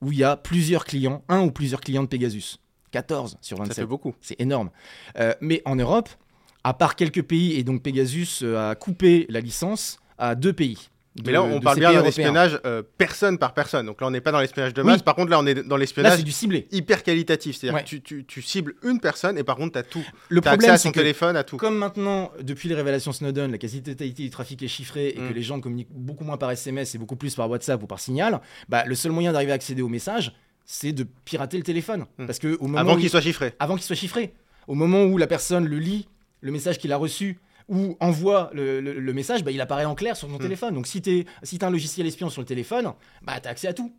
où 0.02 0.12
il 0.12 0.18
y 0.18 0.24
a 0.24 0.36
plusieurs 0.36 0.84
clients, 0.84 1.22
un 1.28 1.40
ou 1.42 1.50
plusieurs 1.50 1.80
clients 1.80 2.02
de 2.02 2.08
Pegasus. 2.08 2.58
14 2.90 3.36
sur 3.40 3.56
Ça 3.58 3.62
27. 3.64 3.76
fait 3.82 3.86
beaucoup. 3.86 4.14
C'est 4.20 4.40
énorme. 4.40 4.70
Euh, 5.18 5.34
mais 5.40 5.62
en 5.64 5.76
Europe, 5.76 6.08
à 6.64 6.74
part 6.74 6.96
quelques 6.96 7.22
pays, 7.22 7.54
et 7.54 7.64
donc 7.64 7.82
Pegasus 7.82 8.40
euh, 8.42 8.70
a 8.70 8.74
coupé 8.74 9.26
la 9.28 9.40
licence 9.40 9.98
à 10.18 10.34
deux 10.34 10.52
pays. 10.52 10.88
Mais 11.24 11.32
là, 11.32 11.42
on 11.42 11.60
parle 11.60 11.78
bien 11.78 11.92
d'un 11.92 12.04
espionnage 12.04 12.60
euh, 12.66 12.82
personne 12.98 13.38
par 13.38 13.54
personne. 13.54 13.86
Donc 13.86 14.00
là, 14.00 14.06
on 14.06 14.10
n'est 14.10 14.20
pas 14.20 14.32
dans 14.32 14.40
l'espionnage 14.40 14.74
de 14.74 14.82
Oui. 14.82 14.86
masse. 14.88 15.02
Par 15.02 15.14
contre, 15.14 15.30
là, 15.30 15.38
on 15.40 15.46
est 15.46 15.54
dans 15.66 15.76
l'espionnage 15.76 16.18
c'est 16.18 16.22
du 16.24 16.32
ciblé. 16.32 16.68
hyper 16.72 17.02
qualitatif. 17.02 17.56
C'est-à-dire 17.56 17.74
Ouais. 17.76 17.82
que 17.84 17.88
tu, 17.88 18.02
tu- 18.02 18.24
tu 18.24 18.42
cibles 18.42 18.74
une 18.82 19.00
personne 19.00 19.38
et 19.38 19.44
par 19.44 19.56
contre, 19.56 19.72
tu 19.72 19.78
as 19.78 19.82
tout. 19.82 20.04
Le 20.28 20.38
as 20.38 20.40
accès 20.40 20.50
problème, 20.50 20.70
à 20.70 20.76
c'est 20.78 20.88
son 20.88 20.92
que 20.92 20.98
téléphone, 20.98 21.36
à 21.36 21.44
tout. 21.44 21.56
comme 21.56 21.76
maintenant, 21.76 22.32
depuis 22.42 22.68
les 22.68 22.74
révélations 22.74 23.12
Snowden, 23.12 23.50
la 23.52 23.58
quasi-totalité 23.58 24.22
du 24.24 24.30
trafic 24.30 24.62
est 24.62 24.68
chiffrée 24.68 25.14
et 25.16 25.20
Mm. 25.20 25.28
que 25.28 25.34
les 25.34 25.42
gens 25.42 25.60
communiquent 25.60 25.92
beaucoup 25.92 26.24
moins 26.24 26.36
par 26.36 26.50
SMS 26.50 26.94
et 26.94 26.98
beaucoup 26.98 27.16
plus 27.16 27.34
par 27.34 27.48
WhatsApp 27.48 27.82
ou 27.82 27.86
par 27.86 28.00
signal, 28.00 28.40
bah, 28.68 28.84
le 28.86 28.94
seul 28.94 29.12
moyen 29.12 29.32
d'arriver 29.32 29.52
à 29.52 29.54
accéder 29.54 29.82
aux 29.82 29.88
messages, 29.88 30.32
c'est 30.64 30.92
de 30.92 31.06
pirater 31.24 31.56
le 31.56 31.62
téléphone. 31.62 32.06
Mm. 32.18 32.26
Parce 32.26 32.38
que 32.38 32.56
au 32.58 32.66
moment 32.66 32.78
Avant 32.78 32.96
qu'il 32.96 33.08
soit 33.08 33.20
chiffré. 33.20 33.52
avant 33.58 33.74
qu'il 33.76 33.84
soit 33.84 33.96
chiffré. 33.96 34.34
Au 34.68 34.74
moment 34.74 35.04
où 35.04 35.16
la 35.16 35.26
personne 35.28 35.66
le 35.66 35.78
lit, 35.78 36.08
le 36.40 36.50
message 36.52 36.78
qu'il 36.78 36.92
a 36.92 36.96
reçu, 36.96 37.38
ou 37.68 37.96
envoie 38.00 38.50
le, 38.52 38.80
le- 38.80 39.00
le 39.00 39.12
message, 39.12 39.42
bah, 39.44 39.50
il 39.50 39.60
apparaît 39.60 39.84
en 39.84 39.94
clair 39.94 40.16
sur 40.16 40.28
ton 40.28 40.34
Hmm. 40.36 40.38
téléphone. 40.38 40.74
Donc 40.74 40.86
si 40.86 41.02
tu 41.02 41.24
si 41.42 41.58
as 41.60 41.66
un 41.66 41.70
logiciel 41.70 42.06
espion 42.06 42.30
sur 42.30 42.40
le 42.42 42.46
téléphone, 42.46 42.92
bah, 43.22 43.40
tu 43.40 43.48
as 43.48 43.50
accès 43.50 43.68
à 43.68 43.72
tout. 43.72 43.92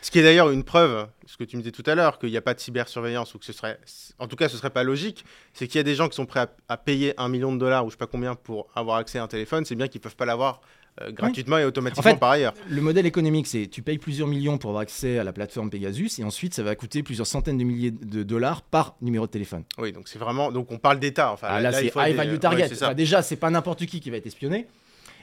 Ce 0.00 0.10
qui 0.10 0.18
est 0.18 0.22
d'ailleurs 0.22 0.50
une 0.50 0.64
preuve, 0.64 1.06
ce 1.26 1.36
que 1.36 1.44
tu 1.44 1.56
me 1.58 1.62
disais 1.62 1.70
tout 1.72 1.82
à 1.86 1.94
l'heure, 1.94 2.18
qu'il 2.18 2.30
n'y 2.30 2.38
a 2.38 2.42
pas 2.42 2.54
de 2.54 2.60
cybersurveillance 2.60 3.34
ou 3.34 3.38
que 3.38 3.44
ce 3.44 3.52
serait, 3.52 3.78
en 4.18 4.26
tout 4.26 4.36
cas, 4.36 4.48
ce 4.48 4.56
serait 4.56 4.70
pas 4.70 4.82
logique, 4.82 5.26
c'est 5.52 5.66
qu'il 5.68 5.76
y 5.76 5.80
a 5.80 5.82
des 5.84 5.94
gens 5.94 6.08
qui 6.08 6.16
sont 6.16 6.24
prêts 6.24 6.40
à, 6.40 6.48
à 6.70 6.76
payer 6.78 7.12
un 7.20 7.28
million 7.28 7.52
de 7.52 7.58
dollars 7.58 7.84
ou 7.84 7.90
je 7.90 7.92
sais 7.94 7.98
pas 7.98 8.06
combien 8.06 8.34
pour 8.34 8.68
avoir 8.74 8.96
accès 8.96 9.18
à 9.18 9.22
un 9.22 9.28
téléphone. 9.28 9.66
C'est 9.66 9.74
bien 9.74 9.88
qu'ils 9.88 10.00
peuvent 10.00 10.16
pas 10.16 10.24
l'avoir 10.24 10.62
euh, 11.00 11.10
gratuitement 11.10 11.58
et 11.58 11.64
automatiquement 11.64 12.08
En 12.08 12.14
fait, 12.14 12.20
par 12.20 12.30
ailleurs. 12.30 12.54
Le 12.68 12.80
modèle 12.80 13.06
économique, 13.06 13.46
c'est 13.46 13.66
tu 13.66 13.82
payes 13.82 13.98
plusieurs 13.98 14.28
millions 14.28 14.58
pour 14.58 14.70
avoir 14.70 14.82
accès 14.82 15.18
à 15.18 15.24
la 15.24 15.32
plateforme 15.32 15.70
Pegasus, 15.70 16.18
et 16.18 16.24
ensuite 16.24 16.54
ça 16.54 16.62
va 16.62 16.74
coûter 16.76 17.02
plusieurs 17.02 17.26
centaines 17.26 17.58
de 17.58 17.64
milliers 17.64 17.90
de 17.90 18.22
dollars 18.22 18.62
par 18.62 18.96
numéro 19.00 19.26
de 19.26 19.30
téléphone. 19.30 19.64
Oui, 19.78 19.92
donc 19.92 20.08
c'est 20.08 20.18
vraiment, 20.18 20.52
donc 20.52 20.70
on 20.70 20.78
parle 20.78 21.00
d'État. 21.00 21.32
Enfin, 21.32 21.48
Ah, 21.50 21.60
là, 21.60 21.72
c'est 21.72 21.86
high 21.96 22.14
value 22.14 22.38
target. 22.38 22.68
Enfin, 22.72 22.94
déjà, 22.94 23.22
c'est 23.22 23.36
pas 23.36 23.50
n'importe 23.50 23.86
qui 23.86 24.00
qui 24.00 24.10
va 24.10 24.16
être 24.18 24.26
espionné. 24.26 24.66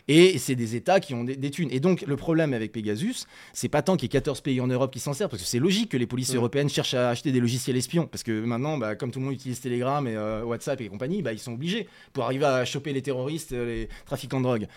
Et 0.07 0.37
c'est 0.37 0.55
des 0.55 0.75
États 0.75 0.99
qui 0.99 1.13
ont 1.13 1.23
des, 1.23 1.35
des 1.35 1.51
thunes. 1.51 1.69
Et 1.71 1.79
donc, 1.79 2.01
le 2.01 2.15
problème 2.15 2.53
avec 2.53 2.71
Pegasus, 2.71 3.25
c'est 3.53 3.69
pas 3.69 3.81
tant 3.81 3.95
qu'il 3.95 4.05
y 4.05 4.07
ait 4.07 4.09
14 4.09 4.41
pays 4.41 4.61
en 4.61 4.67
Europe 4.67 4.91
qui 4.91 4.99
s'en 4.99 5.13
servent, 5.13 5.31
parce 5.31 5.41
que 5.43 5.47
c'est 5.47 5.59
logique 5.59 5.91
que 5.91 5.97
les 5.97 6.07
polices 6.07 6.33
européennes 6.35 6.69
cherchent 6.69 6.93
à 6.93 7.09
acheter 7.09 7.31
des 7.31 7.39
logiciels 7.39 7.77
espions. 7.77 8.07
Parce 8.07 8.23
que 8.23 8.43
maintenant, 8.43 8.77
bah, 8.77 8.95
comme 8.95 9.11
tout 9.11 9.19
le 9.19 9.25
monde 9.25 9.33
utilise 9.33 9.59
Telegram 9.59 10.05
et 10.07 10.15
euh, 10.15 10.43
WhatsApp 10.43 10.81
et 10.81 10.87
compagnie, 10.87 11.21
bah, 11.21 11.33
ils 11.33 11.39
sont 11.39 11.53
obligés 11.53 11.87
pour 12.13 12.23
arriver 12.25 12.45
à 12.45 12.65
choper 12.65 12.93
les 12.93 13.01
terroristes, 13.01 13.53
euh, 13.53 13.65
les 13.65 13.89
trafiquants 14.05 14.39
de 14.39 14.45
drogue. 14.45 14.67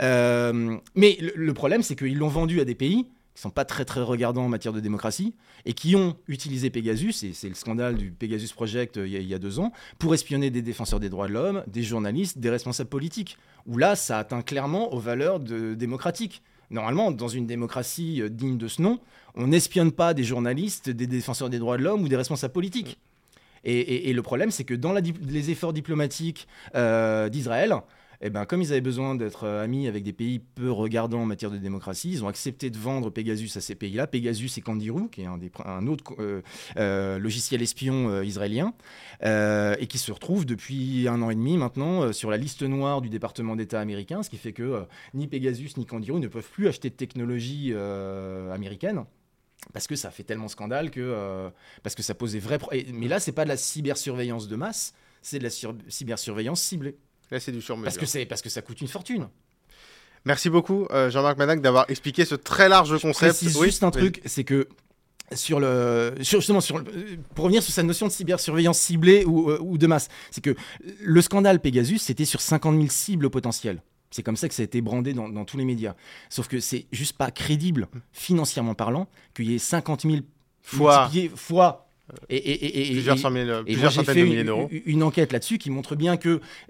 Euh, 0.00 0.76
mais 0.94 1.16
le, 1.20 1.32
le 1.34 1.54
problème, 1.54 1.82
c'est 1.82 1.96
qu'ils 1.96 2.18
l'ont 2.18 2.28
vendu 2.28 2.60
à 2.60 2.64
des 2.64 2.74
pays 2.74 3.06
qui 3.34 3.40
sont 3.40 3.50
pas 3.50 3.64
très 3.64 3.84
très 3.84 4.02
regardants 4.02 4.44
en 4.44 4.48
matière 4.48 4.72
de 4.72 4.80
démocratie 4.80 5.34
et 5.64 5.72
qui 5.72 5.96
ont 5.96 6.16
utilisé 6.28 6.70
Pegasus, 6.70 7.24
et 7.24 7.32
c'est 7.32 7.48
le 7.48 7.54
scandale 7.54 7.96
du 7.96 8.10
Pegasus 8.10 8.52
Project 8.52 8.96
euh, 8.98 9.06
il 9.06 9.22
y, 9.26 9.34
a- 9.34 9.38
deux 9.38 9.58
ans, 9.58 9.72
pour 9.98 10.12
espionner 10.14 10.50
des 10.50 10.62
défenseurs 10.62 11.00
des 11.00 11.08
droits 11.08 11.28
de 11.28 11.32
l'homme, 11.32 11.64
des 11.66 11.82
journalistes, 11.82 12.38
des 12.38 12.50
responsables 12.50 12.90
politiques. 12.90 13.38
Où 13.66 13.78
là, 13.78 13.96
ça 13.96 14.18
atteint 14.18 14.42
clairement 14.42 14.92
aux 14.92 14.98
valeurs 14.98 15.40
démocratiques. 15.40 16.42
Normalement, 16.70 17.10
dans 17.10 17.28
une 17.28 17.46
démocratie 17.46 18.22
euh, 18.22 18.28
digne 18.28 18.58
de 18.58 18.68
ce 18.68 18.82
nom, 18.82 19.00
on 19.34 19.46
n'espionne 19.46 19.92
pas 19.92 20.14
des 20.14 20.24
journalistes, 20.24 20.90
des 20.90 21.06
défenseurs 21.06 21.48
des 21.48 21.58
droits 21.58 21.78
de 21.78 21.82
l'homme 21.82 22.02
ou 22.02 22.08
des 22.08 22.16
responsables 22.16 22.52
politiques. 22.52 22.98
Et, 23.64 24.12
le 24.12 24.22
problème, 24.22 24.50
c'est 24.50 24.64
que 24.64 24.74
dans 24.74 24.92
les 24.92 25.50
efforts 25.50 25.72
diplomatiques 25.72 26.48
euh, 26.74 27.28
d'Israël, 27.28 27.72
eh 28.24 28.30
ben, 28.30 28.44
comme 28.46 28.62
ils 28.62 28.70
avaient 28.72 28.80
besoin 28.80 29.14
d'être 29.16 29.44
euh, 29.44 29.64
amis 29.64 29.88
avec 29.88 30.04
des 30.04 30.12
pays 30.12 30.38
peu 30.38 30.70
regardants 30.70 31.22
en 31.22 31.26
matière 31.26 31.50
de 31.50 31.58
démocratie, 31.58 32.10
ils 32.12 32.24
ont 32.24 32.28
accepté 32.28 32.70
de 32.70 32.78
vendre 32.78 33.10
Pegasus 33.10 33.56
à 33.56 33.60
ces 33.60 33.74
pays-là. 33.74 34.06
Pegasus 34.06 34.50
et 34.56 34.60
Kandiru, 34.60 35.08
qui 35.10 35.22
est 35.22 35.26
un, 35.26 35.86
autre 35.88 36.14
euh, 36.20 36.40
euh, 36.76 37.18
logiciel 37.18 37.60
espion 37.62 38.22
israélien, 38.22 38.74
et 39.22 39.86
qui 39.88 39.98
se 39.98 40.12
retrouve 40.12 40.46
depuis 40.46 41.06
un 41.08 41.20
an 41.22 41.30
et 41.30 41.34
demi 41.34 41.56
maintenant 41.56 42.12
sur 42.12 42.30
la 42.30 42.36
liste 42.36 42.62
noire 42.62 43.00
du 43.00 43.08
département 43.08 43.56
d'État 43.56 43.80
américain, 43.80 44.22
ce 44.22 44.30
qui 44.30 44.36
fait 44.36 44.52
que 44.52 44.84
ni 45.14 45.26
Pegasus 45.26 45.76
ni 45.76 45.86
Kandiru 45.86 46.20
ne 46.20 46.28
peuvent 46.28 46.48
plus 46.48 46.68
acheter 46.68 46.90
de 46.90 46.94
technologie 46.94 47.72
américaine. 48.52 49.04
Parce 49.72 49.86
que 49.86 49.94
ça 49.94 50.10
fait 50.10 50.24
tellement 50.24 50.48
scandale 50.48 50.90
que 50.90 51.50
parce 51.82 51.94
que 51.94 52.02
ça 52.02 52.14
pose 52.14 52.32
des 52.32 52.40
vrais 52.40 52.58
et- 52.72 52.86
Mais 52.92 53.06
là, 53.08 53.20
c'est 53.20 53.32
pas 53.32 53.44
de 53.44 53.48
la 53.48 53.56
cybersurveillance 53.56 54.48
de 54.48 54.56
masse, 54.56 54.92
c'est 55.22 55.38
de 55.38 55.44
la 55.44 55.50
sur- 55.50 55.76
cybersurveillance 55.88 56.60
ciblée. 56.60 56.96
Là, 57.32 57.40
c'est 57.40 57.50
du 57.50 57.60
sur 57.62 57.80
Parce 57.82 57.96
que 57.98 58.06
c'est 58.06 58.26
parce 58.26 58.42
que 58.42 58.48
ça 58.50 58.62
coûte 58.62 58.80
une 58.80 58.88
fortune. 58.88 59.28
Merci 60.24 60.50
beaucoup, 60.50 60.86
euh, 60.92 61.10
Jean-Marc 61.10 61.36
Manac, 61.38 61.60
d'avoir 61.60 61.86
expliqué 61.90 62.24
ce 62.24 62.36
très 62.36 62.68
large 62.68 62.90
Je 62.90 62.96
concept. 63.02 63.16
précise 63.38 63.56
Oui, 63.56 63.66
juste 63.66 63.82
un 63.82 63.90
truc, 63.90 64.20
c'est 64.24 64.44
que 64.44 64.68
sur 65.34 65.58
le, 65.58 66.14
sur- 66.22 66.40
justement 66.40 66.60
sur, 66.60 66.78
le- 66.78 66.84
pour 67.34 67.46
revenir 67.46 67.62
sur 67.62 67.72
cette 67.72 67.86
notion 67.86 68.06
de 68.06 68.12
cybersurveillance 68.12 68.78
ciblée 68.78 69.24
ou, 69.24 69.50
euh, 69.50 69.58
ou 69.60 69.78
de 69.78 69.86
masse, 69.88 70.08
c'est 70.30 70.42
que 70.42 70.54
le 71.00 71.20
scandale 71.22 71.58
Pegasus, 71.58 71.98
c'était 71.98 72.24
sur 72.26 72.40
50 72.40 72.76
000 72.76 72.86
cibles 72.90 73.30
potentielles. 73.30 73.82
C'est 74.10 74.22
comme 74.22 74.36
ça 74.36 74.46
que 74.46 74.54
ça 74.54 74.60
a 74.60 74.64
été 74.64 74.80
brandé 74.82 75.14
dans, 75.14 75.28
dans 75.30 75.44
tous 75.46 75.56
les 75.56 75.64
médias. 75.64 75.94
Sauf 76.28 76.46
que 76.46 76.60
c'est 76.60 76.86
juste 76.92 77.16
pas 77.16 77.30
crédible, 77.30 77.88
financièrement 78.12 78.74
parlant, 78.74 79.08
qu'il 79.34 79.50
y 79.50 79.54
ait 79.54 79.58
50 79.58 80.02
000 80.02 80.16
Fois. 80.62 81.10
fois. 81.34 81.88
Et, 82.28 82.36
et- 82.36 82.88
et- 82.90 82.92
Plusieurs, 82.92 83.30
mille- 83.30 83.62
plusieurs 83.64 83.92
centaines 83.92 84.16
de 84.16 84.22
milliers 84.24 84.44
d'euros. 84.44 84.68
une- 84.70 85.02
enquête 85.02 85.32
là-dessus 85.32 85.58
qui 85.58 85.70
montre 85.70 85.96
bien 85.96 86.16
que 86.16 86.28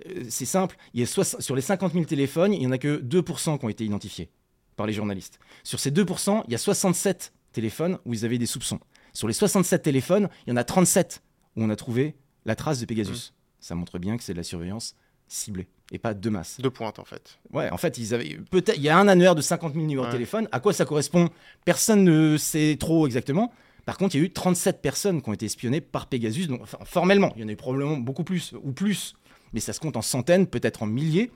euh, 0.09 0.24
c'est 0.28 0.44
simple. 0.44 0.76
Il 0.94 1.00
y 1.00 1.02
a 1.02 1.07
soix- 1.07 1.24
sur 1.40 1.57
les 1.57 1.62
50 1.62 1.92
000 1.92 2.05
téléphones, 2.05 2.52
il 2.52 2.61
n'y 2.61 2.66
en 2.66 2.72
a 2.72 2.78
que 2.78 2.98
2% 3.00 3.59
qui 3.59 3.64
ont 3.64 3.68
été 3.68 3.85
identifiés 3.85 4.28
par 4.76 4.87
les 4.87 4.92
journalistes. 4.92 5.38
Sur 5.64 5.81
ces 5.81 5.90
2%, 5.90 6.44
il 6.46 6.52
y 6.52 6.55
a 6.55 6.59
67 6.59 7.33
téléphones 7.52 7.98
où 8.07 8.14
ils 8.14 8.24
avaient 8.24 8.38
des 8.38 8.46
soupçons. 8.46 8.81
Sur 9.12 9.26
les 9.28 9.35
67 9.35 9.83
téléphones, 9.83 10.28
il 10.46 10.50
y 10.50 10.52
en 10.52 10.57
a 10.57 10.64
37 10.64 11.22
où 11.57 11.62
on 11.64 11.70
a 11.70 11.76
trouvé 11.76 12.14
la 12.46 12.55
trace 12.57 12.81
de 12.81 12.87
Pegasus. 12.87 13.35
Ça 13.61 13.74
montre 13.74 13.98
bien 13.98 14.16
que 14.16 14.22
c'est 14.24 14.33
de 14.33 14.38
la 14.38 14.42
surveillance 14.44 14.94
ciblée 15.28 15.68
et 15.92 15.98
pas 15.98 16.14
de 16.14 16.28
masse. 16.31 16.61
De 16.61 16.68
pointe, 16.68 16.98
en 16.98 17.05
fait. 17.05 17.38
Ouais, 17.52 17.68
en 17.70 17.76
fait, 17.76 17.98
ils 17.98 18.14
avaient 18.14 18.38
peut-être 18.50 18.76
il 18.76 18.83
y 18.83 18.88
a 18.88 18.98
un 18.98 19.09
annuaire 19.09 19.35
de 19.35 19.40
50 19.42 19.74
000 19.74 19.85
numéros 19.87 20.05
Ouais. 20.05 20.11
de 20.11 20.16
téléphone. 20.16 20.48
À 20.52 20.61
quoi 20.61 20.72
ça 20.72 20.85
correspond? 20.85 21.28
Personne 21.64 22.05
ne 22.05 22.37
sait 22.37 22.76
trop 22.81 23.07
exactement. 23.07 23.52
Par 23.85 23.99
contre, 23.99 24.14
il 24.14 24.18
y 24.18 24.23
a 24.23 24.25
eu 24.27 24.31
37 24.33 24.81
personnes 24.81 25.23
qui 25.23 25.29
ont 25.29 25.33
été 25.33 25.47
espionnées 25.47 25.81
par 25.81 26.07
Pegasus. 26.07 26.47
Donc, 26.47 26.61
enfin, 26.62 26.79
formellement, 26.85 27.33
il 27.37 27.42
y 27.42 27.45
en 27.45 27.49
a 27.49 27.53
eu 27.53 27.57
probablement 27.57 27.97
beaucoup 27.97 28.25
plus 28.25 28.53
ou 28.62 28.73
plus, 28.73 29.14
mais 29.53 29.61
ça 29.61 29.73
se 29.73 29.81
compte 29.81 29.97
en 29.97 30.03
centaines, 30.03 30.47
peut-être 30.47 30.83
en 30.85 30.87
milliers, 30.87 31.31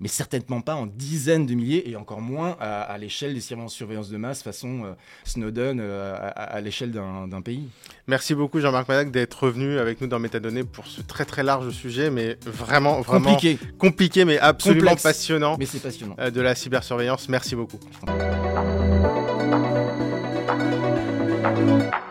mais 0.00 0.06
certainement 0.06 0.60
pas 0.60 0.76
en 0.76 0.86
dizaines 0.86 1.44
de 1.44 1.54
milliers 1.54 1.90
et 1.90 1.96
encore 1.96 2.20
moins 2.20 2.56
à, 2.60 2.82
à 2.82 2.98
l'échelle 2.98 3.34
des 3.34 3.40
surveillances 3.40 3.74
surveillance 3.74 4.08
de 4.10 4.16
masse 4.16 4.44
façon 4.44 4.84
euh, 4.84 4.92
Snowden 5.24 5.80
euh, 5.80 6.14
à, 6.36 6.60
l'échelle 6.60 6.92
d'un 6.92 7.42
pays. 7.42 7.68
Merci 8.06 8.36
beaucoup, 8.36 8.60
Jean-Marc 8.60 8.86
Manac, 8.88 9.10
d'être 9.10 9.42
revenu 9.42 9.76
avec 9.78 10.00
nous 10.00 10.06
dans 10.06 10.20
Métadonnées 10.20 10.62
pour 10.62 10.86
ce 10.86 11.00
très 11.02 11.24
très 11.24 11.42
large 11.42 11.70
sujet, 11.70 12.10
mais 12.10 12.38
vraiment, 12.46 13.00
vraiment 13.00 13.34
Compliqué, 13.34 13.58
compliqué, 13.76 14.24
mais 14.24 14.38
absolument 14.38 14.90
Complexe. 14.90 15.02
passionnant 15.02 15.56
mais 15.58 15.66
c'est 15.66 15.80
passionnant. 15.82 16.14
euh, 16.20 16.30
de 16.30 16.40
la 16.40 16.54
cybersurveillance. 16.54 17.28
Merci 17.28 17.56
beaucoup. 17.56 17.80
Thank 21.40 21.92
you. 21.94 22.07